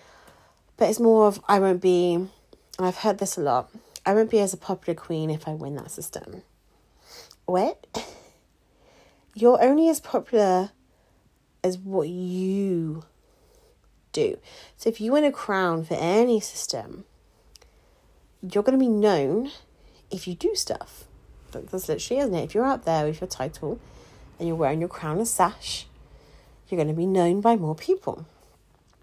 But 0.76 0.90
it's 0.90 1.00
more 1.00 1.26
of 1.26 1.40
I 1.48 1.58
won't 1.58 1.80
be. 1.80 2.14
And 2.14 2.86
I've 2.86 2.98
heard 2.98 3.18
this 3.18 3.36
a 3.36 3.40
lot. 3.40 3.70
I 4.04 4.14
won't 4.14 4.30
be 4.30 4.40
as 4.40 4.52
a 4.52 4.58
popular 4.58 4.98
queen 4.98 5.30
if 5.30 5.48
I 5.48 5.54
win 5.54 5.76
that 5.76 5.90
system. 5.90 6.42
What? 7.46 7.86
You're 9.34 9.62
only 9.62 9.88
as 9.88 10.00
popular 10.00 10.70
as 11.62 11.78
what 11.78 12.08
you 12.08 13.04
do. 14.14 14.38
So 14.78 14.88
if 14.88 15.00
you 15.00 15.12
win 15.12 15.24
a 15.24 15.32
crown 15.32 15.84
for 15.84 15.94
any 15.94 16.40
system, 16.40 17.04
you're 18.40 18.62
going 18.62 18.78
to 18.78 18.82
be 18.82 18.88
known 18.88 19.50
if 20.10 20.26
you 20.26 20.34
do 20.34 20.54
stuff. 20.54 21.04
That's 21.52 21.88
literally, 21.88 22.20
isn't 22.22 22.34
it? 22.34 22.44
If 22.44 22.54
you're 22.54 22.64
out 22.64 22.84
there 22.84 23.04
with 23.04 23.20
your 23.20 23.28
title 23.28 23.78
and 24.38 24.48
you're 24.48 24.56
wearing 24.56 24.80
your 24.80 24.88
crown 24.88 25.18
and 25.18 25.28
sash, 25.28 25.86
you're 26.68 26.78
going 26.78 26.88
to 26.88 26.94
be 26.94 27.06
known 27.06 27.40
by 27.40 27.56
more 27.56 27.74
people. 27.74 28.26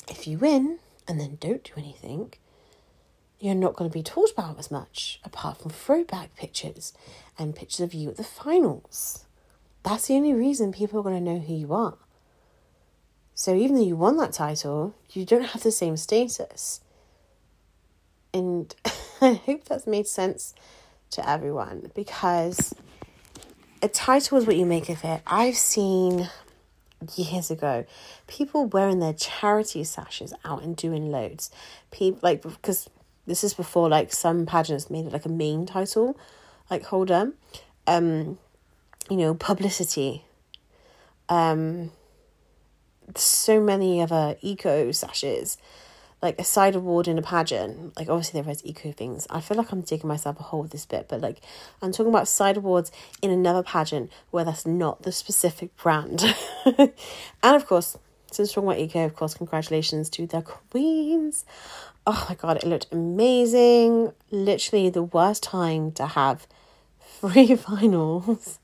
If 0.10 0.28
you 0.28 0.38
win 0.38 0.80
and 1.08 1.20
then 1.20 1.38
don't 1.40 1.64
do 1.64 1.72
anything, 1.78 2.34
you're 3.40 3.56
not 3.56 3.76
going 3.76 3.90
to 3.90 3.94
be 3.94 4.04
talked 4.04 4.34
about 4.34 4.60
as 4.60 4.70
much, 4.70 5.20
apart 5.24 5.58
from 5.58 5.72
throwback 5.72 6.36
pictures 6.36 6.94
and 7.40 7.56
pictures 7.56 7.80
of 7.80 7.94
you 7.94 8.10
at 8.10 8.18
the 8.18 8.24
finals. 8.24 9.26
That's 9.84 10.08
the 10.08 10.16
only 10.16 10.34
reason 10.34 10.72
people 10.72 11.00
are 11.00 11.04
going 11.04 11.24
to 11.24 11.34
know 11.34 11.40
who 11.40 11.54
you 11.54 11.74
are. 11.74 11.98
So 13.42 13.56
even 13.56 13.76
though 13.76 13.84
you 13.84 13.96
won 13.96 14.18
that 14.18 14.34
title, 14.34 14.94
you 15.10 15.26
don't 15.26 15.46
have 15.46 15.64
the 15.64 15.72
same 15.72 15.98
status. 15.98 16.80
And 18.36 18.76
I 19.20 19.34
hope 19.34 19.64
that's 19.64 19.88
made 19.88 20.06
sense 20.06 20.54
to 21.10 21.28
everyone 21.28 21.90
because 21.96 22.76
a 23.82 23.88
title 23.88 24.38
is 24.38 24.46
what 24.46 24.58
you 24.58 24.68
make 24.68 24.90
of 24.90 25.04
it. 25.04 25.24
I've 25.26 25.56
seen 25.56 26.30
years 27.16 27.50
ago 27.50 27.84
people 28.28 28.68
wearing 28.68 29.00
their 29.00 29.14
charity 29.14 29.84
sashes 29.86 30.36
out 30.46 30.62
and 30.62 30.76
doing 30.76 31.10
loads. 31.10 31.50
People 31.90 32.20
like 32.22 32.44
because 32.44 32.92
this 33.26 33.44
is 33.44 33.56
before 33.56 33.90
like 33.90 34.14
some 34.14 34.46
pageants 34.46 34.92
made 34.92 35.08
it 35.08 35.14
like 35.14 35.26
a 35.26 35.30
main 35.30 35.66
title, 35.66 36.16
like 36.70 36.84
holder. 36.84 37.34
Um, 37.88 38.38
you 39.10 39.18
know, 39.18 39.34
publicity. 39.34 40.26
Um 41.28 41.92
so 43.16 43.62
many 43.62 44.02
other 44.02 44.36
eco 44.42 44.92
sashes, 44.92 45.58
like 46.22 46.40
a 46.40 46.44
side 46.44 46.76
award 46.76 47.08
in 47.08 47.18
a 47.18 47.22
pageant. 47.22 47.98
Like 47.98 48.10
obviously 48.10 48.42
there 48.42 48.52
is 48.52 48.66
eco 48.66 48.92
things. 48.92 49.28
I 49.30 49.42
feel 49.42 49.58
like 49.58 49.72
I'm 49.72 49.82
digging 49.82 50.08
myself 50.08 50.40
a 50.40 50.44
hole 50.44 50.62
with 50.62 50.72
this 50.72 50.86
bit, 50.86 51.08
but 51.10 51.22
like 51.22 51.42
I'm 51.82 51.92
talking 51.92 52.12
about 52.12 52.28
side 52.28 52.58
awards 52.58 52.92
in 53.22 53.32
another 53.32 53.64
pageant 53.64 54.12
where 54.30 54.46
that's 54.46 54.66
not 54.66 55.04
the 55.04 55.12
specific 55.12 55.76
brand. 55.78 56.24
and 56.66 56.94
of 57.44 57.66
course, 57.66 57.98
since 58.32 58.54
talking 58.54 58.70
about 58.70 58.80
eco, 58.80 59.06
of 59.06 59.16
course, 59.16 59.34
congratulations 59.34 60.10
to 60.12 60.26
the 60.26 60.42
queens. 60.42 61.44
Oh 62.08 62.26
my 62.30 62.36
god, 62.36 62.58
it 62.58 62.64
looked 62.64 62.88
amazing. 62.92 64.14
Literally 64.32 64.90
the 64.90 65.04
worst 65.04 65.44
time 65.44 65.92
to 65.94 66.08
have 66.08 66.48
three 67.02 67.56
finals 67.56 68.60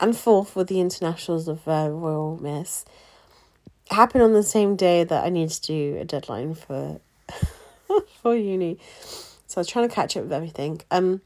and 0.00 0.16
fourth 0.16 0.56
with 0.56 0.68
the 0.68 0.80
internationals 0.80 1.48
of 1.48 1.66
uh, 1.68 1.88
Royal 1.90 2.38
Miss 2.42 2.84
happened 3.90 4.22
on 4.22 4.32
the 4.32 4.42
same 4.42 4.76
day 4.76 5.04
that 5.04 5.24
I 5.24 5.28
needed 5.28 5.50
to 5.62 5.66
do 5.66 5.98
a 6.00 6.04
deadline 6.04 6.54
for 6.54 7.00
for 8.22 8.34
uni. 8.34 8.78
So 9.46 9.58
I 9.58 9.60
was 9.60 9.68
trying 9.68 9.88
to 9.88 9.94
catch 9.94 10.16
up 10.16 10.24
with 10.24 10.32
everything. 10.32 10.82
Um 10.90 11.20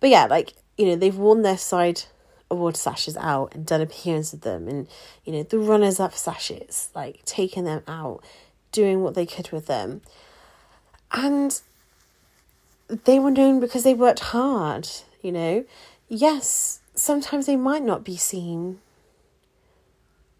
but 0.00 0.10
yeah, 0.10 0.26
like, 0.26 0.54
you 0.76 0.86
know, 0.86 0.96
they've 0.96 1.16
worn 1.16 1.42
their 1.42 1.56
side 1.56 2.02
award 2.50 2.76
sashes 2.76 3.16
out 3.16 3.54
and 3.54 3.64
done 3.64 3.80
appearances 3.80 4.32
with 4.32 4.42
them 4.42 4.68
and, 4.68 4.86
you 5.24 5.32
know, 5.32 5.42
the 5.42 5.58
runners 5.58 5.98
up 5.98 6.14
sashes, 6.14 6.90
like 6.94 7.24
taking 7.24 7.64
them 7.64 7.82
out, 7.88 8.22
doing 8.70 9.02
what 9.02 9.14
they 9.14 9.24
could 9.24 9.50
with 9.50 9.66
them. 9.66 10.02
And 11.12 11.60
they 12.88 13.18
were 13.18 13.30
known 13.30 13.60
because 13.60 13.82
they 13.84 13.94
worked 13.94 14.20
hard, 14.20 14.88
you 15.22 15.32
know. 15.32 15.64
Yes, 16.08 16.80
sometimes 16.94 17.46
they 17.46 17.56
might 17.56 17.82
not 17.82 18.04
be 18.04 18.16
seen 18.16 18.80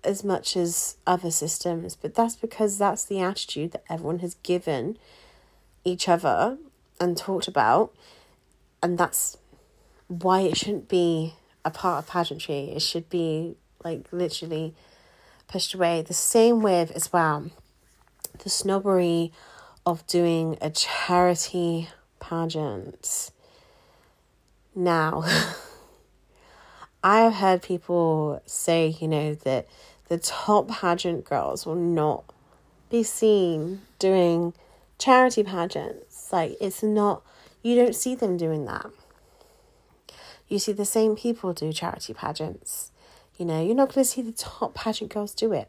as 0.04 0.24
much 0.24 0.56
as 0.56 0.96
other 1.06 1.30
systems, 1.30 1.96
but 1.96 2.14
that's 2.14 2.36
because 2.36 2.78
that's 2.78 3.04
the 3.04 3.20
attitude 3.20 3.72
that 3.72 3.84
everyone 3.88 4.20
has 4.20 4.34
given 4.42 4.98
each 5.84 6.08
other 6.08 6.58
and 7.00 7.16
talked 7.16 7.48
about, 7.48 7.94
and 8.82 8.98
that's 8.98 9.36
why 10.08 10.40
it 10.40 10.56
shouldn't 10.56 10.88
be 10.88 11.34
a 11.64 11.70
part 11.70 12.04
of 12.04 12.10
pageantry. 12.10 12.70
It 12.74 12.82
should 12.82 13.08
be 13.08 13.56
like 13.84 14.06
literally 14.12 14.74
pushed 15.48 15.74
away. 15.74 16.02
The 16.02 16.14
same 16.14 16.62
with 16.62 16.90
as 16.92 17.12
well 17.12 17.50
the 18.42 18.50
snobbery 18.50 19.32
of 19.86 20.06
doing 20.06 20.56
a 20.60 20.70
charity 20.70 21.88
pageant. 22.20 23.30
Now, 24.74 25.24
I 27.04 27.20
have 27.20 27.34
heard 27.34 27.62
people 27.62 28.42
say, 28.46 28.96
you 28.98 29.08
know, 29.08 29.34
that 29.34 29.68
the 30.08 30.18
top 30.18 30.68
pageant 30.68 31.24
girls 31.24 31.66
will 31.66 31.74
not 31.74 32.24
be 32.90 33.02
seen 33.02 33.82
doing 33.98 34.52
charity 34.98 35.42
pageants. 35.42 36.32
Like, 36.32 36.56
it's 36.60 36.82
not, 36.82 37.22
you 37.62 37.74
don't 37.74 37.94
see 37.94 38.14
them 38.14 38.36
doing 38.36 38.64
that. 38.66 38.86
You 40.48 40.58
see 40.58 40.72
the 40.72 40.84
same 40.84 41.16
people 41.16 41.52
do 41.52 41.72
charity 41.72 42.12
pageants. 42.12 42.90
You 43.38 43.46
know, 43.46 43.64
you're 43.64 43.74
not 43.74 43.92
going 43.92 44.04
to 44.04 44.10
see 44.10 44.22
the 44.22 44.32
top 44.32 44.74
pageant 44.74 45.12
girls 45.12 45.34
do 45.34 45.52
it. 45.52 45.68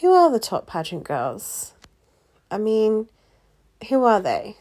Who 0.00 0.12
are 0.12 0.30
the 0.30 0.38
top 0.38 0.66
pageant 0.66 1.04
girls? 1.04 1.74
I 2.50 2.58
mean, 2.58 3.08
who 3.88 4.04
are 4.04 4.20
they? 4.20 4.56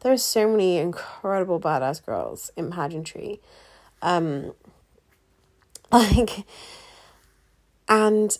There 0.00 0.12
are 0.12 0.18
so 0.18 0.48
many 0.48 0.76
incredible 0.76 1.58
badass 1.58 2.04
girls 2.04 2.52
in 2.56 2.70
pageantry. 2.70 3.40
Um, 4.02 4.52
like, 5.92 6.44
and 7.88 8.36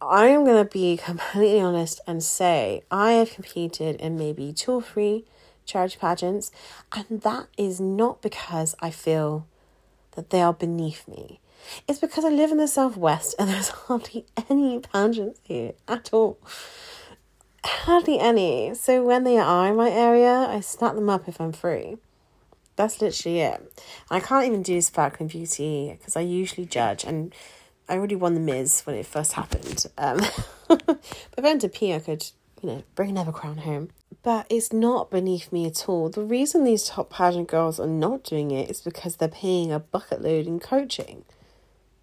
I 0.00 0.28
am 0.28 0.44
going 0.44 0.64
to 0.64 0.70
be 0.70 0.96
completely 0.96 1.60
honest 1.60 2.00
and 2.06 2.22
say 2.22 2.82
I 2.90 3.12
have 3.12 3.32
competed 3.32 3.96
in 3.96 4.16
maybe 4.16 4.52
two 4.52 4.72
or 4.72 4.82
three 4.82 5.24
charity 5.64 5.98
pageants, 6.00 6.50
and 6.92 7.22
that 7.22 7.48
is 7.56 7.80
not 7.80 8.22
because 8.22 8.74
I 8.80 8.90
feel 8.90 9.46
that 10.12 10.30
they 10.30 10.40
are 10.40 10.52
beneath 10.52 11.06
me. 11.08 11.40
It's 11.86 11.98
because 11.98 12.24
I 12.24 12.30
live 12.30 12.50
in 12.50 12.58
the 12.58 12.68
southwest 12.68 13.34
and 13.38 13.48
there's 13.50 13.68
hardly 13.68 14.26
any 14.48 14.80
pageants 14.80 15.40
here 15.42 15.72
at 15.86 16.10
all. 16.12 16.38
Hardly 17.64 18.18
any. 18.18 18.74
So 18.74 19.02
when 19.02 19.24
they 19.24 19.36
are 19.36 19.68
in 19.68 19.76
my 19.76 19.90
area, 19.90 20.46
I 20.48 20.60
snap 20.60 20.94
them 20.94 21.10
up 21.10 21.28
if 21.28 21.40
I'm 21.40 21.52
free. 21.52 21.98
That's 22.76 23.00
literally 23.00 23.40
it. 23.40 23.72
I 24.08 24.20
can't 24.20 24.46
even 24.46 24.62
do 24.62 24.80
Sparkling 24.80 25.28
Beauty 25.28 25.96
because 25.98 26.16
I 26.16 26.20
usually 26.20 26.66
judge 26.66 27.02
and 27.02 27.34
I 27.88 27.96
already 27.96 28.16
won 28.16 28.34
the 28.34 28.40
Miz 28.40 28.82
when 28.82 28.96
it 28.96 29.06
first 29.06 29.32
happened. 29.32 29.86
Um, 29.96 30.20
but 30.68 31.00
went 31.38 31.62
to 31.62 31.68
P, 31.68 31.94
I 31.94 32.00
could, 32.00 32.26
you 32.62 32.68
know, 32.68 32.82
bring 32.94 33.10
another 33.10 33.32
crown 33.32 33.58
home. 33.58 33.90
But 34.22 34.46
it's 34.50 34.72
not 34.72 35.10
beneath 35.10 35.50
me 35.52 35.66
at 35.66 35.88
all. 35.88 36.10
The 36.10 36.22
reason 36.22 36.64
these 36.64 36.84
top 36.84 37.10
pageant 37.10 37.48
girls 37.48 37.80
are 37.80 37.86
not 37.86 38.24
doing 38.24 38.50
it 38.50 38.70
is 38.70 38.80
because 38.80 39.16
they're 39.16 39.28
paying 39.28 39.72
a 39.72 39.78
bucket 39.78 40.20
load 40.20 40.46
in 40.46 40.60
coaching. 40.60 41.24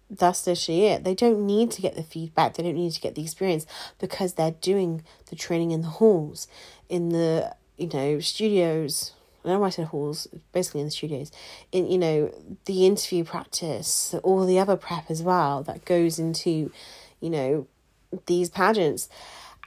That's 0.08 0.46
literally 0.46 0.86
it. 0.86 1.04
They 1.04 1.14
don't 1.14 1.46
need 1.46 1.70
to 1.72 1.82
get 1.82 1.94
the 1.94 2.02
feedback. 2.02 2.54
They 2.54 2.62
don't 2.62 2.74
need 2.74 2.92
to 2.92 3.00
get 3.00 3.14
the 3.14 3.22
experience 3.22 3.66
because 3.98 4.34
they're 4.34 4.52
doing 4.52 5.02
the 5.30 5.36
training 5.36 5.72
in 5.72 5.82
the 5.82 5.88
halls, 5.88 6.48
in 6.88 7.10
the 7.10 7.54
you 7.76 7.88
know 7.92 8.20
studios, 8.20 9.12
I 9.46 9.50
know 9.50 9.64
I 9.64 9.70
said 9.70 9.86
halls, 9.86 10.26
basically 10.52 10.80
in 10.80 10.88
the 10.88 10.90
studios, 10.90 11.30
in 11.72 11.90
you 11.90 11.98
know 11.98 12.34
the 12.64 12.86
interview 12.86 13.24
practice, 13.24 14.14
all 14.22 14.44
the 14.44 14.58
other 14.58 14.76
prep 14.76 15.10
as 15.10 15.22
well 15.22 15.62
that 15.62 15.84
goes 15.84 16.18
into, 16.18 16.72
you 17.20 17.30
know, 17.30 17.66
these 18.26 18.50
pageants. 18.50 19.08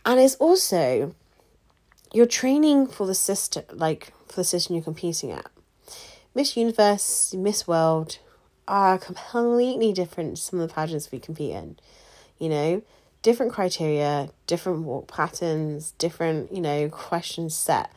And 0.05 0.19
it's 0.19 0.35
also 0.35 1.15
you're 2.13 2.25
training 2.25 2.87
for 2.87 3.07
the 3.07 3.15
system 3.15 3.63
like 3.73 4.13
for 4.27 4.37
the 4.37 4.43
system 4.43 4.75
you're 4.75 4.83
competing 4.83 5.31
at. 5.31 5.49
Miss 6.35 6.55
Universe, 6.55 7.33
Miss 7.33 7.67
World 7.67 8.19
are 8.67 8.97
completely 8.97 9.91
different 9.93 10.37
to 10.37 10.41
some 10.41 10.59
of 10.59 10.67
the 10.67 10.73
pageants 10.73 11.11
we 11.11 11.19
compete 11.19 11.51
in. 11.51 11.77
You 12.37 12.49
know, 12.49 12.81
different 13.21 13.51
criteria, 13.51 14.29
different 14.47 14.83
walk 14.83 15.07
patterns, 15.07 15.91
different, 15.97 16.53
you 16.53 16.61
know, 16.61 16.89
questions 16.89 17.55
set. 17.55 17.91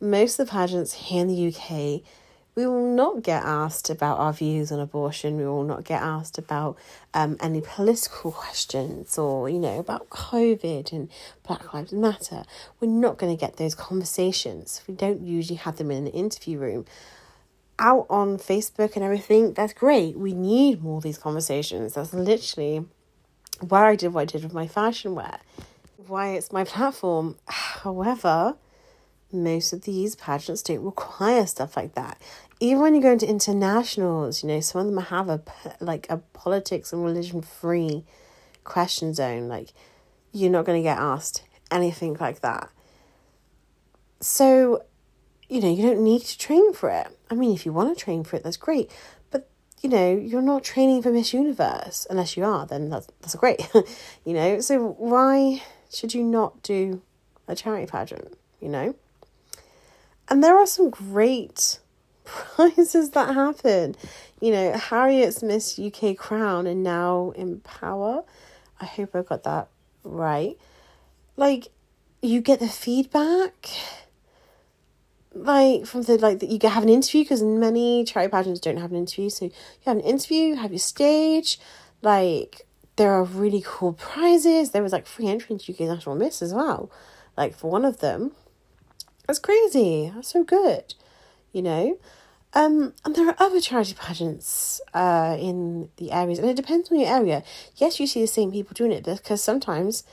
Most 0.00 0.38
of 0.38 0.46
the 0.46 0.52
pageants 0.52 0.92
here 0.92 1.22
in 1.22 1.28
the 1.28 1.48
UK 1.48 2.02
we 2.56 2.66
will 2.66 2.94
not 2.96 3.22
get 3.22 3.44
asked 3.44 3.90
about 3.90 4.18
our 4.18 4.32
views 4.32 4.72
on 4.72 4.80
abortion. 4.80 5.36
We 5.36 5.44
will 5.44 5.62
not 5.62 5.84
get 5.84 6.00
asked 6.00 6.38
about 6.38 6.78
um, 7.12 7.36
any 7.38 7.60
political 7.60 8.32
questions 8.32 9.18
or, 9.18 9.50
you 9.50 9.58
know, 9.58 9.78
about 9.78 10.08
COVID 10.08 10.90
and 10.90 11.10
Black 11.46 11.74
Lives 11.74 11.92
Matter. 11.92 12.44
We're 12.80 12.88
not 12.88 13.18
going 13.18 13.36
to 13.36 13.38
get 13.38 13.58
those 13.58 13.74
conversations. 13.74 14.82
We 14.88 14.94
don't 14.94 15.20
usually 15.20 15.58
have 15.58 15.76
them 15.76 15.90
in 15.90 16.06
an 16.06 16.12
interview 16.12 16.58
room. 16.58 16.86
Out 17.78 18.06
on 18.08 18.38
Facebook 18.38 18.94
and 18.96 19.04
everything, 19.04 19.52
that's 19.52 19.74
great. 19.74 20.16
We 20.16 20.32
need 20.32 20.82
more 20.82 20.96
of 20.96 21.02
these 21.02 21.18
conversations. 21.18 21.92
That's 21.92 22.14
literally 22.14 22.86
why 23.60 23.90
I 23.90 23.96
did 23.96 24.14
what 24.14 24.22
I 24.22 24.24
did 24.24 24.42
with 24.42 24.54
my 24.54 24.66
fashion 24.66 25.14
wear, 25.14 25.40
why 26.06 26.30
it's 26.30 26.50
my 26.50 26.64
platform. 26.64 27.36
However, 27.48 28.56
most 29.42 29.72
of 29.72 29.82
these 29.82 30.16
pageants 30.16 30.62
don't 30.62 30.84
require 30.84 31.46
stuff 31.46 31.76
like 31.76 31.94
that 31.94 32.20
even 32.60 32.80
when 32.80 32.94
you 32.94 33.02
go 33.02 33.12
into 33.12 33.28
internationals, 33.28 34.42
you 34.42 34.48
know, 34.48 34.60
some 34.60 34.80
of 34.80 34.86
them 34.86 35.04
have 35.04 35.28
a 35.28 35.42
like 35.80 36.06
a 36.08 36.18
politics 36.32 36.92
and 36.92 37.04
religion 37.04 37.42
free 37.42 38.04
question 38.64 39.12
zone. 39.12 39.48
Like, 39.48 39.72
you're 40.32 40.50
not 40.50 40.64
going 40.64 40.78
to 40.78 40.82
get 40.82 40.98
asked 40.98 41.42
anything 41.70 42.16
like 42.18 42.40
that. 42.40 42.70
So, 44.20 44.82
you 45.48 45.60
know, 45.60 45.70
you 45.70 45.82
don't 45.82 46.02
need 46.02 46.22
to 46.22 46.38
train 46.38 46.72
for 46.72 46.88
it. 46.88 47.08
I 47.30 47.34
mean, 47.34 47.54
if 47.54 47.66
you 47.66 47.72
want 47.72 47.96
to 47.96 48.04
train 48.04 48.24
for 48.24 48.36
it, 48.36 48.42
that's 48.42 48.56
great. 48.56 48.90
But, 49.30 49.50
you 49.82 49.90
know, 49.90 50.16
you're 50.16 50.40
not 50.40 50.64
training 50.64 51.02
for 51.02 51.12
Miss 51.12 51.34
Universe. 51.34 52.06
Unless 52.08 52.36
you 52.36 52.44
are, 52.44 52.66
then 52.66 52.88
that's, 52.88 53.06
that's 53.20 53.34
great. 53.34 53.68
you 54.24 54.32
know, 54.32 54.60
so 54.60 54.94
why 54.98 55.62
should 55.92 56.14
you 56.14 56.22
not 56.22 56.62
do 56.62 57.02
a 57.46 57.54
charity 57.54 57.86
pageant, 57.86 58.34
you 58.60 58.70
know? 58.70 58.94
And 60.28 60.42
there 60.42 60.56
are 60.56 60.66
some 60.66 60.90
great 60.90 61.78
prizes 62.24 63.10
that 63.10 63.34
happen. 63.34 63.96
You 64.40 64.52
know, 64.52 64.72
Harriet's 64.72 65.42
Miss 65.42 65.78
UK 65.78 66.16
Crown 66.16 66.66
and 66.66 66.82
now 66.82 67.32
Empower. 67.36 68.24
I 68.80 68.84
hope 68.84 69.14
I 69.14 69.22
got 69.22 69.44
that 69.44 69.68
right. 70.04 70.58
Like, 71.36 71.68
you 72.22 72.40
get 72.40 72.60
the 72.60 72.68
feedback 72.68 73.68
like 75.36 75.84
from 75.86 76.02
the 76.02 76.16
like 76.16 76.38
that 76.40 76.48
you 76.48 76.58
have 76.68 76.82
an 76.82 76.88
interview 76.88 77.22
because 77.22 77.42
many 77.42 78.04
charity 78.04 78.30
pageants 78.30 78.60
don't 78.60 78.78
have 78.78 78.90
an 78.90 78.96
interview 78.96 79.28
so 79.28 79.44
you 79.44 79.52
have 79.84 79.96
an 79.96 80.02
interview 80.02 80.38
you 80.38 80.56
have 80.56 80.72
your 80.72 80.78
stage 80.78 81.58
like 82.00 82.66
there 82.96 83.12
are 83.12 83.22
really 83.22 83.62
cool 83.64 83.92
prizes 83.92 84.70
there 84.70 84.82
was 84.82 84.92
like 84.92 85.06
free 85.06 85.26
entry 85.26 85.52
into 85.52 85.72
uk 85.72 85.80
national 85.80 86.14
miss 86.14 86.40
as 86.40 86.54
well 86.54 86.90
like 87.36 87.54
for 87.54 87.70
one 87.70 87.84
of 87.84 87.98
them 88.00 88.32
that's 89.26 89.38
crazy 89.38 90.12
that's 90.14 90.28
so 90.28 90.44
good 90.44 90.94
you 91.52 91.62
know 91.62 91.98
um, 92.56 92.94
and 93.04 93.14
there 93.14 93.28
are 93.28 93.36
other 93.38 93.60
charity 93.60 93.92
pageants 93.92 94.80
uh, 94.94 95.36
in 95.38 95.90
the 95.98 96.10
areas, 96.10 96.38
and 96.38 96.48
it 96.48 96.56
depends 96.56 96.90
on 96.90 96.98
your 96.98 97.08
area. 97.08 97.42
Yes, 97.76 98.00
you 98.00 98.06
see 98.06 98.22
the 98.22 98.26
same 98.26 98.50
people 98.50 98.72
doing 98.72 98.92
it 98.92 99.04
because 99.04 99.42
sometimes 99.42 100.04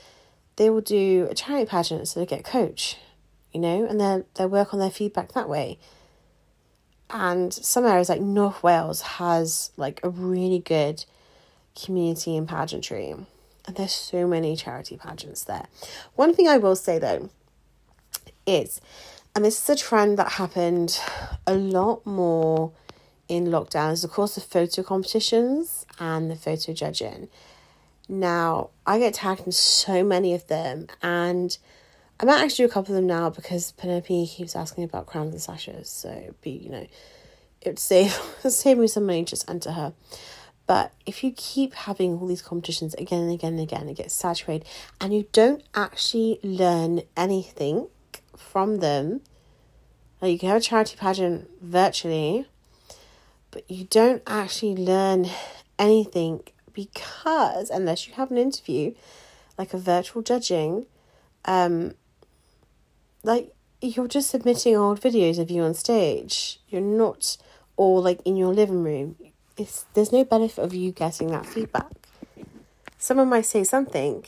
they 0.56 0.68
will 0.68 0.82
do 0.82 1.26
a 1.30 1.34
charity 1.34 1.64
pageant 1.64 2.06
so 2.06 2.20
they 2.20 2.26
get 2.26 2.40
a 2.40 2.42
coach, 2.42 2.98
you 3.50 3.60
know, 3.60 3.86
and 3.86 3.98
they 3.98 4.24
they 4.34 4.44
work 4.44 4.74
on 4.74 4.80
their 4.80 4.90
feedback 4.90 5.32
that 5.32 5.48
way. 5.48 5.78
And 7.08 7.50
some 7.52 7.86
areas 7.86 8.10
like 8.10 8.20
North 8.20 8.62
Wales 8.62 9.00
has 9.00 9.70
like 9.78 10.00
a 10.02 10.10
really 10.10 10.58
good 10.58 11.06
community 11.82 12.36
in 12.36 12.46
pageantry, 12.46 13.08
and 13.08 13.26
there's 13.74 13.94
so 13.94 14.26
many 14.26 14.54
charity 14.54 14.98
pageants 14.98 15.44
there. 15.44 15.66
One 16.14 16.34
thing 16.34 16.46
I 16.46 16.58
will 16.58 16.76
say 16.76 16.98
though 16.98 17.30
is 18.46 18.80
and 19.34 19.44
this 19.44 19.60
is 19.60 19.68
a 19.68 19.76
trend 19.76 20.18
that 20.18 20.32
happened 20.32 21.00
a 21.46 21.54
lot 21.54 22.06
more 22.06 22.70
in 23.28 23.46
lockdown 23.46 23.92
is 23.92 24.04
of 24.04 24.10
course 24.10 24.36
the 24.36 24.40
photo 24.40 24.82
competitions 24.82 25.86
and 25.98 26.30
the 26.30 26.36
photo 26.36 26.72
judging. 26.72 27.28
Now 28.08 28.70
I 28.86 28.98
get 28.98 29.14
tagged 29.14 29.46
in 29.46 29.52
so 29.52 30.04
many 30.04 30.34
of 30.34 30.46
them 30.46 30.86
and 31.02 31.56
I 32.20 32.26
might 32.26 32.42
actually 32.42 32.66
do 32.66 32.70
a 32.70 32.72
couple 32.72 32.94
of 32.94 32.96
them 32.96 33.08
now 33.08 33.28
because 33.28 33.72
Penelope 33.72 34.26
keeps 34.28 34.54
asking 34.54 34.84
about 34.84 35.06
crowns 35.06 35.32
and 35.32 35.42
sashes. 35.42 35.88
So 35.88 36.34
be 36.40 36.50
you 36.50 36.70
know, 36.70 36.86
it 37.60 37.66
would 37.66 37.78
save 37.80 38.12
save 38.48 38.78
me 38.78 38.86
some 38.86 39.06
money 39.06 39.24
just 39.24 39.50
enter 39.50 39.72
her. 39.72 39.94
But 40.66 40.92
if 41.04 41.24
you 41.24 41.32
keep 41.36 41.74
having 41.74 42.18
all 42.18 42.26
these 42.26 42.40
competitions 42.40 42.94
again 42.94 43.22
and 43.22 43.32
again 43.32 43.54
and 43.54 43.62
again, 43.62 43.88
it 43.88 43.96
gets 43.96 44.14
saturated 44.14 44.66
and 45.00 45.12
you 45.12 45.26
don't 45.32 45.62
actually 45.74 46.38
learn 46.42 47.02
anything 47.16 47.88
from 48.36 48.78
them. 48.78 49.20
Like 50.20 50.32
you 50.32 50.38
can 50.38 50.48
have 50.48 50.58
a 50.58 50.60
charity 50.60 50.96
pageant 50.96 51.48
virtually, 51.60 52.46
but 53.50 53.70
you 53.70 53.84
don't 53.84 54.22
actually 54.26 54.74
learn 54.76 55.28
anything 55.78 56.40
because 56.72 57.70
unless 57.70 58.08
you 58.08 58.14
have 58.14 58.30
an 58.30 58.38
interview, 58.38 58.94
like 59.58 59.74
a 59.74 59.78
virtual 59.78 60.22
judging, 60.22 60.86
um, 61.44 61.94
like 63.22 63.54
you're 63.80 64.08
just 64.08 64.30
submitting 64.30 64.76
old 64.76 65.00
videos 65.00 65.38
of 65.38 65.50
you 65.50 65.62
on 65.62 65.74
stage. 65.74 66.60
You're 66.68 66.80
not 66.80 67.36
all 67.76 68.02
like 68.02 68.20
in 68.24 68.36
your 68.36 68.52
living 68.52 68.82
room. 68.82 69.16
It's 69.56 69.86
there's 69.94 70.12
no 70.12 70.24
benefit 70.24 70.62
of 70.64 70.74
you 70.74 70.92
getting 70.92 71.28
that 71.28 71.46
feedback. 71.46 71.92
Someone 72.98 73.28
might 73.28 73.46
say 73.46 73.64
something, 73.64 74.24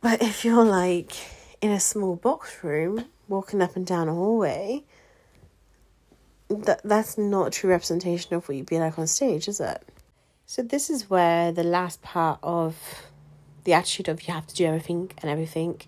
but 0.00 0.22
if 0.22 0.44
you're 0.44 0.64
like 0.64 1.12
in 1.60 1.70
a 1.70 1.80
small 1.80 2.16
box 2.16 2.62
room 2.62 3.06
walking 3.28 3.62
up 3.62 3.76
and 3.76 3.86
down 3.86 4.08
a 4.08 4.14
hallway, 4.14 4.84
that 6.48 6.80
that's 6.82 7.16
not 7.16 7.52
true 7.52 7.70
representation 7.70 8.34
of 8.34 8.48
what 8.48 8.56
you'd 8.56 8.66
be 8.66 8.78
like 8.78 8.98
on 8.98 9.06
stage, 9.06 9.46
is 9.46 9.60
it? 9.60 9.82
So 10.46 10.62
this 10.62 10.90
is 10.90 11.08
where 11.08 11.52
the 11.52 11.62
last 11.62 12.02
part 12.02 12.40
of 12.42 12.76
the 13.64 13.72
attitude 13.72 14.08
of 14.08 14.26
you 14.26 14.34
have 14.34 14.46
to 14.48 14.54
do 14.54 14.66
everything 14.66 15.12
and 15.18 15.30
everything 15.30 15.80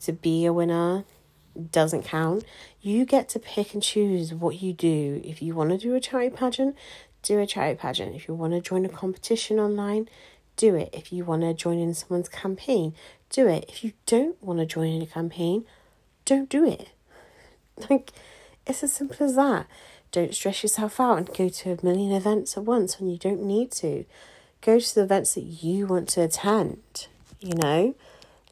to 0.00 0.12
be 0.12 0.46
a 0.46 0.52
winner 0.52 1.04
doesn't 1.70 2.04
count. 2.04 2.44
You 2.80 3.04
get 3.04 3.28
to 3.30 3.38
pick 3.38 3.74
and 3.74 3.82
choose 3.82 4.32
what 4.32 4.60
you 4.60 4.72
do. 4.72 5.20
If 5.24 5.42
you 5.42 5.54
want 5.54 5.70
to 5.70 5.78
do 5.78 5.94
a 5.94 6.00
charity 6.00 6.34
pageant, 6.34 6.76
do 7.22 7.38
a 7.38 7.46
charity 7.46 7.78
pageant. 7.78 8.14
If 8.14 8.28
you 8.28 8.34
want 8.34 8.52
to 8.54 8.60
join 8.60 8.84
a 8.84 8.88
competition 8.88 9.58
online, 9.58 10.08
do 10.56 10.74
it. 10.74 10.90
If 10.92 11.12
you 11.12 11.24
want 11.24 11.42
to 11.42 11.54
join 11.54 11.78
in 11.78 11.94
someone's 11.94 12.28
campaign, 12.28 12.94
do 13.30 13.46
it. 13.46 13.66
If 13.68 13.84
you 13.84 13.92
don't 14.06 14.42
want 14.42 14.60
to 14.60 14.66
join 14.66 14.88
in 14.88 15.02
a 15.02 15.06
campaign, 15.06 15.64
don't 16.24 16.48
do 16.48 16.66
it. 16.66 16.88
Like, 17.88 18.12
it's 18.66 18.82
as 18.82 18.92
simple 18.92 19.24
as 19.24 19.36
that. 19.36 19.68
Don't 20.10 20.34
stress 20.34 20.64
yourself 20.64 20.98
out 20.98 21.18
and 21.18 21.28
go 21.28 21.48
to 21.48 21.70
a 21.70 21.84
million 21.84 22.10
events 22.10 22.56
at 22.56 22.64
once 22.64 22.98
when 22.98 23.08
you 23.08 23.16
don't 23.16 23.44
need 23.44 23.70
to. 23.72 24.04
Go 24.62 24.80
to 24.80 24.94
the 24.94 25.04
events 25.04 25.34
that 25.34 25.44
you 25.44 25.86
want 25.86 26.08
to 26.10 26.22
attend, 26.22 27.06
you 27.38 27.54
know? 27.54 27.94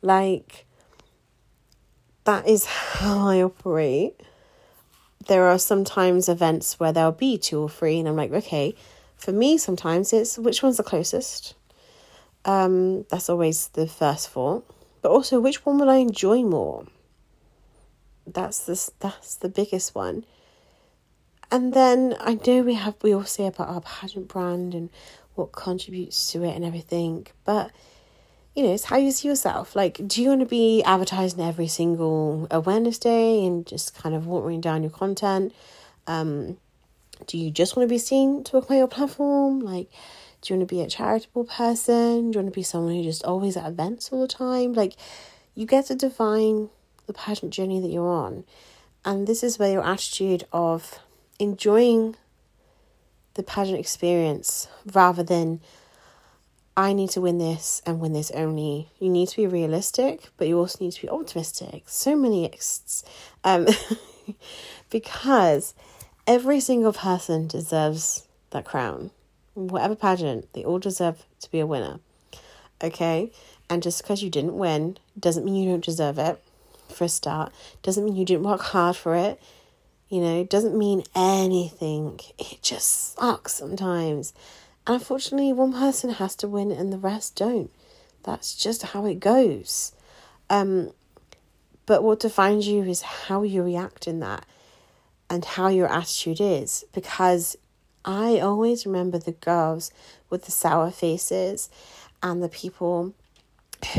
Like, 0.00 0.64
that 2.22 2.46
is 2.46 2.66
how 2.66 3.26
I 3.26 3.42
operate. 3.42 4.20
There 5.26 5.46
are 5.46 5.58
sometimes 5.58 6.28
events 6.28 6.78
where 6.78 6.92
there'll 6.92 7.10
be 7.10 7.36
two 7.36 7.60
or 7.60 7.68
three, 7.68 7.98
and 7.98 8.08
I'm 8.08 8.16
like, 8.16 8.32
okay, 8.32 8.76
for 9.16 9.32
me, 9.32 9.58
sometimes 9.58 10.12
it's 10.12 10.38
which 10.38 10.62
one's 10.62 10.76
the 10.76 10.82
closest? 10.82 11.54
Um, 12.46 13.04
that's 13.10 13.28
always 13.28 13.68
the 13.68 13.86
first 13.86 14.30
thought. 14.30 14.64
But 15.02 15.10
also, 15.10 15.40
which 15.40 15.66
one 15.66 15.78
will 15.78 15.90
I 15.90 15.96
enjoy 15.96 16.42
more? 16.42 16.86
That's 18.26 18.60
the 18.64 18.90
that's 19.00 19.34
the 19.36 19.48
biggest 19.48 19.94
one. 19.94 20.24
And 21.50 21.74
then 21.74 22.16
I 22.20 22.38
know 22.46 22.62
we 22.62 22.74
have 22.74 22.94
we 23.02 23.12
all 23.12 23.24
say 23.24 23.46
about 23.46 23.68
our 23.68 23.80
pageant 23.80 24.28
brand 24.28 24.74
and 24.74 24.90
what 25.34 25.52
contributes 25.52 26.32
to 26.32 26.42
it 26.42 26.56
and 26.56 26.64
everything, 26.64 27.26
but 27.44 27.70
you 28.54 28.62
know, 28.62 28.72
it's 28.72 28.84
how 28.84 28.96
you 28.96 29.10
see 29.10 29.28
yourself. 29.28 29.76
Like, 29.76 30.00
do 30.08 30.22
you 30.22 30.30
want 30.30 30.40
to 30.40 30.46
be 30.46 30.82
advertising 30.82 31.40
every 31.40 31.68
single 31.68 32.46
awareness 32.50 32.98
day 32.98 33.44
and 33.44 33.66
just 33.66 33.94
kind 33.94 34.14
of 34.14 34.26
watering 34.26 34.62
down 34.62 34.82
your 34.82 34.90
content? 34.90 35.52
Um, 36.06 36.56
do 37.26 37.36
you 37.36 37.50
just 37.50 37.76
want 37.76 37.86
to 37.86 37.92
be 37.92 37.98
seen 37.98 38.44
to 38.44 38.56
acquire 38.56 38.78
your 38.78 38.88
platform? 38.88 39.60
Like, 39.60 39.90
do 40.46 40.54
you 40.54 40.60
want 40.60 40.68
to 40.68 40.74
be 40.76 40.80
a 40.80 40.86
charitable 40.86 41.44
person? 41.44 42.30
Do 42.30 42.38
you 42.38 42.42
want 42.42 42.54
to 42.54 42.56
be 42.56 42.62
someone 42.62 42.94
who 42.94 43.02
just 43.02 43.24
always 43.24 43.56
at 43.56 43.66
events 43.66 44.12
all 44.12 44.20
the 44.20 44.28
time? 44.28 44.74
Like, 44.74 44.94
you 45.56 45.66
get 45.66 45.86
to 45.86 45.96
define 45.96 46.70
the 47.08 47.12
pageant 47.12 47.52
journey 47.52 47.80
that 47.80 47.88
you're 47.88 48.08
on. 48.08 48.44
And 49.04 49.26
this 49.26 49.42
is 49.42 49.58
where 49.58 49.72
your 49.72 49.84
attitude 49.84 50.46
of 50.52 51.00
enjoying 51.40 52.14
the 53.34 53.42
pageant 53.42 53.80
experience 53.80 54.68
rather 54.92 55.24
than 55.24 55.60
I 56.76 56.92
need 56.92 57.10
to 57.10 57.20
win 57.20 57.38
this 57.38 57.82
and 57.84 57.98
win 57.98 58.12
this 58.12 58.30
only. 58.30 58.90
You 59.00 59.08
need 59.08 59.28
to 59.30 59.36
be 59.36 59.48
realistic, 59.48 60.28
but 60.36 60.46
you 60.46 60.58
also 60.58 60.84
need 60.84 60.92
to 60.92 61.02
be 61.02 61.08
optimistic. 61.08 61.84
So 61.86 62.14
many 62.14 62.48
um 63.42 63.66
because 64.90 65.74
every 66.24 66.60
single 66.60 66.92
person 66.92 67.48
deserves 67.48 68.28
that 68.50 68.64
crown. 68.64 69.10
Whatever 69.56 69.96
pageant, 69.96 70.52
they 70.52 70.64
all 70.64 70.78
deserve 70.78 71.24
to 71.40 71.50
be 71.50 71.60
a 71.60 71.66
winner. 71.66 71.98
Okay? 72.84 73.32
And 73.70 73.82
just 73.82 74.02
because 74.02 74.22
you 74.22 74.30
didn't 74.30 74.56
win 74.56 74.98
doesn't 75.18 75.44
mean 75.44 75.54
you 75.54 75.70
don't 75.70 75.84
deserve 75.84 76.18
it 76.18 76.42
for 76.92 77.04
a 77.04 77.08
start. 77.08 77.52
Doesn't 77.82 78.04
mean 78.04 78.16
you 78.16 78.24
didn't 78.24 78.44
work 78.44 78.60
hard 78.60 78.96
for 78.96 79.16
it. 79.16 79.40
You 80.08 80.20
know, 80.20 80.44
doesn't 80.44 80.76
mean 80.76 81.02
anything. 81.14 82.20
It 82.38 82.62
just 82.62 83.16
sucks 83.16 83.54
sometimes. 83.54 84.34
And 84.86 84.94
unfortunately, 84.94 85.52
one 85.52 85.72
person 85.72 86.10
has 86.10 86.36
to 86.36 86.48
win 86.48 86.70
and 86.70 86.92
the 86.92 86.98
rest 86.98 87.34
don't. 87.34 87.70
That's 88.22 88.54
just 88.54 88.82
how 88.82 89.06
it 89.06 89.20
goes. 89.20 89.92
Um, 90.50 90.92
but 91.86 92.02
what 92.02 92.20
defines 92.20 92.68
you 92.68 92.82
is 92.82 93.02
how 93.02 93.42
you 93.42 93.62
react 93.62 94.06
in 94.06 94.20
that 94.20 94.44
and 95.30 95.44
how 95.44 95.68
your 95.68 95.88
attitude 95.88 96.40
is. 96.40 96.84
Because 96.92 97.56
I 98.06 98.38
always 98.38 98.86
remember 98.86 99.18
the 99.18 99.32
girls 99.32 99.90
with 100.30 100.44
the 100.44 100.52
sour 100.52 100.92
faces 100.92 101.68
and 102.22 102.42
the 102.42 102.48
people 102.48 103.14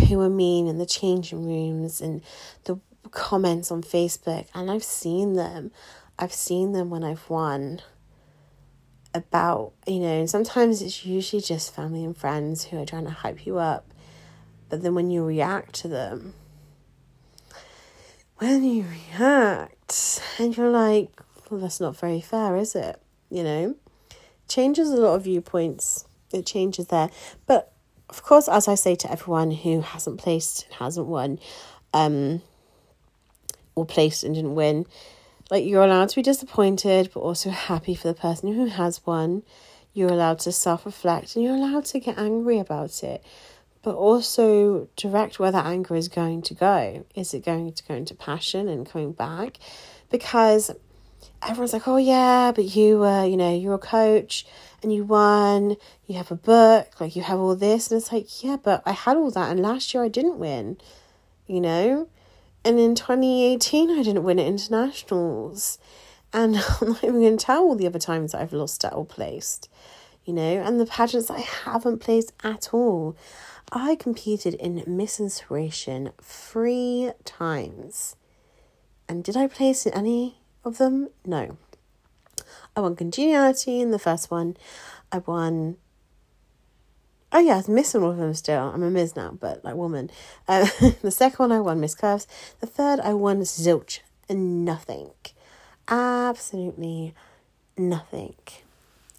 who 0.07 0.17
were 0.17 0.29
mean 0.29 0.65
in 0.65 0.77
the 0.77 0.85
changing 0.85 1.45
rooms 1.45 2.01
and 2.01 2.21
the 2.63 2.79
comments 3.11 3.69
on 3.69 3.83
Facebook. 3.83 4.47
And 4.55 4.71
I've 4.71 4.83
seen 4.83 5.33
them. 5.33 5.71
I've 6.17 6.33
seen 6.33 6.71
them 6.71 6.89
when 6.89 7.03
I've 7.03 7.29
won 7.29 7.81
about, 9.13 9.73
you 9.85 9.99
know, 9.99 10.25
sometimes 10.25 10.81
it's 10.81 11.05
usually 11.05 11.41
just 11.41 11.75
family 11.75 12.03
and 12.03 12.15
friends 12.15 12.65
who 12.65 12.81
are 12.81 12.85
trying 12.85 13.05
to 13.05 13.11
hype 13.11 13.45
you 13.45 13.57
up. 13.57 13.93
But 14.69 14.83
then 14.83 14.95
when 14.95 15.11
you 15.11 15.23
react 15.23 15.75
to 15.75 15.87
them, 15.87 16.33
when 18.37 18.63
you 18.63 18.85
react 19.19 20.21
and 20.37 20.55
you're 20.55 20.69
like, 20.69 21.09
well, 21.49 21.59
that's 21.59 21.79
not 21.79 21.97
very 21.97 22.21
fair, 22.21 22.55
is 22.55 22.75
it? 22.75 23.01
You 23.29 23.43
know, 23.43 23.75
changes 24.47 24.89
a 24.89 24.97
lot 24.97 25.15
of 25.15 25.23
viewpoints. 25.23 26.05
It 26.31 26.45
changes 26.45 26.87
there. 26.87 27.09
But 27.45 27.71
of 28.09 28.23
course, 28.23 28.47
as 28.47 28.67
I 28.67 28.75
say 28.75 28.95
to 28.95 29.11
everyone 29.11 29.51
who 29.51 29.81
hasn't 29.81 30.19
placed 30.19 30.65
and 30.65 30.75
hasn't 30.75 31.07
won, 31.07 31.39
um, 31.93 32.41
or 33.75 33.85
placed 33.85 34.23
and 34.23 34.33
didn't 34.33 34.55
win, 34.55 34.85
like 35.49 35.65
you're 35.65 35.83
allowed 35.83 36.09
to 36.09 36.15
be 36.15 36.21
disappointed, 36.21 37.11
but 37.13 37.21
also 37.21 37.49
happy 37.49 37.95
for 37.95 38.07
the 38.07 38.13
person 38.13 38.53
who 38.53 38.65
has 38.67 39.05
won. 39.05 39.43
You're 39.93 40.11
allowed 40.11 40.39
to 40.39 40.51
self 40.51 40.85
reflect 40.85 41.35
and 41.35 41.43
you're 41.43 41.55
allowed 41.55 41.85
to 41.85 41.99
get 41.99 42.17
angry 42.17 42.59
about 42.59 43.03
it, 43.03 43.23
but 43.81 43.95
also 43.95 44.89
direct 44.95 45.39
where 45.39 45.51
that 45.51 45.65
anger 45.65 45.95
is 45.95 46.07
going 46.07 46.41
to 46.43 46.53
go. 46.53 47.05
Is 47.15 47.33
it 47.33 47.45
going 47.45 47.71
to 47.71 47.83
go 47.83 47.95
into 47.95 48.13
passion 48.13 48.67
and 48.67 48.87
coming 48.87 49.13
back? 49.13 49.57
Because 50.09 50.71
everyone's 51.41 51.73
like, 51.73 51.87
oh 51.87 51.97
yeah, 51.97 52.51
but 52.53 52.75
you 52.75 52.99
were, 52.99 53.07
uh, 53.07 53.23
you 53.23 53.37
know, 53.37 53.53
you're 53.53 53.75
a 53.75 53.79
coach 53.79 54.45
and 54.81 54.93
you 54.93 55.03
won, 55.03 55.75
you 56.05 56.15
have 56.15 56.31
a 56.31 56.35
book, 56.35 56.99
like 56.99 57.15
you 57.15 57.21
have 57.21 57.39
all 57.39 57.55
this. 57.55 57.91
And 57.91 57.99
it's 58.01 58.11
like, 58.11 58.43
yeah, 58.43 58.57
but 58.61 58.83
I 58.85 58.91
had 58.91 59.17
all 59.17 59.31
that 59.31 59.51
and 59.51 59.59
last 59.59 59.93
year 59.93 60.03
I 60.03 60.07
didn't 60.07 60.39
win, 60.39 60.77
you 61.45 61.61
know? 61.61 62.07
And 62.63 62.79
in 62.79 62.95
2018, 62.95 63.91
I 63.91 64.03
didn't 64.03 64.23
win 64.23 64.39
at 64.39 64.47
internationals. 64.47 65.79
And 66.33 66.57
I'm 66.81 66.89
not 66.89 67.03
even 67.03 67.21
going 67.21 67.37
to 67.37 67.45
tell 67.45 67.63
all 67.63 67.75
the 67.75 67.87
other 67.87 67.99
times 67.99 68.31
that 68.31 68.41
I've 68.41 68.53
lost 68.53 68.83
at 68.83 68.93
or 68.93 69.05
placed, 69.05 69.69
you 70.25 70.33
know, 70.33 70.61
and 70.61 70.79
the 70.79 70.85
pageants 70.85 71.31
I 71.31 71.39
haven't 71.39 71.99
placed 71.99 72.33
at 72.43 72.73
all. 72.73 73.15
I 73.71 73.95
competed 73.95 74.53
in 74.55 74.83
Miss 74.87 75.19
Inspiration 75.19 76.11
three 76.21 77.11
times. 77.25 78.15
And 79.09 79.23
did 79.23 79.37
I 79.37 79.47
place 79.47 79.85
in 79.85 79.93
any 79.93 80.37
of 80.67 80.77
them? 80.77 81.09
No. 81.25 81.57
I 82.75 82.81
won 82.81 82.95
Congeniality 82.95 83.81
in 83.81 83.91
the 83.91 83.99
first 83.99 84.29
one. 84.29 84.55
I 85.11 85.19
won. 85.19 85.77
Oh 87.31 87.39
yeah, 87.39 87.53
I 87.53 87.57
was 87.57 87.67
missing 87.67 88.01
one 88.01 88.11
of 88.11 88.17
them 88.17 88.33
still. 88.33 88.69
I'm 88.69 88.83
a 88.83 88.91
Miss 88.91 89.15
now, 89.15 89.31
but 89.39 89.63
like 89.65 89.75
woman. 89.75 90.11
Uh, 90.47 90.67
the 91.01 91.11
second 91.11 91.39
one 91.39 91.51
I 91.51 91.59
won 91.59 91.79
Miss 91.79 91.95
Curves. 91.95 92.27
The 92.59 92.67
third 92.67 92.99
I 92.99 93.13
won 93.13 93.41
Zilch 93.41 93.99
and 94.29 94.63
nothing. 94.63 95.11
Absolutely 95.87 97.15
nothing. 97.77 98.35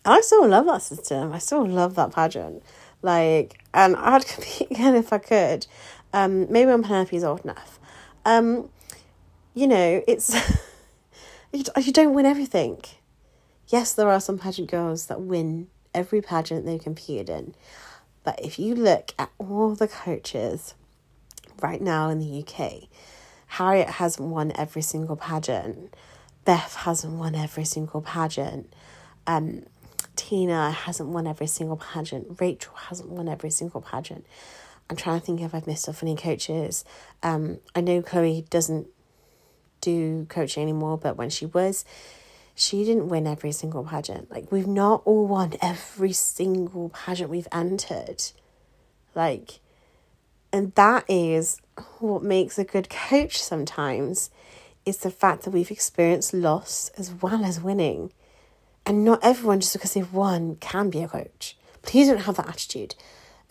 And 0.04 0.14
I 0.14 0.20
still 0.20 0.46
love 0.46 0.66
that 0.66 0.82
system. 0.82 1.32
I 1.32 1.38
still 1.38 1.66
love 1.66 1.94
that 1.96 2.12
pageant. 2.12 2.62
Like, 3.02 3.60
and 3.74 3.96
I'd 3.96 4.26
compete 4.28 4.70
again 4.70 4.94
if 4.94 5.12
I 5.12 5.18
could. 5.18 5.66
Um, 6.12 6.50
maybe 6.50 6.70
when 6.70 6.82
Penelope's 6.82 7.24
old 7.24 7.40
enough. 7.44 7.78
Um, 8.24 8.70
you 9.54 9.66
know, 9.66 10.02
it's 10.06 10.34
you 11.52 11.64
you 11.80 11.92
don't 11.92 12.14
win 12.14 12.26
everything. 12.26 12.80
Yes, 13.68 13.92
there 13.92 14.08
are 14.08 14.20
some 14.20 14.38
pageant 14.38 14.70
girls 14.70 15.06
that 15.06 15.20
win 15.20 15.68
every 15.94 16.20
pageant 16.20 16.64
they've 16.64 16.82
competed 16.82 17.28
in. 17.28 17.54
But 18.24 18.40
if 18.44 18.58
you 18.58 18.74
look 18.74 19.12
at 19.18 19.30
all 19.38 19.74
the 19.74 19.88
coaches 19.88 20.74
right 21.60 21.80
now 21.80 22.08
in 22.08 22.18
the 22.18 22.42
UK, 22.42 22.88
Harriet 23.48 23.88
hasn't 23.90 24.28
won 24.28 24.52
every 24.54 24.82
single 24.82 25.16
pageant. 25.16 25.94
Beth 26.44 26.76
hasn't 26.76 27.14
won 27.14 27.34
every 27.34 27.64
single 27.64 28.00
pageant. 28.00 28.72
Um, 29.26 29.64
Tina 30.16 30.70
hasn't 30.70 31.08
won 31.10 31.26
every 31.26 31.46
single 31.46 31.76
pageant. 31.76 32.40
Rachel 32.40 32.74
hasn't 32.74 33.08
won 33.08 33.28
every 33.28 33.50
single 33.50 33.80
pageant. 33.80 34.26
I'm 34.90 34.96
trying 34.96 35.20
to 35.20 35.26
think 35.26 35.40
if 35.40 35.54
I've 35.54 35.66
missed 35.66 35.88
off 35.88 36.02
any 36.02 36.16
coaches. 36.16 36.84
Um, 37.22 37.58
I 37.74 37.80
know 37.80 38.02
Chloe 38.02 38.44
doesn't 38.48 38.88
do 39.80 40.26
coaching 40.28 40.62
anymore, 40.62 40.98
but 40.98 41.16
when 41.16 41.30
she 41.30 41.46
was, 41.46 41.84
she 42.54 42.84
didn't 42.84 43.08
win 43.08 43.26
every 43.26 43.52
single 43.52 43.84
pageant. 43.84 44.30
Like, 44.30 44.50
we've 44.50 44.66
not 44.66 45.02
all 45.04 45.26
won 45.26 45.54
every 45.62 46.12
single 46.12 46.88
pageant 46.88 47.30
we've 47.30 47.48
entered. 47.52 48.22
Like, 49.14 49.60
and 50.52 50.74
that 50.74 51.04
is 51.08 51.60
what 51.98 52.22
makes 52.22 52.58
a 52.58 52.64
good 52.64 52.88
coach 52.88 53.40
sometimes 53.40 54.30
is 54.84 54.98
the 54.98 55.10
fact 55.10 55.42
that 55.42 55.50
we've 55.50 55.70
experienced 55.70 56.32
loss 56.32 56.90
as 56.96 57.12
well 57.12 57.44
as 57.44 57.60
winning. 57.60 58.12
And 58.86 59.04
not 59.04 59.20
everyone, 59.22 59.60
just 59.60 59.74
because 59.74 59.92
they've 59.92 60.12
won, 60.12 60.56
can 60.56 60.88
be 60.88 61.02
a 61.02 61.08
coach. 61.08 61.56
Please 61.82 62.08
don't 62.08 62.18
have 62.18 62.36
that 62.36 62.48
attitude. 62.48 62.94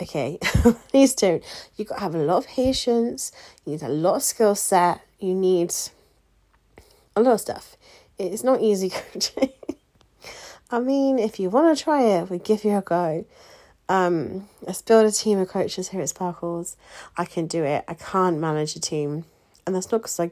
Okay, 0.02 0.38
please 0.90 1.14
don't. 1.16 1.44
You've 1.76 1.88
got 1.88 1.96
to 1.96 2.02
have 2.02 2.16
a 2.16 2.20
lot 2.20 2.38
of 2.38 2.48
patience, 2.48 3.32
you 3.66 3.74
need 3.74 3.84
a 3.84 3.90
lot 3.90 4.16
of 4.16 4.24
skill 4.24 4.54
set, 4.54 5.02
you 5.20 5.34
need 5.34 5.74
a 7.18 7.22
lot 7.22 7.34
of 7.34 7.42
stuff. 7.42 7.76
It's 8.18 8.44
not 8.44 8.62
easy 8.62 8.90
coaching. 9.14 9.52
I 10.70 10.80
mean, 10.80 11.18
if 11.18 11.40
you 11.40 11.50
want 11.50 11.76
to 11.78 11.84
try 11.84 12.04
it, 12.04 12.30
we 12.30 12.40
give 12.40 12.64
you 12.64 12.78
a 12.78 12.82
go. 12.82 13.26
Um, 13.90 14.50
let's 14.62 14.82
build 14.82 15.06
a 15.06 15.12
team 15.12 15.40
of 15.40 15.48
coaches 15.48 15.90
here 15.90 16.02
at 16.02 16.10
Sparkles. 16.10 16.76
I 17.16 17.26
can 17.26 17.48
do 17.48 17.64
it. 17.64 17.86
I 17.88 17.94
can't 17.94 18.38
manage 18.38 18.76
a 18.76 18.82
team, 18.82 19.24
and 19.66 19.76
that's 19.76 19.92
not 19.92 20.00
because 20.00 20.20
I, 20.20 20.32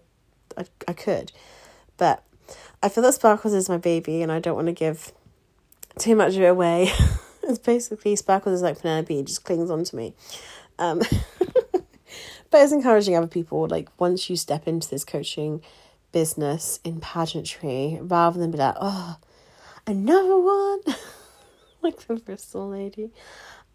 I, 0.58 0.66
I 0.90 0.94
could, 0.94 1.32
but 1.98 2.22
I 2.84 2.90
feel 2.90 3.04
that 3.04 3.14
Sparkles 3.14 3.54
is 3.54 3.70
my 3.70 3.78
baby, 3.78 4.22
and 4.22 4.32
I 4.32 4.40
don't 4.40 4.56
want 4.56 4.68
to 4.68 4.74
give 4.74 5.14
too 5.98 6.16
much 6.16 6.36
of 6.36 6.42
it 6.42 6.48
away. 6.48 6.92
it's 7.44 7.60
basically 7.60 8.18
Sparkles 8.18 8.56
is 8.56 8.62
like 8.62 8.82
Penelope; 8.82 9.18
it 9.18 9.28
just 9.28 9.46
clings 9.46 9.72
onto 9.72 9.96
me. 9.96 10.14
Um, 10.78 11.00
but 11.72 12.62
it's 12.62 12.74
encouraging 12.74 13.16
other 13.16 13.28
people. 13.28 13.70
Like 13.70 13.88
once 13.98 14.30
you 14.30 14.36
step 14.36 14.68
into 14.68 14.90
this 14.90 15.06
coaching 15.06 15.62
business 16.16 16.80
in 16.86 17.02
pageantry 17.02 18.00
rather 18.02 18.40
than 18.40 18.50
be 18.50 18.58
like, 18.58 18.78
oh, 18.80 19.18
another 19.86 20.40
one, 20.40 20.80
like 21.82 22.00
the 22.08 22.16
Bristol 22.16 22.70
lady. 22.70 23.12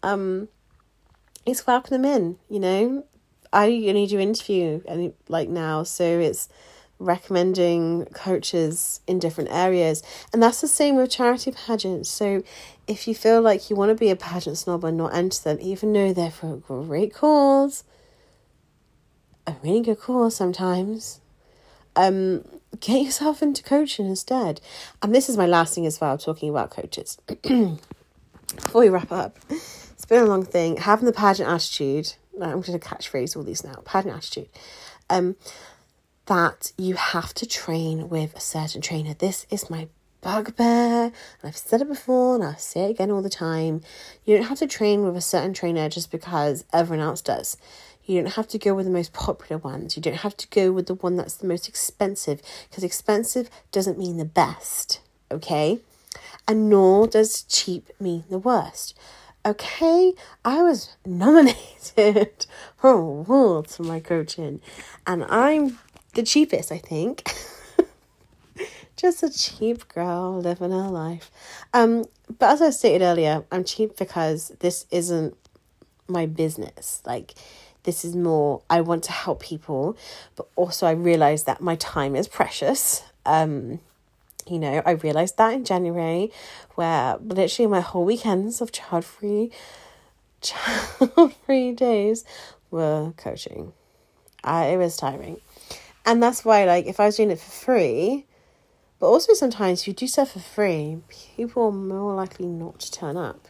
Um, 0.01 0.47
it's 1.45 1.67
welcome 1.67 2.01
them 2.01 2.03
in, 2.03 2.37
you 2.49 2.59
know. 2.59 3.05
I 3.53 3.67
only 3.67 4.07
do 4.07 4.17
interview 4.17 4.81
and 4.87 5.13
like 5.27 5.49
now, 5.49 5.83
so 5.83 6.03
it's 6.03 6.49
recommending 6.97 8.05
coaches 8.05 9.01
in 9.05 9.19
different 9.19 9.51
areas. 9.51 10.01
And 10.33 10.41
that's 10.41 10.61
the 10.61 10.67
same 10.67 10.95
with 10.95 11.11
charity 11.11 11.51
pageants. 11.51 12.09
So 12.09 12.41
if 12.87 13.07
you 13.07 13.13
feel 13.13 13.43
like 13.43 13.69
you 13.69 13.75
want 13.75 13.89
to 13.89 13.95
be 13.95 14.09
a 14.09 14.15
pageant 14.15 14.57
snob 14.57 14.83
and 14.83 14.97
not 14.97 15.13
enter 15.13 15.43
them, 15.43 15.59
even 15.61 15.93
though 15.93 16.11
they're 16.11 16.31
for 16.31 16.55
a 16.55 16.57
great 16.57 17.13
cause, 17.13 17.83
a 19.45 19.53
really 19.63 19.81
good 19.81 19.99
cause 19.99 20.35
sometimes, 20.35 21.21
um, 21.95 22.43
get 22.79 23.03
yourself 23.03 23.41
into 23.41 23.63
coaching 23.63 24.05
instead. 24.05 24.61
And 25.01 25.13
this 25.13 25.29
is 25.29 25.37
my 25.37 25.45
last 25.45 25.75
thing 25.75 25.85
as 25.85 25.99
well, 25.99 26.17
talking 26.17 26.49
about 26.49 26.71
coaches. 26.71 27.17
Before 27.41 28.81
we 28.81 28.89
wrap 28.89 29.11
up, 29.11 29.37
it's 29.49 30.05
been 30.05 30.23
a 30.23 30.25
long 30.25 30.43
thing. 30.45 30.77
Having 30.77 31.05
the 31.05 31.13
pageant 31.13 31.49
attitude, 31.49 32.13
I'm 32.35 32.61
going 32.61 32.77
to 32.77 32.79
catchphrase 32.79 33.35
all 33.35 33.43
these 33.43 33.63
now, 33.63 33.81
pageant 33.85 34.15
attitude. 34.15 34.49
Um, 35.09 35.35
that 36.25 36.71
you 36.77 36.95
have 36.95 37.33
to 37.33 37.45
train 37.45 38.09
with 38.09 38.35
a 38.35 38.39
certain 38.39 38.81
trainer. 38.81 39.13
This 39.13 39.45
is 39.49 39.69
my 39.69 39.87
bugbear, 40.21 41.05
and 41.05 41.13
I've 41.43 41.57
said 41.57 41.81
it 41.81 41.87
before 41.87 42.35
and 42.35 42.43
I'll 42.43 42.57
say 42.57 42.85
it 42.85 42.91
again 42.91 43.11
all 43.11 43.21
the 43.21 43.29
time. 43.29 43.81
You 44.23 44.37
don't 44.37 44.47
have 44.47 44.59
to 44.59 44.67
train 44.67 45.03
with 45.03 45.17
a 45.17 45.21
certain 45.21 45.53
trainer 45.53 45.89
just 45.89 46.11
because 46.11 46.63
everyone 46.71 47.05
else 47.05 47.21
does. 47.21 47.57
You 48.05 48.21
don't 48.21 48.33
have 48.33 48.47
to 48.49 48.57
go 48.57 48.73
with 48.73 48.85
the 48.85 48.91
most 48.91 49.13
popular 49.13 49.59
ones. 49.59 49.95
You 49.95 50.01
don't 50.01 50.17
have 50.17 50.35
to 50.37 50.47
go 50.47 50.71
with 50.71 50.87
the 50.87 50.95
one 50.95 51.15
that's 51.15 51.35
the 51.35 51.47
most 51.47 51.67
expensive 51.67 52.41
because 52.69 52.83
expensive 52.83 53.49
doesn't 53.71 53.99
mean 53.99 54.17
the 54.17 54.25
best, 54.25 55.01
okay? 55.29 55.79
And 56.47 56.69
nor 56.69 57.07
does 57.07 57.43
cheap 57.43 57.89
mean 57.99 58.23
the 58.29 58.39
worst. 58.39 58.97
Okay, 59.43 60.13
I 60.45 60.61
was 60.61 60.95
nominated 61.05 62.45
for 62.77 62.91
awards 62.91 63.77
for 63.77 63.83
my 63.83 63.99
coaching, 63.99 64.61
and 65.07 65.23
I'm 65.23 65.79
the 66.13 66.21
cheapest, 66.21 66.71
I 66.71 66.77
think. 66.77 67.27
Just 68.95 69.23
a 69.23 69.31
cheap 69.31 69.87
girl 69.87 70.39
living 70.39 70.69
her 70.69 70.89
life. 70.89 71.31
Um, 71.73 72.05
but 72.37 72.51
as 72.51 72.61
I 72.61 72.69
stated 72.69 73.03
earlier, 73.03 73.43
I'm 73.51 73.63
cheap 73.63 73.97
because 73.97 74.49
this 74.59 74.85
isn't 74.91 75.35
my 76.07 76.27
business. 76.27 77.01
Like, 77.03 77.33
this 77.83 78.05
is 78.05 78.15
more, 78.15 78.61
I 78.69 78.81
want 78.81 79.03
to 79.05 79.11
help 79.11 79.41
people, 79.41 79.97
but 80.35 80.47
also 80.55 80.85
I 80.87 80.91
realize 80.91 81.43
that 81.45 81.61
my 81.61 81.75
time 81.75 82.15
is 82.15 82.27
precious. 82.27 83.03
Um, 83.25 83.79
you 84.47 84.59
know, 84.59 84.81
I 84.85 84.91
realized 84.91 85.37
that 85.37 85.53
in 85.53 85.65
January, 85.65 86.31
where 86.75 87.17
literally 87.17 87.67
my 87.67 87.81
whole 87.81 88.05
weekends 88.05 88.61
of 88.61 88.71
child 88.71 89.05
free, 89.05 89.51
child 90.41 91.33
free 91.45 91.71
days 91.71 92.25
were 92.69 93.13
coaching. 93.17 93.73
I, 94.43 94.67
it 94.67 94.77
was 94.77 94.97
tiring. 94.97 95.39
And 96.05 96.21
that's 96.21 96.43
why, 96.43 96.65
like, 96.65 96.87
if 96.87 96.99
I 96.99 97.05
was 97.05 97.17
doing 97.17 97.31
it 97.31 97.39
for 97.39 97.51
free, 97.51 98.25
but 98.99 99.07
also 99.07 99.33
sometimes 99.33 99.81
if 99.81 99.87
you 99.87 99.93
do 99.93 100.07
stuff 100.07 100.31
for 100.31 100.39
free, 100.39 100.97
people 101.09 101.65
are 101.65 101.71
more 101.71 102.15
likely 102.15 102.45
not 102.45 102.79
to 102.79 102.91
turn 102.91 103.17
up. 103.17 103.47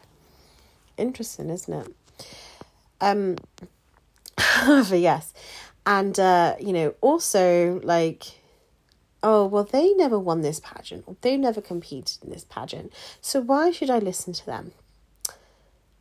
Interesting, 0.97 1.49
isn't 1.49 1.73
it? 1.73 2.27
Um, 2.99 3.37
but 4.89 4.99
yes. 4.99 5.33
And, 5.85 6.19
uh, 6.19 6.55
you 6.59 6.73
know, 6.73 6.93
also, 7.01 7.79
like, 7.83 8.25
oh, 9.23 9.45
well, 9.45 9.63
they 9.63 9.93
never 9.93 10.19
won 10.19 10.41
this 10.41 10.59
pageant, 10.59 11.03
or 11.07 11.15
they 11.21 11.37
never 11.37 11.61
competed 11.61 12.23
in 12.23 12.29
this 12.29 12.45
pageant. 12.45 12.93
So 13.21 13.41
why 13.41 13.71
should 13.71 13.89
I 13.89 13.99
listen 13.99 14.33
to 14.33 14.45
them? 14.45 14.73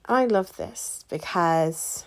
I 0.07 0.27
love 0.27 0.57
this 0.57 1.05
because 1.09 2.05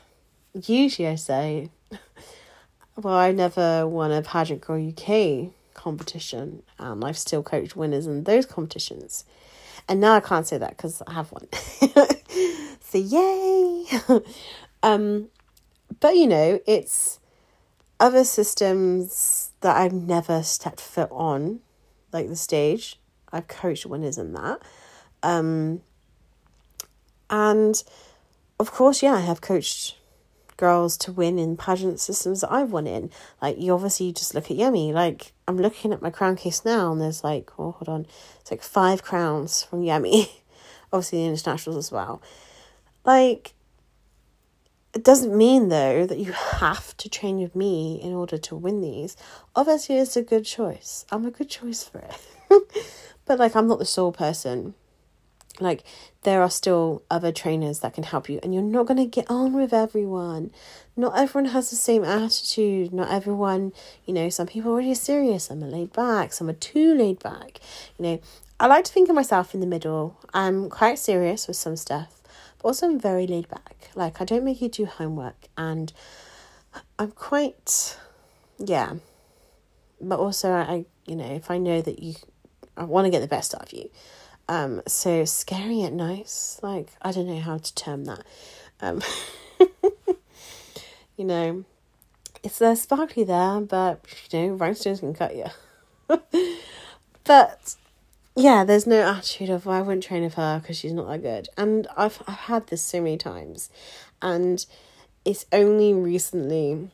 usually 0.53 1.07
I 1.07 1.15
say, 1.15 1.69
well, 2.95 3.13
I 3.15 3.31
never 3.31 3.87
won 3.87 4.11
a 4.11 4.21
Pageant 4.21 4.61
Girl 4.61 4.89
UK 4.89 5.51
competition. 5.73 6.63
and 6.79 7.03
I've 7.03 7.17
still 7.17 7.43
coached 7.43 7.75
winners 7.75 8.07
in 8.07 8.23
those 8.23 8.45
competitions. 8.45 9.25
And 9.87 9.99
now 9.99 10.13
I 10.13 10.19
can't 10.19 10.47
say 10.47 10.57
that 10.57 10.71
because 10.71 11.01
I 11.07 11.13
have 11.13 11.31
one. 11.31 11.47
so 12.81 12.97
yay! 12.97 13.85
um, 14.83 15.29
but 16.03 16.17
you 16.17 16.27
know, 16.27 16.59
it's 16.67 17.21
other 17.97 18.25
systems 18.25 19.51
that 19.61 19.77
I've 19.77 19.93
never 19.93 20.43
stepped 20.43 20.81
foot 20.81 21.07
on, 21.13 21.61
like 22.11 22.27
the 22.27 22.35
stage. 22.35 22.99
I've 23.31 23.47
coached 23.47 23.85
winners 23.85 24.17
in 24.17 24.33
that. 24.33 24.61
Um, 25.23 25.79
and 27.29 27.81
of 28.59 28.69
course, 28.69 29.01
yeah, 29.01 29.13
I 29.13 29.21
have 29.21 29.39
coached 29.39 29.95
girls 30.57 30.97
to 30.97 31.13
win 31.13 31.39
in 31.39 31.55
pageant 31.55 32.01
systems 32.01 32.41
that 32.41 32.51
I've 32.51 32.73
won 32.73 32.85
in. 32.85 33.09
Like 33.41 33.57
you 33.57 33.73
obviously 33.73 34.11
just 34.11 34.35
look 34.35 34.51
at 34.51 34.57
Yemi. 34.57 34.91
Like 34.91 35.31
I'm 35.47 35.57
looking 35.57 35.93
at 35.93 36.01
my 36.01 36.09
crown 36.09 36.35
case 36.35 36.65
now 36.65 36.91
and 36.91 36.99
there's 36.99 37.23
like, 37.23 37.49
oh 37.57 37.71
hold 37.71 37.87
on. 37.87 38.07
It's 38.41 38.51
like 38.51 38.61
five 38.61 39.03
crowns 39.03 39.63
from 39.63 39.83
Yemi. 39.83 40.29
obviously 40.91 41.19
the 41.19 41.27
internationals 41.27 41.77
as 41.77 41.93
well. 41.93 42.21
Like 43.05 43.53
it 44.93 45.03
doesn't 45.03 45.35
mean 45.35 45.69
though 45.69 46.05
that 46.05 46.19
you 46.19 46.31
have 46.31 46.95
to 46.97 47.09
train 47.09 47.39
with 47.39 47.55
me 47.55 47.99
in 48.01 48.13
order 48.13 48.37
to 48.37 48.55
win 48.55 48.81
these. 48.81 49.17
Obviously 49.55 49.97
it's 49.97 50.15
a 50.15 50.21
good 50.21 50.45
choice. 50.45 51.05
I'm 51.11 51.25
a 51.25 51.31
good 51.31 51.49
choice 51.49 51.83
for 51.83 51.99
it. 51.99 52.63
but 53.25 53.39
like 53.39 53.55
I'm 53.55 53.67
not 53.67 53.79
the 53.79 53.85
sole 53.85 54.11
person 54.11 54.75
like 55.59 55.83
there 56.23 56.41
are 56.41 56.49
still 56.49 57.03
other 57.11 57.31
trainers 57.31 57.79
that 57.79 57.93
can 57.93 58.03
help 58.03 58.27
you 58.29 58.39
and 58.41 58.53
you're 58.53 58.63
not 58.63 58.85
going 58.85 58.97
to 58.97 59.05
get 59.05 59.29
on 59.29 59.53
with 59.53 59.73
everyone 59.73 60.51
not 60.95 61.17
everyone 61.17 61.51
has 61.51 61.69
the 61.69 61.75
same 61.75 62.03
attitude 62.03 62.91
not 62.91 63.11
everyone 63.11 63.71
you 64.05 64.13
know 64.13 64.29
some 64.29 64.47
people 64.47 64.71
are 64.71 64.77
really 64.77 64.95
serious 64.95 65.45
some 65.45 65.63
are 65.63 65.67
laid 65.67 65.93
back 65.93 66.33
some 66.33 66.49
are 66.49 66.53
too 66.53 66.95
laid 66.95 67.19
back 67.19 67.59
you 67.97 68.03
know 68.03 68.21
i 68.59 68.67
like 68.67 68.85
to 68.85 68.91
think 68.91 69.09
of 69.09 69.15
myself 69.15 69.53
in 69.53 69.59
the 69.59 69.67
middle 69.67 70.17
i'm 70.33 70.69
quite 70.69 70.97
serious 70.97 71.47
with 71.47 71.57
some 71.57 71.75
stuff 71.75 72.22
also 72.63 72.87
i'm 72.87 72.99
very 72.99 73.27
laid 73.27 73.47
back 73.49 73.89
like 73.95 74.19
i 74.19 74.25
don't 74.25 74.43
make 74.43 74.61
you 74.61 74.69
do 74.69 74.85
homework 74.85 75.47
and 75.57 75.93
i'm 76.97 77.11
quite 77.11 77.97
yeah 78.57 78.93
but 80.01 80.19
also 80.19 80.51
i 80.51 80.85
you 81.05 81.15
know 81.15 81.31
if 81.31 81.51
i 81.51 81.57
know 81.57 81.81
that 81.81 82.01
you 82.01 82.15
i 82.75 82.83
want 82.83 83.05
to 83.05 83.11
get 83.11 83.19
the 83.19 83.27
best 83.27 83.53
out 83.53 83.63
of 83.63 83.73
you 83.73 83.89
um, 84.49 84.81
so 84.87 85.25
scary 85.25 85.81
yet 85.81 85.93
nice. 85.93 86.59
Like 86.61 86.89
I 87.01 87.11
don't 87.11 87.27
know 87.27 87.39
how 87.39 87.57
to 87.57 87.75
term 87.75 88.05
that. 88.05 88.23
Um, 88.81 89.01
you 91.17 91.25
know, 91.25 91.63
it's 92.43 92.59
there 92.59 92.75
sparkly 92.75 93.23
there, 93.23 93.61
but 93.61 94.05
you 94.31 94.39
know, 94.39 94.53
rhinestones 94.55 94.99
can 94.99 95.13
cut 95.13 95.35
you. 95.35 95.45
but 97.23 97.75
yeah, 98.35 98.63
there's 98.63 98.87
no 98.87 99.01
attitude 99.01 99.49
of 99.49 99.67
I 99.67 99.81
wouldn't 99.81 100.03
train 100.03 100.23
with 100.23 100.35
her 100.35 100.59
because 100.59 100.77
she's 100.77 100.93
not 100.93 101.07
that 101.07 101.21
good. 101.21 101.49
And 101.57 101.87
I've 101.95 102.21
I've 102.27 102.35
had 102.35 102.67
this 102.67 102.81
so 102.81 102.99
many 103.01 103.17
times, 103.17 103.69
and 104.21 104.65
it's 105.23 105.45
only 105.51 105.93
recently 105.93 106.89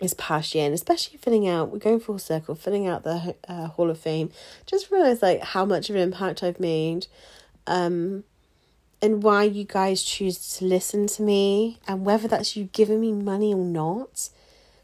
this 0.00 0.14
past 0.14 0.54
year, 0.54 0.64
and 0.66 0.74
especially 0.74 1.18
filling 1.18 1.46
out, 1.48 1.70
we're 1.70 1.78
going 1.78 2.00
full 2.00 2.18
circle, 2.18 2.54
filling 2.54 2.86
out 2.86 3.02
the 3.02 3.34
uh, 3.48 3.68
Hall 3.68 3.90
of 3.90 3.98
Fame, 3.98 4.30
just 4.66 4.90
realized 4.90 5.22
like 5.22 5.42
how 5.42 5.64
much 5.64 5.90
of 5.90 5.96
an 5.96 6.02
impact 6.02 6.42
I've 6.42 6.60
made, 6.60 7.06
um, 7.66 8.24
and 9.02 9.22
why 9.22 9.44
you 9.44 9.64
guys 9.64 10.02
choose 10.02 10.56
to 10.58 10.64
listen 10.66 11.06
to 11.08 11.22
me, 11.22 11.78
and 11.88 12.04
whether 12.04 12.28
that's 12.28 12.56
you 12.56 12.64
giving 12.64 13.00
me 13.00 13.12
money 13.12 13.54
or 13.54 13.64
not, 13.64 14.28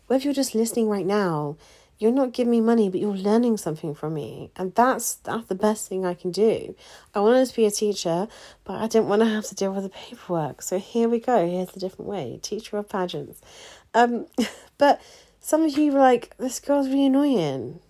whether 0.06 0.24
you're 0.24 0.34
just 0.34 0.54
listening 0.54 0.88
right 0.88 1.06
now, 1.06 1.56
you're 1.98 2.12
not 2.12 2.32
giving 2.32 2.50
me 2.50 2.60
money, 2.60 2.88
but 2.88 3.00
you're 3.00 3.16
learning 3.16 3.56
something 3.56 3.94
from 3.94 4.14
me, 4.14 4.50
and 4.56 4.74
that's 4.74 5.14
that's 5.14 5.46
the 5.48 5.54
best 5.54 5.88
thing 5.88 6.04
I 6.04 6.14
can 6.14 6.30
do. 6.30 6.74
I 7.14 7.20
wanted 7.20 7.48
to 7.48 7.56
be 7.56 7.64
a 7.64 7.70
teacher, 7.70 8.28
but 8.64 8.74
I 8.74 8.86
didn't 8.86 9.08
want 9.08 9.22
to 9.22 9.28
have 9.28 9.46
to 9.46 9.54
deal 9.54 9.72
with 9.72 9.84
the 9.84 9.90
paperwork. 9.90 10.62
So 10.62 10.78
here 10.78 11.08
we 11.08 11.20
go. 11.20 11.48
Here's 11.48 11.74
a 11.74 11.80
different 11.80 12.08
way: 12.08 12.38
teacher 12.42 12.76
of 12.76 12.88
pageants. 12.88 13.40
Um, 13.94 14.26
but 14.78 15.00
some 15.40 15.62
of 15.62 15.78
you 15.78 15.92
were 15.92 16.00
like, 16.00 16.36
this 16.38 16.60
girl's 16.60 16.88
really 16.88 17.06
annoying. 17.06 17.80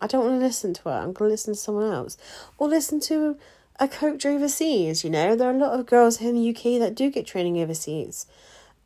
I 0.00 0.06
don't 0.06 0.24
want 0.24 0.40
to 0.40 0.44
listen 0.46 0.74
to 0.74 0.82
her. 0.84 0.90
I'm 0.90 1.14
to 1.14 1.24
listen 1.24 1.54
to 1.54 1.60
someone 1.60 1.92
else. 1.92 2.16
Or 2.58 2.68
listen 2.68 3.00
to 3.00 3.38
a 3.78 3.88
coach 3.88 4.26
overseas, 4.26 5.04
you 5.04 5.10
know. 5.10 5.36
There 5.36 5.48
are 5.48 5.54
a 5.54 5.58
lot 5.58 5.78
of 5.78 5.86
girls 5.86 6.18
here 6.18 6.30
in 6.30 6.34
the 6.34 6.50
UK 6.50 6.80
that 6.80 6.94
do 6.94 7.10
get 7.10 7.26
training 7.26 7.58
overseas. 7.58 8.26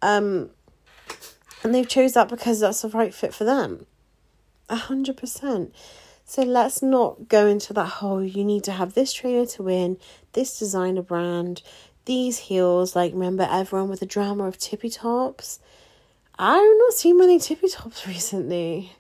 Um, 0.03 0.51
and 1.62 1.75
they've 1.75 1.89
chose 1.89 2.14
that 2.14 2.29
because 2.29 2.61
that's 2.61 2.83
the 2.83 2.89
right 2.89 3.14
fit 3.14 3.35
for 3.35 3.45
them. 3.45 3.87
A 4.71 4.77
hundred 4.77 5.16
percent. 5.18 5.75
So 6.25 6.43
let's 6.43 6.81
not 6.81 7.29
go 7.29 7.47
into 7.49 7.73
that 7.73 7.87
whole 7.87 8.23
you 8.23 8.45
need 8.45 8.62
to 8.64 8.73
have 8.73 8.95
this 8.95 9.12
trainer 9.12 9.45
to 9.47 9.64
win, 9.64 9.99
this 10.33 10.61
designer 10.61 11.03
brand, 11.03 11.61
these 12.05 12.39
heels. 12.39 12.95
Like 12.95 13.12
remember 13.12 13.49
everyone 13.51 13.91
with 13.91 13.99
the 13.99 14.07
drama 14.07 14.45
of 14.45 14.57
tippy 14.57 14.91
tops? 14.91 15.59
I've 16.39 16.79
not 16.79 16.93
seen 16.93 17.18
many 17.18 17.41
tippy 17.41 17.68
tops 17.68 18.07
recently. 18.07 18.93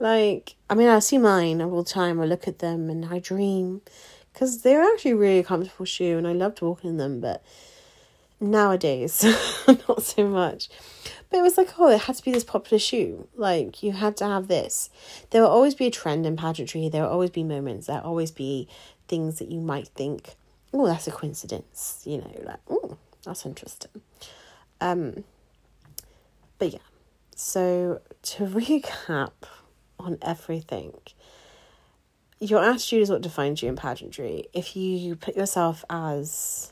Like, 0.00 0.56
I 0.68 0.74
mean, 0.74 0.88
I 0.88 0.98
see 0.98 1.16
mine 1.16 1.62
all 1.62 1.84
the 1.84 1.88
time. 1.88 2.20
I 2.20 2.24
look 2.24 2.48
at 2.48 2.58
them 2.58 2.90
and 2.90 3.06
I 3.06 3.20
dream 3.20 3.82
because 4.32 4.62
they're 4.62 4.82
actually 4.82 5.14
really 5.14 5.44
comfortable 5.44 5.86
shoe 5.86 6.18
and 6.18 6.26
I 6.26 6.32
loved 6.32 6.60
walking 6.60 6.90
in 6.90 6.96
them. 6.96 7.20
But 7.20 7.40
nowadays, 8.42 9.24
not 9.88 10.02
so 10.02 10.26
much. 10.26 10.68
But 11.30 11.38
it 11.38 11.42
was 11.42 11.56
like, 11.56 11.70
oh, 11.78 11.88
it 11.88 12.02
had 12.02 12.16
to 12.16 12.24
be 12.24 12.32
this 12.32 12.44
popular 12.44 12.78
shoe. 12.78 13.26
Like, 13.34 13.82
you 13.82 13.92
had 13.92 14.16
to 14.18 14.26
have 14.26 14.48
this. 14.48 14.90
There 15.30 15.40
will 15.40 15.48
always 15.48 15.74
be 15.74 15.86
a 15.86 15.90
trend 15.90 16.26
in 16.26 16.36
pageantry. 16.36 16.88
There 16.88 17.02
will 17.02 17.10
always 17.10 17.30
be 17.30 17.42
moments. 17.42 17.86
There 17.86 17.96
will 17.96 18.04
always 18.04 18.30
be 18.30 18.68
things 19.08 19.38
that 19.38 19.50
you 19.50 19.60
might 19.60 19.88
think, 19.88 20.34
oh, 20.74 20.86
that's 20.86 21.06
a 21.06 21.10
coincidence. 21.10 22.02
You 22.04 22.18
know, 22.18 22.42
like, 22.44 22.60
oh, 22.68 22.98
that's 23.24 23.46
interesting. 23.46 24.02
Um, 24.80 25.24
but 26.58 26.72
yeah, 26.72 26.80
so 27.34 28.00
to 28.22 28.46
recap 28.46 29.32
on 29.98 30.18
everything, 30.20 30.92
your 32.40 32.62
attitude 32.62 33.02
is 33.02 33.10
what 33.10 33.22
defines 33.22 33.62
you 33.62 33.68
in 33.68 33.76
pageantry. 33.76 34.48
If 34.52 34.76
you 34.76 35.14
put 35.16 35.36
yourself 35.36 35.84
as 35.88 36.71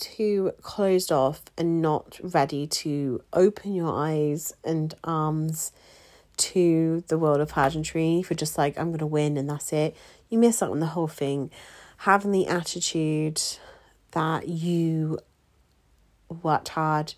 too 0.00 0.52
closed 0.62 1.12
off 1.12 1.42
and 1.56 1.80
not 1.80 2.18
ready 2.22 2.66
to 2.66 3.22
open 3.32 3.74
your 3.74 3.92
eyes 3.94 4.52
and 4.64 4.94
arms 5.04 5.72
to 6.36 7.04
the 7.08 7.18
world 7.18 7.40
of 7.40 7.50
pageantry 7.50 8.22
for 8.22 8.34
just 8.34 8.56
like, 8.56 8.78
I'm 8.78 8.88
going 8.88 8.98
to 8.98 9.06
win 9.06 9.36
and 9.36 9.48
that's 9.48 9.72
it, 9.72 9.94
you 10.28 10.38
miss 10.38 10.62
out 10.62 10.70
on 10.70 10.80
the 10.80 10.86
whole 10.86 11.08
thing. 11.08 11.50
Having 11.98 12.32
the 12.32 12.46
attitude 12.46 13.42
that 14.12 14.48
you 14.48 15.18
worked 16.42 16.70
hard 16.70 17.14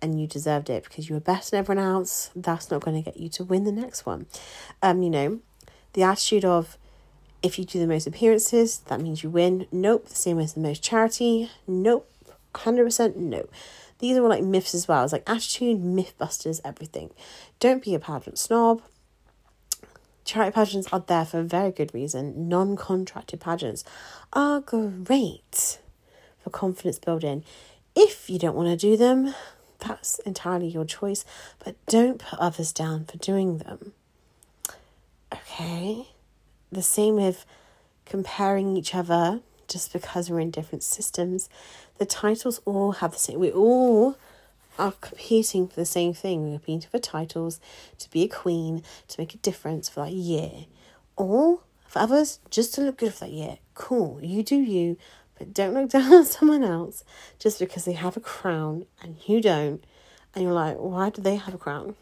and 0.00 0.20
you 0.20 0.26
deserved 0.26 0.70
it 0.70 0.84
because 0.84 1.08
you 1.08 1.14
were 1.14 1.20
better 1.20 1.50
than 1.50 1.58
everyone 1.58 1.84
else, 1.84 2.30
that's 2.36 2.70
not 2.70 2.82
going 2.82 3.02
to 3.02 3.10
get 3.10 3.18
you 3.18 3.28
to 3.30 3.44
win 3.44 3.64
the 3.64 3.72
next 3.72 4.06
one. 4.06 4.26
Um, 4.82 5.02
you 5.02 5.10
know, 5.10 5.40
the 5.92 6.02
attitude 6.02 6.44
of 6.44 6.78
if 7.42 7.58
you 7.58 7.64
do 7.64 7.78
the 7.78 7.86
most 7.86 8.06
appearances, 8.06 8.78
that 8.86 9.00
means 9.00 9.22
you 9.22 9.30
win. 9.30 9.66
Nope. 9.72 10.08
The 10.08 10.14
same 10.14 10.38
as 10.38 10.54
the 10.54 10.60
most 10.60 10.82
charity. 10.82 11.50
Nope. 11.66 12.09
100% 12.54 13.16
no. 13.16 13.48
These 13.98 14.16
are 14.16 14.22
all 14.22 14.28
like 14.28 14.42
myths 14.42 14.74
as 14.74 14.88
well. 14.88 15.04
It's 15.04 15.12
like 15.12 15.28
attitude, 15.28 15.82
mythbusters, 15.82 16.60
everything. 16.64 17.10
Don't 17.58 17.82
be 17.82 17.94
a 17.94 17.98
pageant 17.98 18.38
snob. 18.38 18.82
Charity 20.24 20.52
pageants 20.52 20.88
are 20.92 21.00
there 21.00 21.24
for 21.24 21.40
a 21.40 21.44
very 21.44 21.70
good 21.70 21.92
reason. 21.92 22.48
Non 22.48 22.76
contracted 22.76 23.40
pageants 23.40 23.84
are 24.32 24.60
great 24.60 25.78
for 26.42 26.50
confidence 26.50 26.98
building. 26.98 27.44
If 27.94 28.30
you 28.30 28.38
don't 28.38 28.56
want 28.56 28.68
to 28.68 28.76
do 28.76 28.96
them, 28.96 29.34
that's 29.80 30.18
entirely 30.20 30.68
your 30.68 30.84
choice, 30.84 31.24
but 31.64 31.74
don't 31.86 32.18
put 32.18 32.38
others 32.38 32.72
down 32.72 33.04
for 33.04 33.18
doing 33.18 33.58
them. 33.58 33.92
Okay? 35.32 36.08
The 36.70 36.82
same 36.82 37.16
with 37.16 37.44
comparing 38.04 38.76
each 38.76 38.94
other 38.94 39.40
just 39.68 39.92
because 39.92 40.30
we're 40.30 40.40
in 40.40 40.50
different 40.50 40.82
systems. 40.82 41.48
The 42.00 42.06
titles 42.06 42.62
all 42.64 42.92
have 42.92 43.12
the 43.12 43.18
same, 43.18 43.38
we 43.38 43.52
all 43.52 44.16
are 44.78 44.92
competing 45.02 45.68
for 45.68 45.76
the 45.76 45.84
same 45.84 46.14
thing. 46.14 46.44
We're 46.44 46.56
competing 46.56 46.88
for 46.88 46.98
titles, 46.98 47.60
to 47.98 48.10
be 48.10 48.22
a 48.22 48.28
queen, 48.28 48.82
to 49.08 49.20
make 49.20 49.34
a 49.34 49.36
difference 49.36 49.90
for 49.90 50.06
that 50.06 50.14
year. 50.14 50.64
Or 51.14 51.60
for 51.86 51.98
others, 51.98 52.40
just 52.48 52.72
to 52.76 52.80
look 52.80 52.96
good 52.96 53.12
for 53.12 53.26
that 53.26 53.32
year. 53.32 53.58
Cool, 53.74 54.18
you 54.22 54.42
do 54.42 54.56
you, 54.56 54.96
but 55.38 55.52
don't 55.52 55.74
look 55.74 55.90
down 55.90 56.10
on 56.10 56.24
someone 56.24 56.64
else 56.64 57.04
just 57.38 57.58
because 57.58 57.84
they 57.84 57.92
have 57.92 58.16
a 58.16 58.20
crown 58.20 58.86
and 59.02 59.16
you 59.26 59.42
don't. 59.42 59.84
And 60.34 60.44
you're 60.44 60.54
like, 60.54 60.76
why 60.78 61.10
do 61.10 61.20
they 61.20 61.36
have 61.36 61.52
a 61.52 61.58
crown? 61.58 61.96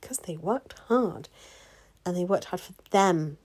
Because 0.00 0.18
they 0.18 0.36
worked 0.36 0.78
hard 0.86 1.28
and 2.06 2.16
they 2.16 2.24
worked 2.24 2.44
hard 2.44 2.60
for 2.60 2.74
them. 2.90 3.38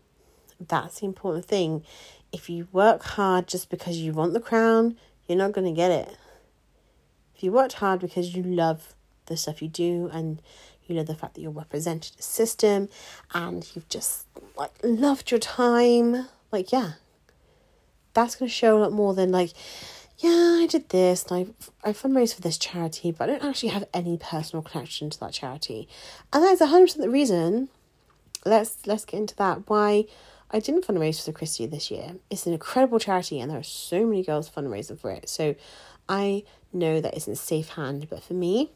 That's 0.60 1.00
the 1.00 1.08
important 1.08 1.46
thing. 1.46 1.84
If 2.32 2.52
you 2.52 2.68
work 2.72 3.02
hard 3.02 3.48
just 3.48 3.72
because 3.72 3.98
you 3.98 4.14
want 4.14 4.34
the 4.34 4.40
crown, 4.40 4.96
you're 5.34 5.46
not 5.48 5.54
going 5.54 5.66
to 5.66 5.76
get 5.76 5.92
it. 5.92 6.18
If 7.36 7.44
you 7.44 7.52
worked 7.52 7.74
hard 7.74 8.00
because 8.00 8.36
you 8.36 8.44
love 8.44 8.96
the 9.26 9.38
stuff 9.38 9.62
you 9.62 9.68
do 9.68 10.10
and 10.12 10.42
you 10.86 10.96
know 10.96 11.04
the 11.04 11.16
fact 11.16 11.36
that 11.36 11.42
you're 11.42 11.52
represented 11.52 12.14
a 12.20 12.22
system 12.22 12.90
and 13.34 13.70
you've 13.74 13.90
just 13.90 14.28
like 14.56 14.72
loved 14.84 15.32
your 15.32 15.40
time, 15.40 16.28
like 16.52 16.72
yeah, 16.72 16.94
that's 18.14 18.36
going 18.36 18.50
to 18.50 18.54
show 18.54 18.78
a 18.78 18.82
lot 18.82 18.92
more 18.92 19.14
than 19.14 19.32
like 19.32 19.54
yeah, 20.20 20.60
I 20.62 20.68
did 20.68 20.90
this 20.90 21.26
and 21.26 21.54
I, 21.84 21.90
I 21.90 21.92
fundraised 21.94 22.36
for 22.36 22.42
this 22.42 22.58
charity, 22.58 23.12
but 23.12 23.30
I 23.30 23.34
don't 23.34 23.50
actually 23.50 23.70
have 23.70 23.86
any 23.94 24.18
personal 24.18 24.64
connection 24.64 25.10
to 25.10 25.20
that 25.20 25.34
charity. 25.34 25.90
And 26.32 26.44
that 26.44 26.54
is 26.54 26.62
100% 26.62 26.98
the 26.98 27.10
reason, 27.10 27.68
let's, 28.46 28.86
let's 28.86 29.04
get 29.04 29.18
into 29.18 29.36
that, 29.36 29.70
why 29.70 30.06
I 30.54 30.60
didn't 30.60 30.86
fundraise 30.86 31.20
for 31.20 31.32
the 31.32 31.38
Christie 31.38 31.66
this 31.66 31.90
year. 31.90 32.16
It's 32.30 32.46
an 32.46 32.54
incredible 32.54 33.00
charity 33.00 33.40
and 33.40 33.50
there 33.50 33.58
are 33.58 33.64
so 33.64 34.06
many 34.06 34.24
girls 34.24 34.50
fundraising 34.50 35.00
for 35.00 35.10
it. 35.10 35.28
So 35.28 35.56
I 36.08 36.44
know 36.72 37.02
that 37.02 37.16
it's 37.16 37.28
in 37.28 37.36
safe 37.36 37.70
hand, 37.70 38.08
but 38.10 38.22
for 38.22 38.36
me, 38.36 38.72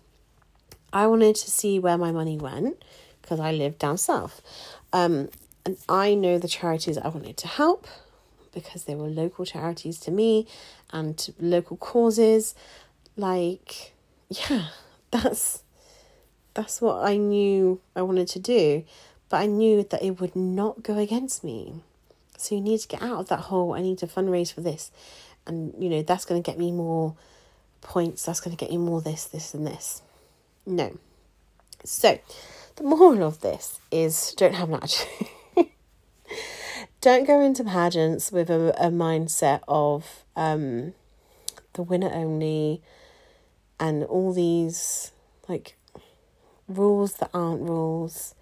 I 0.92 1.06
wanted 1.06 1.36
to 1.36 1.52
see 1.52 1.78
where 1.78 1.98
my 1.98 2.12
money 2.12 2.38
went 2.38 2.84
because 3.22 3.40
I 3.40 3.52
live 3.52 3.78
down 3.78 3.98
south. 3.98 4.42
Um, 4.92 5.30
and 5.66 5.78
I 5.88 6.16
know 6.16 6.40
the 6.40 6.48
charities 6.48 6.98
I 6.98 7.10
wanted 7.10 7.38
to 7.38 7.48
help 7.48 7.88
because 8.54 8.86
they 8.86 8.96
were 8.96 9.08
local 9.08 9.46
charities 9.46 10.00
to 10.00 10.12
me 10.12 10.48
and 10.92 11.30
local 11.40 11.78
causes. 11.78 12.56
Like, 13.16 13.94
yeah, 14.30 14.70
that's 15.12 15.64
that's 16.54 16.82
what 16.82 17.04
I 17.04 17.18
knew 17.18 17.80
I 17.96 18.02
wanted 18.02 18.28
to 18.30 18.40
do, 18.40 18.84
but 19.30 19.38
I 19.38 19.46
knew 19.46 19.84
that 19.84 20.04
it 20.04 20.20
would 20.20 20.36
not 20.36 20.84
go 20.84 20.98
against 20.98 21.44
me. 21.44 21.82
So 22.38 22.56
you 22.56 22.62
need 22.62 22.80
to 22.80 22.88
get 22.88 23.02
out 23.02 23.20
of 23.20 23.30
that 23.30 23.42
hole. 23.42 23.74
I 23.74 23.82
need 23.82 23.98
to 24.00 24.08
fundraise 24.08 24.54
for 24.54 24.62
this, 24.62 24.92
and 25.46 25.74
you 25.80 25.90
know 25.90 26.02
that's 26.02 26.26
going 26.26 26.42
to 26.42 26.46
get 26.46 26.60
me 26.60 26.72
more 26.72 27.16
points. 27.82 28.26
That's 28.26 28.40
going 28.40 28.56
to 28.56 28.64
get 28.64 28.72
you 28.72 28.80
more 28.80 29.02
this, 29.02 29.26
this, 29.26 29.54
and 29.54 29.66
this. 29.66 30.02
No. 30.66 30.98
So, 31.84 32.20
the 32.76 32.84
moral 32.84 33.24
of 33.24 33.42
this 33.42 33.80
is 33.92 34.34
don't 34.38 34.56
have 34.56 34.72
attitude. 34.72 35.28
don't 37.02 37.26
go 37.26 37.42
into 37.42 37.64
pageants 37.64 38.32
with 38.32 38.50
a, 38.50 38.74
a 38.78 38.90
mindset 38.90 39.62
of 39.68 40.24
um, 40.36 40.94
the 41.74 41.84
winner 41.84 42.12
only 42.14 42.82
and 43.80 44.04
all 44.04 44.34
these 44.34 45.12
like 45.48 45.78
rules 46.68 47.14
that 47.16 47.30
aren't 47.34 47.62
rules. 47.62 48.36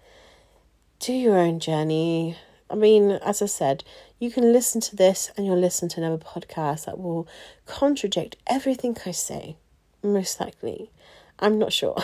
Do 0.98 1.12
your 1.12 1.36
own 1.38 1.60
journey. 1.60 2.36
I 2.70 2.74
mean, 2.74 3.12
as 3.12 3.42
I 3.42 3.46
said, 3.46 3.84
you 4.18 4.30
can 4.30 4.52
listen 4.52 4.80
to 4.82 4.96
this 4.96 5.30
and 5.36 5.46
you'll 5.46 5.58
listen 5.58 5.88
to 5.90 6.00
another 6.00 6.22
podcast 6.22 6.86
that 6.86 6.98
will 6.98 7.28
contradict 7.66 8.36
everything 8.46 8.96
I 9.04 9.12
say, 9.12 9.56
most 10.02 10.40
likely. 10.40 10.90
I'm 11.38 11.58
not 11.58 11.72
sure. 11.72 11.96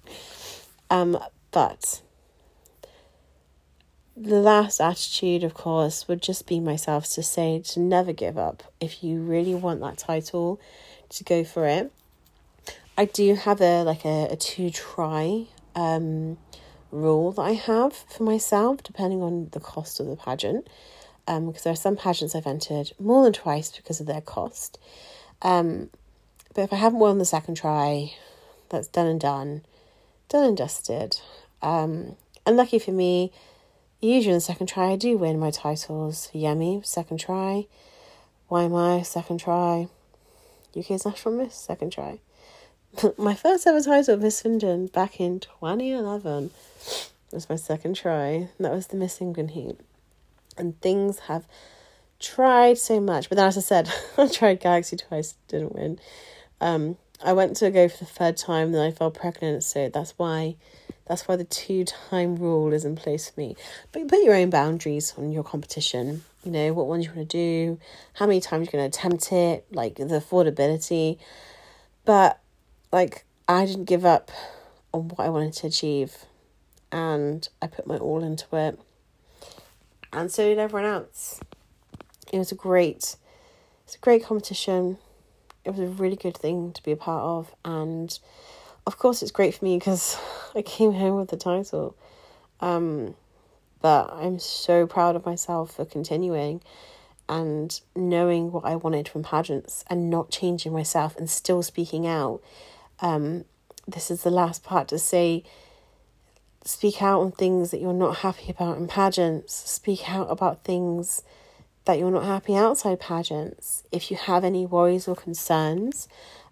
um, 0.90 1.18
but 1.50 2.00
the 4.16 4.40
last 4.40 4.80
attitude, 4.80 5.44
of 5.44 5.52
course, 5.52 6.08
would 6.08 6.22
just 6.22 6.46
be 6.46 6.60
myself 6.60 7.08
to 7.10 7.22
say 7.22 7.60
to 7.66 7.80
never 7.80 8.12
give 8.12 8.38
up. 8.38 8.62
If 8.80 9.02
you 9.02 9.20
really 9.20 9.54
want 9.54 9.80
that 9.80 9.98
title, 9.98 10.60
to 11.10 11.24
go 11.24 11.44
for 11.44 11.66
it. 11.66 11.92
I 12.98 13.04
do 13.04 13.34
have 13.34 13.60
a 13.60 13.82
like 13.82 14.04
a, 14.04 14.28
a 14.30 14.36
two 14.36 14.70
try 14.70 15.46
um 15.74 16.38
rule 16.90 17.32
that 17.32 17.42
I 17.42 17.52
have 17.52 17.92
for 17.94 18.22
myself, 18.22 18.82
depending 18.82 19.22
on 19.22 19.48
the 19.52 19.60
cost 19.60 20.00
of 20.00 20.06
the 20.06 20.16
pageant. 20.16 20.68
Um, 21.28 21.46
because 21.46 21.64
there 21.64 21.72
are 21.72 21.76
some 21.76 21.96
pageants 21.96 22.36
I've 22.36 22.46
entered 22.46 22.92
more 23.00 23.24
than 23.24 23.32
twice 23.32 23.70
because 23.74 23.98
of 24.00 24.06
their 24.06 24.20
cost. 24.20 24.78
Um, 25.42 25.90
but 26.54 26.62
if 26.62 26.72
I 26.72 26.76
haven't 26.76 27.00
won 27.00 27.18
the 27.18 27.24
second 27.24 27.56
try, 27.56 28.14
that's 28.68 28.88
done 28.88 29.06
and 29.06 29.20
done, 29.20 29.62
done 30.28 30.44
and 30.44 30.56
dusted. 30.56 31.18
Um, 31.62 32.16
and 32.46 32.56
lucky 32.56 32.78
for 32.78 32.92
me, 32.92 33.32
usually 34.00 34.32
in 34.32 34.36
the 34.36 34.40
second 34.40 34.68
try 34.68 34.92
I 34.92 34.96
do 34.96 35.18
win 35.18 35.40
my 35.40 35.50
titles. 35.50 36.30
Yemi, 36.32 36.86
second 36.86 37.18
try. 37.18 37.66
Why 38.48 38.62
am 38.62 38.74
I 38.74 39.02
second 39.02 39.40
try? 39.40 39.88
UK's 40.78 41.04
National 41.04 41.34
Miss, 41.34 41.54
second 41.54 41.92
try. 41.92 42.20
my 43.18 43.34
first 43.34 43.66
ever 43.66 43.80
title, 43.80 44.16
Miss 44.16 44.38
Swindon, 44.38 44.86
back 44.86 45.20
in 45.20 45.40
2011, 45.40 46.50
was 47.32 47.48
my 47.48 47.56
second 47.56 47.94
try. 47.94 48.48
That 48.58 48.72
was 48.72 48.88
the 48.88 48.96
Miss 48.96 49.20
England 49.20 49.52
heat. 49.52 49.78
And 50.56 50.80
things 50.80 51.20
have 51.20 51.46
tried 52.18 52.78
so 52.78 53.00
much. 53.00 53.28
But 53.28 53.36
then, 53.36 53.46
as 53.46 53.58
I 53.58 53.60
said, 53.60 53.92
I 54.18 54.28
tried 54.28 54.60
Galaxy 54.60 54.96
twice, 54.96 55.34
didn't 55.48 55.74
win. 55.74 55.98
Um, 56.60 56.96
I 57.24 57.32
went 57.32 57.56
to 57.56 57.70
go 57.70 57.88
for 57.88 57.98
the 57.98 58.10
third 58.10 58.36
time, 58.36 58.72
then 58.72 58.80
I 58.80 58.90
fell 58.90 59.10
pregnant, 59.10 59.64
so 59.64 59.88
that's 59.88 60.14
why 60.16 60.56
that's 61.06 61.28
why 61.28 61.36
the 61.36 61.44
two 61.44 61.84
time 61.84 62.36
rule 62.36 62.72
is 62.72 62.84
in 62.84 62.96
place 62.96 63.30
for 63.30 63.40
me. 63.40 63.56
But 63.92 64.00
you 64.00 64.06
put 64.06 64.24
your 64.24 64.34
own 64.34 64.50
boundaries 64.50 65.14
on 65.16 65.30
your 65.30 65.44
competition. 65.44 66.24
You 66.44 66.50
know, 66.50 66.72
what 66.72 66.86
ones 66.86 67.06
you 67.06 67.12
want 67.12 67.28
to 67.28 67.36
do, 67.36 67.78
how 68.14 68.26
many 68.26 68.40
times 68.40 68.66
you're 68.66 68.80
going 68.80 68.90
to 68.90 68.98
attempt 68.98 69.32
it, 69.32 69.66
like 69.72 69.96
the 69.96 70.04
affordability. 70.04 71.18
But, 72.04 72.40
like, 72.92 73.24
I 73.48 73.66
didn't 73.66 73.86
give 73.86 74.04
up 74.04 74.30
on 74.92 75.08
what 75.08 75.20
I 75.20 75.28
wanted 75.28 75.54
to 75.54 75.66
achieve. 75.68 76.24
And 76.92 77.48
I 77.60 77.66
put 77.66 77.86
my 77.86 77.96
all 77.96 78.22
into 78.22 78.56
it. 78.56 78.78
And 80.12 80.30
so 80.30 80.44
did 80.44 80.58
everyone 80.58 80.88
else. 80.88 81.40
It 82.32 82.38
was 82.38 82.52
a 82.52 82.54
great, 82.54 83.16
it's 83.84 83.94
a 83.94 83.98
great 84.00 84.24
competition. 84.24 84.98
It 85.64 85.70
was 85.70 85.80
a 85.80 85.86
really 85.86 86.16
good 86.16 86.36
thing 86.36 86.72
to 86.72 86.82
be 86.82 86.92
a 86.92 86.96
part 86.96 87.22
of. 87.22 87.54
And 87.64 88.18
of 88.86 88.98
course, 88.98 89.22
it's 89.22 89.32
great 89.32 89.54
for 89.54 89.64
me 89.64 89.78
because 89.78 90.18
I 90.54 90.62
came 90.62 90.92
home 90.92 91.18
with 91.18 91.30
the 91.30 91.36
title. 91.36 91.96
Um, 92.60 93.14
but 93.80 94.12
I'm 94.12 94.38
so 94.38 94.86
proud 94.86 95.16
of 95.16 95.26
myself 95.26 95.76
for 95.76 95.84
continuing 95.84 96.62
and 97.28 97.80
knowing 97.94 98.52
what 98.52 98.64
I 98.64 98.76
wanted 98.76 99.08
from 99.08 99.22
pageants 99.22 99.84
and 99.90 100.08
not 100.10 100.30
changing 100.30 100.72
myself 100.72 101.16
and 101.16 101.28
still 101.28 101.62
speaking 101.62 102.06
out. 102.06 102.40
Um, 103.00 103.44
this 103.86 104.10
is 104.10 104.22
the 104.22 104.30
last 104.30 104.62
part 104.62 104.88
to 104.88 104.98
say 104.98 105.44
speak 106.66 107.00
out 107.00 107.20
on 107.20 107.32
things 107.32 107.70
that 107.70 107.80
you're 107.80 107.92
not 107.92 108.18
happy 108.18 108.50
about 108.50 108.76
in 108.76 108.88
pageants, 108.88 109.54
speak 109.70 110.10
out 110.10 110.30
about 110.30 110.64
things 110.64 111.22
that 111.86 111.98
you're 111.98 112.10
not 112.10 112.24
happy 112.24 112.56
outside 112.56 113.00
pageants. 113.00 113.84
If 113.92 114.10
you 114.10 114.16
have 114.16 114.44
any 114.44 114.66
worries 114.66 115.06
or 115.06 115.14
concerns, 115.14 116.08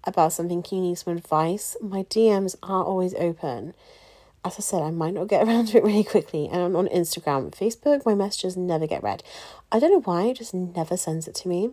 about 0.06 0.32
something 0.32 0.64
you 0.70 0.80
need 0.80 0.98
some 0.98 1.16
advice, 1.16 1.76
my 1.80 2.02
DMs 2.04 2.56
are 2.62 2.84
always 2.84 3.14
open. 3.14 3.74
as 4.44 4.56
I 4.58 4.60
said, 4.60 4.82
I 4.82 4.90
might 4.90 5.14
not 5.14 5.28
get 5.28 5.42
around 5.46 5.68
to 5.68 5.78
it 5.78 5.84
really 5.84 6.04
quickly. 6.04 6.48
And 6.52 6.76
on 6.76 6.86
Instagram, 6.88 7.50
Facebook, 7.50 8.04
my 8.04 8.14
messages 8.14 8.56
never 8.56 8.86
get 8.86 9.02
read. 9.02 9.22
I 9.72 9.78
don't 9.78 9.90
know 9.90 10.00
why, 10.00 10.24
it 10.24 10.36
just 10.36 10.54
never 10.54 10.96
sends 10.96 11.26
it 11.26 11.34
to 11.36 11.48
me. 11.48 11.70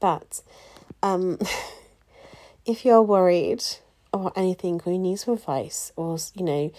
But 0.00 0.42
um, 1.02 1.38
if 2.66 2.84
you're 2.84 3.02
worried 3.02 3.62
or 4.12 4.32
anything, 4.36 4.80
or 4.84 4.92
you 4.92 4.98
need 4.98 5.18
some 5.20 5.34
advice, 5.34 5.92
or 5.96 6.18
you 6.34 6.44
know, 6.44 6.72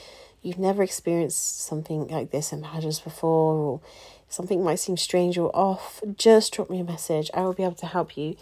you've 0.44 0.60
never 0.60 0.84
experienced 0.84 1.62
something 1.62 2.08
like 2.08 2.32
this 2.32 2.54
in 2.54 2.62
pageants 2.62 3.00
before, 3.00 3.56
or 3.56 3.82
something 4.30 4.64
might 4.64 4.80
seem 4.80 4.98
strange 4.98 5.38
or 5.38 5.56
off, 5.56 6.02
just 6.18 6.54
drop 6.54 6.70
me 6.70 6.80
a 6.80 6.84
message. 6.84 7.32
I 7.34 7.42
will 7.42 7.54
be 7.54 7.64
able 7.64 7.76
to 7.76 7.86
help 7.86 8.18
you. 8.18 8.36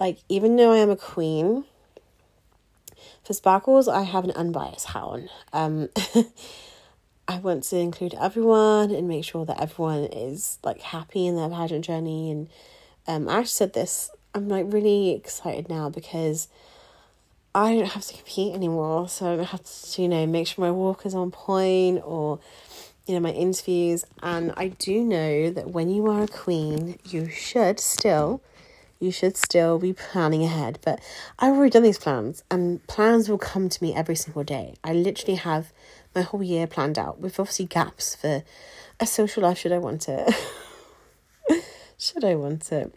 Like, 0.00 0.18
even 0.28 0.56
though 0.56 0.72
I 0.72 0.78
am 0.78 0.90
a 0.90 0.96
queen, 0.96 1.64
for 3.24 3.34
sparkles, 3.34 3.88
I 3.88 4.02
have 4.02 4.24
an 4.24 4.32
unbiased 4.32 4.96
on. 4.96 5.28
Um, 5.52 5.88
I 7.28 7.38
want 7.38 7.64
to 7.64 7.76
include 7.76 8.14
everyone 8.20 8.90
and 8.90 9.06
make 9.06 9.24
sure 9.24 9.46
that 9.46 9.60
everyone 9.60 10.04
is 10.04 10.58
like 10.64 10.80
happy 10.80 11.26
in 11.26 11.36
their 11.36 11.48
pageant 11.48 11.84
journey. 11.84 12.30
And 12.30 12.48
um, 13.06 13.28
I 13.28 13.44
said 13.44 13.74
this. 13.74 14.10
I'm 14.34 14.48
like 14.48 14.66
really 14.68 15.10
excited 15.10 15.68
now 15.68 15.88
because 15.88 16.48
I 17.54 17.74
don't 17.74 17.86
have 17.86 18.04
to 18.06 18.14
compete 18.14 18.54
anymore. 18.54 19.08
So 19.08 19.40
I 19.40 19.44
have 19.44 19.62
to, 19.62 20.02
you 20.02 20.08
know, 20.08 20.26
make 20.26 20.46
sure 20.46 20.64
my 20.64 20.70
walk 20.70 21.04
is 21.04 21.14
on 21.14 21.30
point 21.30 22.02
or, 22.04 22.40
you 23.06 23.14
know, 23.14 23.20
my 23.20 23.32
interviews. 23.32 24.04
And 24.22 24.52
I 24.56 24.68
do 24.68 25.04
know 25.04 25.50
that 25.50 25.70
when 25.70 25.90
you 25.90 26.06
are 26.06 26.22
a 26.22 26.28
queen, 26.28 26.98
you 27.04 27.28
should 27.28 27.78
still 27.78 28.42
you 29.02 29.10
should 29.10 29.36
still 29.36 29.80
be 29.80 29.92
planning 29.92 30.44
ahead. 30.44 30.78
But 30.82 31.00
I've 31.38 31.54
already 31.54 31.70
done 31.70 31.82
these 31.82 31.98
plans, 31.98 32.44
and 32.50 32.86
plans 32.86 33.28
will 33.28 33.36
come 33.36 33.68
to 33.68 33.82
me 33.82 33.92
every 33.92 34.14
single 34.14 34.44
day. 34.44 34.76
I 34.84 34.92
literally 34.92 35.34
have 35.34 35.72
my 36.14 36.22
whole 36.22 36.42
year 36.42 36.68
planned 36.68 36.98
out 36.98 37.18
with 37.18 37.40
obviously 37.40 37.64
gaps 37.66 38.14
for 38.14 38.44
a 39.00 39.06
social 39.06 39.42
life 39.42 39.58
should 39.58 39.72
I 39.72 39.78
want 39.78 40.08
it. 40.08 40.32
should 41.98 42.24
I 42.24 42.36
want 42.36 42.70
it? 42.70 42.94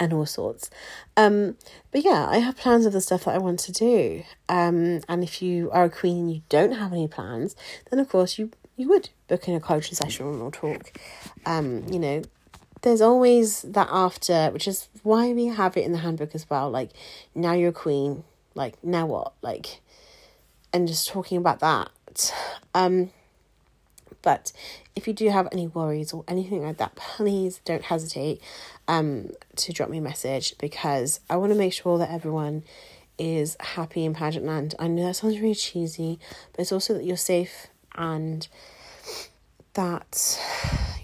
And 0.00 0.14
all 0.14 0.24
sorts. 0.24 0.70
Um, 1.14 1.58
but 1.90 2.02
yeah, 2.02 2.26
I 2.26 2.38
have 2.38 2.56
plans 2.56 2.86
of 2.86 2.94
the 2.94 3.02
stuff 3.02 3.24
that 3.24 3.34
I 3.34 3.38
want 3.38 3.58
to 3.60 3.72
do. 3.72 4.24
Um, 4.48 5.02
and 5.10 5.22
if 5.22 5.42
you 5.42 5.70
are 5.72 5.84
a 5.84 5.90
queen 5.90 6.18
and 6.18 6.32
you 6.32 6.42
don't 6.48 6.72
have 6.72 6.92
any 6.92 7.06
plans, 7.06 7.54
then 7.90 8.00
of 8.00 8.08
course 8.08 8.38
you 8.38 8.50
you 8.78 8.88
would 8.88 9.10
book 9.28 9.46
in 9.46 9.54
a 9.54 9.60
coaching 9.60 9.94
session 9.94 10.40
or 10.40 10.50
talk. 10.50 10.98
Um, 11.44 11.84
you 11.92 11.98
know, 11.98 12.22
there's 12.80 13.02
always 13.02 13.60
that 13.62 13.88
after, 13.90 14.48
which 14.52 14.66
is 14.66 14.88
why 15.02 15.34
we 15.34 15.46
have 15.46 15.76
it 15.76 15.84
in 15.84 15.92
the 15.92 15.98
handbook 15.98 16.34
as 16.34 16.48
well. 16.48 16.70
Like, 16.70 16.90
now 17.34 17.52
you're 17.52 17.68
a 17.68 17.72
queen. 17.72 18.24
Like, 18.54 18.82
now 18.82 19.04
what? 19.04 19.34
Like, 19.42 19.82
and 20.72 20.88
just 20.88 21.08
talking 21.08 21.36
about 21.36 21.60
that. 21.60 21.90
Um, 22.74 23.10
but 24.22 24.52
if 24.94 25.06
you 25.06 25.12
do 25.12 25.30
have 25.30 25.48
any 25.52 25.66
worries 25.66 26.12
or 26.12 26.24
anything 26.28 26.62
like 26.62 26.76
that, 26.78 26.94
please 26.96 27.60
don't 27.64 27.84
hesitate 27.84 28.40
um, 28.88 29.30
to 29.56 29.72
drop 29.72 29.88
me 29.88 29.98
a 29.98 30.02
message 30.02 30.56
because 30.58 31.20
I 31.30 31.36
want 31.36 31.52
to 31.52 31.58
make 31.58 31.72
sure 31.72 31.98
that 31.98 32.10
everyone 32.10 32.64
is 33.18 33.56
happy 33.60 34.04
in 34.04 34.14
pageant 34.14 34.46
land. 34.46 34.74
I 34.78 34.88
know 34.88 35.04
that 35.04 35.14
sounds 35.14 35.38
really 35.38 35.54
cheesy, 35.54 36.18
but 36.52 36.60
it's 36.60 36.72
also 36.72 36.94
that 36.94 37.04
you're 37.04 37.16
safe 37.16 37.68
and 37.94 38.46
that 39.74 40.38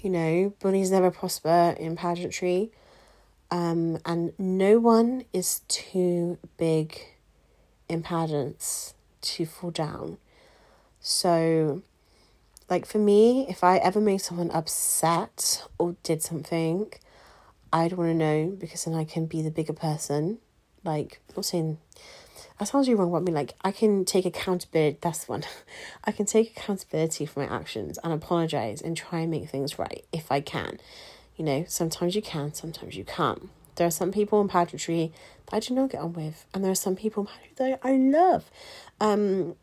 you 0.03 0.11
know 0.11 0.53
bullies 0.61 0.91
never 0.91 1.11
prosper 1.11 1.77
in 1.79 1.97
pageantry 1.97 2.71
um, 3.51 3.99
and 4.05 4.33
no 4.39 4.79
one 4.79 5.25
is 5.33 5.61
too 5.69 6.39
big 6.57 6.99
in 7.89 8.03
pageants 8.03 8.95
to 9.21 9.47
fall 9.47 9.71
down 9.71 10.19
so 11.01 11.83
like 12.69 12.87
for 12.87 12.99
me 12.99 13.47
if 13.49 13.63
i 13.63 13.77
ever 13.79 14.01
made 14.01 14.19
someone 14.19 14.51
upset 14.51 15.65
or 15.79 15.97
did 16.03 16.23
something 16.23 16.91
i'd 17.73 17.93
want 17.93 18.11
to 18.11 18.15
know 18.15 18.57
because 18.59 18.85
then 18.85 18.95
i 18.95 19.05
can 19.05 19.27
be 19.27 19.43
the 19.43 19.51
bigger 19.51 19.73
person 19.73 20.39
like 20.85 21.21
I'm 21.29 21.35
not 21.37 21.45
saying 21.45 21.79
that 22.59 22.69
sounds 22.69 22.89
really 22.89 22.99
wrong 22.99 23.11
about 23.11 23.25
me. 23.25 23.33
Like 23.33 23.55
I 23.63 23.71
can 23.71 24.05
take 24.05 24.25
accountability. 24.25 24.99
That's 25.01 25.29
one. 25.29 25.45
I 26.05 26.13
can 26.13 26.27
take 26.27 26.57
accountability 26.57 27.27
for 27.27 27.41
my 27.41 27.55
actions 27.55 27.99
and 28.03 28.13
apologize 28.13 28.81
and 28.81 28.97
try 28.97 29.21
and 29.21 29.31
make 29.31 29.49
things 29.51 29.79
right 29.79 30.05
if 30.13 30.33
I 30.33 30.41
can. 30.41 30.79
You 31.37 31.45
know, 31.45 31.65
sometimes 31.69 32.17
you 32.17 32.23
can, 32.23 32.55
sometimes 32.55 32.97
you 32.97 33.05
can't. 33.05 33.51
There 33.75 33.87
are 33.87 33.91
some 33.91 34.11
people 34.11 34.41
in 34.41 34.49
pageantry 34.49 35.13
that 35.47 35.57
I 35.57 35.61
do 35.61 35.75
not 35.75 35.91
get 35.91 36.01
on 36.01 36.15
with, 36.15 36.47
and 36.55 36.65
there 36.65 36.71
are 36.71 36.77
some 36.77 36.97
people 36.97 37.25
in 37.25 37.27
pageantry 37.27 37.55
that 37.59 37.81
I 37.87 37.97
love. 37.97 38.51
Um, 39.01 39.57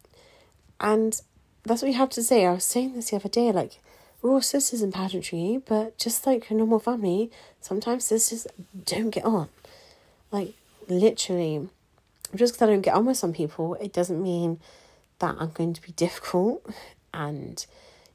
and 0.80 1.20
that's 1.64 1.82
what 1.82 1.92
you 1.92 1.98
have 1.98 2.10
to 2.12 2.24
say. 2.24 2.46
I 2.46 2.54
was 2.54 2.66
saying 2.66 2.94
this 2.94 3.10
the 3.12 3.18
other 3.18 3.30
day, 3.30 3.52
like 3.52 3.80
we're 4.22 4.32
all 4.32 4.42
sisters 4.42 4.82
in 4.82 4.92
pageantry, 4.92 5.62
but 5.66 5.98
just 5.98 6.26
like 6.26 6.50
a 6.50 6.54
normal 6.54 6.80
family, 6.80 7.32
sometimes 7.62 8.06
sisters 8.06 8.48
don't 8.86 9.10
get 9.10 9.26
on. 9.26 9.50
Like 10.32 10.54
literally 10.88 11.70
just 12.36 12.54
because 12.54 12.68
I 12.68 12.72
don't 12.72 12.82
get 12.82 12.96
on 12.96 13.06
with 13.06 13.18
some 13.18 13.34
people, 13.34 13.76
it 13.76 13.94
doesn't 13.94 14.22
mean 14.22 14.60
that 15.20 15.36
I'm 15.40 15.52
going 15.52 15.74
to 15.74 15.82
be 15.82 15.92
difficult. 15.92 16.66
And, 17.14 17.66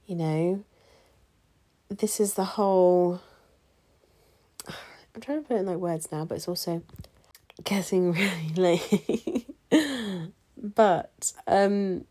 you 0.07 0.17
know, 0.17 0.65
this 1.89 2.21
is 2.21 2.35
the 2.35 2.45
whole. 2.45 3.21
I'm 5.15 5.21
trying 5.21 5.43
to 5.43 5.49
put 5.49 5.57
it 5.57 5.61
in 5.61 5.67
like 5.67 5.77
words 5.79 6.11
now, 6.13 6.25
but 6.25 6.37
it's 6.37 6.49
also 6.49 6.83
getting 7.65 8.13
really 8.57 8.57
late. 8.57 9.47
but, 10.57 11.33
um, 11.47 12.05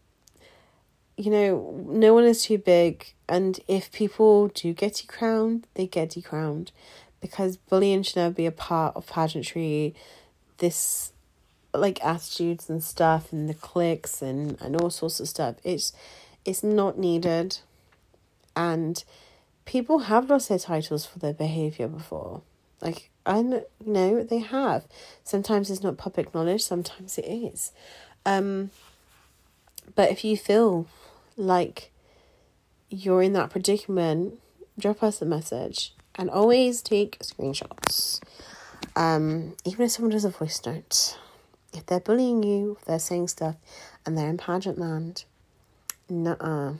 you 1.18 1.32
know, 1.32 1.84
no 1.88 2.14
one 2.14 2.24
is 2.24 2.44
too 2.44 2.60
big. 2.60 3.14
And 3.28 3.60
if 3.68 3.92
people 3.92 4.50
do 4.50 4.72
get 4.74 4.94
decrowned, 4.94 5.66
they 5.74 5.88
get 5.88 6.12
decrowned. 6.12 6.72
Because 7.20 7.58
bullying 7.58 8.04
should 8.04 8.18
never 8.18 8.34
be 8.34 8.46
a 8.46 8.52
part 8.52 8.96
of 8.96 9.08
pageantry. 9.08 9.96
This 10.60 11.12
like 11.74 12.04
attitudes 12.04 12.70
and 12.70 12.84
stuff 12.84 13.34
and 13.34 13.50
the 13.50 13.54
clicks 13.54 14.22
and, 14.22 14.60
and 14.62 14.80
all 14.80 14.92
sorts 14.92 15.20
of 15.20 15.28
stuff. 15.28 15.56
It's 15.64 15.92
it's 16.46 16.64
not 16.64 16.98
needed. 16.98 17.58
And 18.56 19.04
people 19.66 20.00
have 20.00 20.30
lost 20.30 20.50
their 20.50 20.60
titles 20.60 21.06
for 21.06 21.20
their 21.20 21.34
behaviour 21.34 21.88
before. 21.88 22.42
Like 22.80 23.10
I 23.26 23.42
know, 23.42 23.66
know 23.84 24.24
they 24.24 24.40
have. 24.40 24.86
Sometimes 25.24 25.72
it's 25.72 25.84
not 25.84 25.98
public 25.98 26.34
knowledge, 26.34 26.64
sometimes 26.64 27.18
it 27.18 27.26
is. 27.26 27.72
Um 28.24 28.70
but 29.96 30.12
if 30.12 30.24
you 30.24 30.38
feel 30.38 30.86
like 31.38 31.92
you're 32.90 33.22
in 33.22 33.34
that 33.34 33.50
predicament, 33.50 34.40
drop 34.78 35.04
us 35.04 35.22
a 35.22 35.26
message 35.26 35.94
and 36.16 36.30
always 36.30 36.82
take 36.82 37.20
screenshots. 37.20 38.20
Um, 38.96 39.56
even 39.64 39.86
if 39.86 39.92
someone 39.92 40.12
does 40.12 40.26
a 40.26 40.30
voice 40.30 40.60
note, 40.66 41.18
if 41.74 41.86
they're 41.86 42.00
bullying 42.00 42.44
you, 42.44 42.78
if 42.80 42.86
they're 42.86 43.00
saying 43.00 43.28
stuff, 43.28 43.56
and 44.06 44.18
they're 44.18 44.30
in 44.30 44.38
pageant 44.38 44.80
land, 44.80 45.26
nah. 46.10 46.74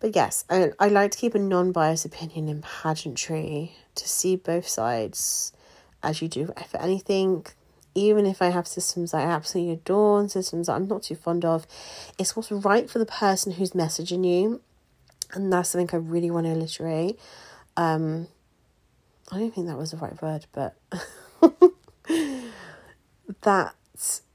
But 0.00 0.14
yes, 0.14 0.44
I, 0.48 0.72
I 0.78 0.88
like 0.88 1.12
to 1.12 1.18
keep 1.18 1.34
a 1.34 1.38
non 1.38 1.72
biased 1.72 2.04
opinion 2.04 2.48
in 2.48 2.62
pageantry 2.62 3.72
to 3.94 4.08
see 4.08 4.36
both 4.36 4.68
sides 4.68 5.52
as 6.02 6.22
you 6.22 6.28
do 6.28 6.52
for 6.68 6.80
anything. 6.80 7.46
Even 7.94 8.26
if 8.26 8.42
I 8.42 8.48
have 8.48 8.66
systems 8.66 9.14
I 9.14 9.22
absolutely 9.22 9.72
adore 9.72 10.20
and 10.20 10.30
systems 10.30 10.68
I'm 10.68 10.88
not 10.88 11.04
too 11.04 11.14
fond 11.14 11.44
of, 11.44 11.66
it's 12.18 12.34
what's 12.34 12.50
right 12.50 12.88
for 12.90 12.98
the 12.98 13.06
person 13.06 13.52
who's 13.52 13.70
messaging 13.70 14.26
you. 14.26 14.60
And 15.32 15.52
that's 15.52 15.70
something 15.70 15.90
I 15.92 16.00
really 16.00 16.30
want 16.30 16.46
to 16.46 16.52
illustrate. 16.52 17.18
Um, 17.76 18.28
I 19.32 19.38
don't 19.38 19.54
think 19.54 19.66
that 19.66 19.78
was 19.78 19.90
the 19.90 19.96
right 19.96 20.20
word, 20.22 20.46
but 20.52 20.76
that 23.42 23.74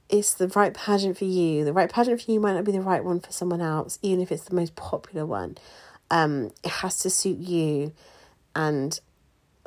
it's 0.09 0.33
the 0.33 0.47
right 0.49 0.73
pageant 0.73 1.17
for 1.17 1.25
you. 1.25 1.63
The 1.63 1.73
right 1.73 1.91
pageant 1.91 2.21
for 2.21 2.31
you 2.31 2.39
might 2.39 2.53
not 2.53 2.63
be 2.63 2.71
the 2.71 2.81
right 2.81 3.03
one 3.03 3.19
for 3.19 3.31
someone 3.31 3.61
else, 3.61 3.99
even 4.01 4.21
if 4.21 4.31
it's 4.31 4.45
the 4.45 4.55
most 4.55 4.75
popular 4.75 5.25
one. 5.25 5.57
Um, 6.09 6.51
it 6.63 6.71
has 6.71 6.97
to 6.99 7.09
suit 7.09 7.37
you. 7.37 7.93
And 8.55 8.99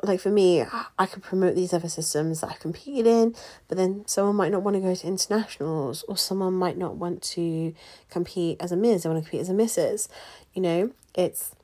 like 0.03 0.19
for 0.19 0.29
me, 0.29 0.63
I 0.99 1.05
could 1.05 1.23
promote 1.23 1.55
these 1.55 1.73
other 1.73 1.87
systems 1.87 2.41
that 2.41 2.49
I 2.49 2.55
competed 2.55 3.07
in, 3.07 3.35
but 3.69 3.77
then 3.77 4.03
someone 4.05 4.35
might 4.35 4.51
not 4.51 4.61
want 4.61 4.75
to 4.75 4.81
go 4.81 4.93
to 4.93 5.07
internationals, 5.07 6.03
or 6.07 6.17
someone 6.17 6.53
might 6.53 6.77
not 6.77 6.97
want 6.97 7.21
to 7.23 7.73
compete 8.09 8.57
as 8.59 8.71
a 8.71 8.75
Ms. 8.75 9.03
They 9.03 9.09
want 9.09 9.23
to 9.23 9.29
compete 9.29 9.41
as 9.41 9.49
a 9.49 9.53
Mrs. 9.53 10.09
You 10.53 10.61
know, 10.61 10.91
it's 11.15 11.55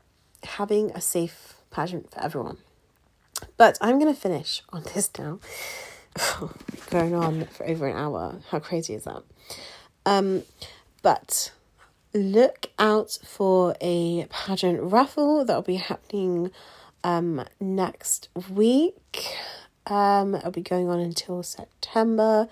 having 0.44 0.92
a 0.92 1.02
safe 1.02 1.56
pageant 1.70 2.12
for 2.12 2.24
everyone. 2.24 2.58
But 3.58 3.78
I'm 3.82 4.00
going 4.00 4.14
to 4.14 4.20
finish 4.20 4.64
on 4.70 4.84
this 4.94 5.10
now. 5.20 5.40
going 6.90 7.14
on 7.14 7.46
for 7.46 7.68
over 7.68 7.88
an 7.88 7.98
hour. 7.98 8.40
How 8.50 8.60
crazy 8.60 8.94
is 8.94 9.04
that? 9.04 9.22
Um, 10.06 10.44
but 11.02 11.52
look 12.14 12.68
out 12.80 13.18
for 13.24 13.76
a 13.82 14.26
pageant 14.30 14.82
raffle 14.82 15.46
that 15.46 15.54
will 15.54 15.62
be 15.62 15.76
happening 15.76 16.52
um, 17.04 17.45
next 17.60 18.30
week. 18.50 19.36
Um, 19.88 20.36
it'll 20.36 20.52
be 20.52 20.62
going 20.62 20.89
on 20.89 21.00
until 21.00 21.41
September. 21.43 22.47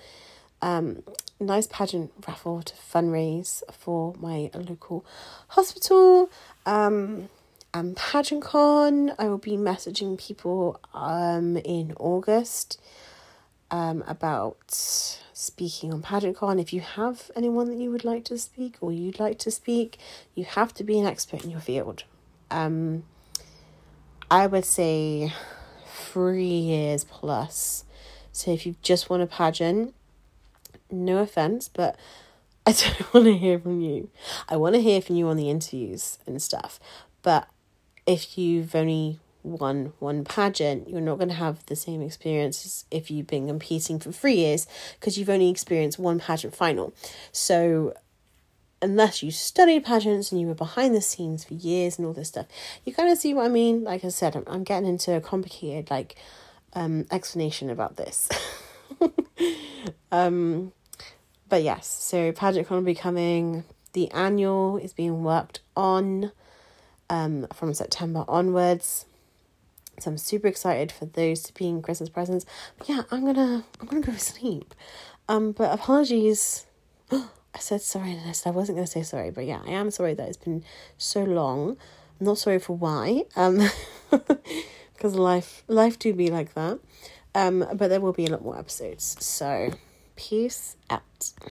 um, 0.62 1.04
nice 1.40 1.68
pageant 1.68 2.12
raffle 2.28 2.62
to 2.64 2.74
fundraise 2.76 3.62
for 3.72 4.14
my 4.20 4.50
local 4.54 5.06
hospital. 5.50 6.30
Um, 6.66 7.30
and 7.74 7.96
pageant 7.96 8.44
con, 8.44 9.12
I 9.20 9.28
will 9.28 9.38
be 9.38 9.52
messaging 9.58 10.18
people 10.18 10.80
um 10.94 11.58
in 11.58 11.94
August 12.00 12.82
um 13.70 14.04
about 14.08 14.72
speaking 15.34 15.94
on 15.94 16.02
pageant 16.02 16.38
con. 16.38 16.60
If 16.60 16.74
you 16.74 16.82
have 16.82 17.30
anyone 17.36 17.68
that 17.68 17.78
you 17.78 17.92
would 17.92 18.06
like 18.06 18.24
to 18.26 18.38
speak 18.38 18.78
or 18.82 18.92
you'd 18.92 19.20
like 19.20 19.38
to 19.40 19.52
speak, 19.52 20.00
you 20.34 20.46
have 20.46 20.74
to 20.76 20.84
be 20.84 21.00
an 21.00 21.06
expert 21.06 21.44
in 21.44 21.52
your 21.52 21.60
field. 21.60 22.04
Um, 22.50 23.04
I 24.30 24.48
would 24.48 24.66
say 24.66 25.34
three 25.86 26.44
years 26.44 27.06
plus. 27.06 27.86
So 28.32 28.52
if 28.52 28.66
you 28.66 28.76
just 28.82 29.10
won 29.10 29.22
a 29.22 29.28
pageant, 29.28 29.94
no 30.92 31.20
offense, 31.20 31.70
but 31.70 31.98
I 32.66 32.72
don't 32.74 33.14
want 33.14 33.26
to 33.28 33.38
hear 33.38 33.60
from 33.60 33.80
you. 33.82 34.10
I 34.50 34.58
want 34.58 34.76
to 34.76 34.82
hear 34.82 35.02
from 35.02 35.16
you 35.16 35.28
on 35.28 35.38
the 35.38 35.50
interviews 35.50 36.20
and 36.28 36.42
stuff. 36.42 36.80
But 37.22 37.48
if 38.06 38.38
you've 38.38 38.76
only 38.76 39.20
won 39.44 39.94
one 40.00 40.26
pageant, 40.26 40.90
you're 40.90 41.02
not 41.02 41.18
going 41.18 41.30
to 41.30 41.36
have 41.36 41.66
the 41.68 41.76
same 41.76 42.02
experience 42.02 42.66
as 42.66 42.86
if 42.92 43.10
you've 43.10 43.28
been 43.28 43.48
competing 43.48 43.98
for 44.00 44.12
three 44.12 44.36
years 44.36 44.68
because 45.00 45.18
you've 45.18 45.30
only 45.30 45.50
experienced 45.50 45.98
one 45.98 46.20
pageant 46.20 46.56
final. 46.56 46.94
So 47.32 47.94
unless 48.82 49.24
you 49.24 49.32
studied 49.32 49.86
pageants 49.86 50.32
and 50.32 50.40
you 50.40 50.48
were 50.48 50.54
behind 50.54 50.96
the 50.96 51.02
scenes 51.02 51.44
for 51.44 51.56
years 51.56 51.98
and 51.98 52.06
all 52.06 52.14
this 52.14 52.30
stuff, 52.30 52.46
you 52.86 52.94
kind 52.94 53.12
of 53.12 53.18
see 53.18 53.34
what 53.34 53.46
I 53.46 53.50
mean. 53.50 53.84
Like 53.84 54.06
I 54.06 54.10
said, 54.10 54.36
I'm, 54.36 54.44
I'm 54.48 54.64
getting 54.64 54.88
into 54.88 55.16
a 55.16 55.22
complicated 55.22 55.90
like 55.90 56.16
um 56.74 57.06
explanation 57.12 57.70
about 57.70 57.98
this. 57.98 58.30
um 60.12 60.72
but 61.50 61.64
yes, 61.64 61.88
so 61.88 62.32
pageant 62.32 62.70
will 62.70 62.82
be 62.82 62.96
coming. 62.96 63.64
The 63.94 64.12
annual 64.12 64.78
is 64.78 64.94
being 64.94 65.24
worked 65.24 65.62
on 65.76 66.32
um 67.10 67.48
from 67.54 67.74
September 67.74 68.26
onwards. 68.28 69.06
So 70.00 70.12
I'm 70.12 70.18
super 70.20 70.48
excited 70.48 70.92
for 70.92 71.06
those 71.06 71.42
to 71.44 71.54
be 71.56 71.68
in 71.68 71.82
Christmas 71.82 72.10
presents. 72.10 72.46
But 72.78 72.90
yeah, 72.90 73.02
I'm 73.10 73.26
gonna 73.26 73.66
I'm 73.80 73.88
gonna 73.88 74.06
go 74.06 74.12
to 74.12 74.20
sleep. 74.20 74.76
Um 75.28 75.52
but 75.52 75.74
apologies. 75.74 76.66
I 77.58 77.60
said 77.60 77.82
sorry 77.82 78.12
and 78.12 78.30
I 78.30 78.34
said 78.34 78.52
I 78.52 78.56
wasn't 78.56 78.78
gonna 78.78 78.86
say 78.86 79.02
sorry, 79.02 79.32
but 79.32 79.46
yeah, 79.46 79.62
I 79.66 79.72
am 79.72 79.90
sorry 79.90 80.14
that 80.14 80.28
it's 80.28 80.38
been 80.38 80.64
so 81.00 81.24
long. 81.24 81.76
I'm 82.20 82.26
not 82.28 82.38
sorry 82.38 82.60
for 82.60 82.78
why. 82.78 83.24
Um 83.36 83.68
because 84.94 85.16
life 85.16 85.64
life 85.68 85.98
do 85.98 86.14
be 86.14 86.30
like 86.30 86.54
that. 86.54 86.78
Um 87.34 87.66
but 87.74 87.88
there 87.88 88.00
will 88.00 88.14
be 88.14 88.28
a 88.28 88.30
lot 88.30 88.44
more 88.44 88.60
episodes. 88.60 89.18
So 89.26 89.72
peace 90.16 90.76
out. 90.92 91.32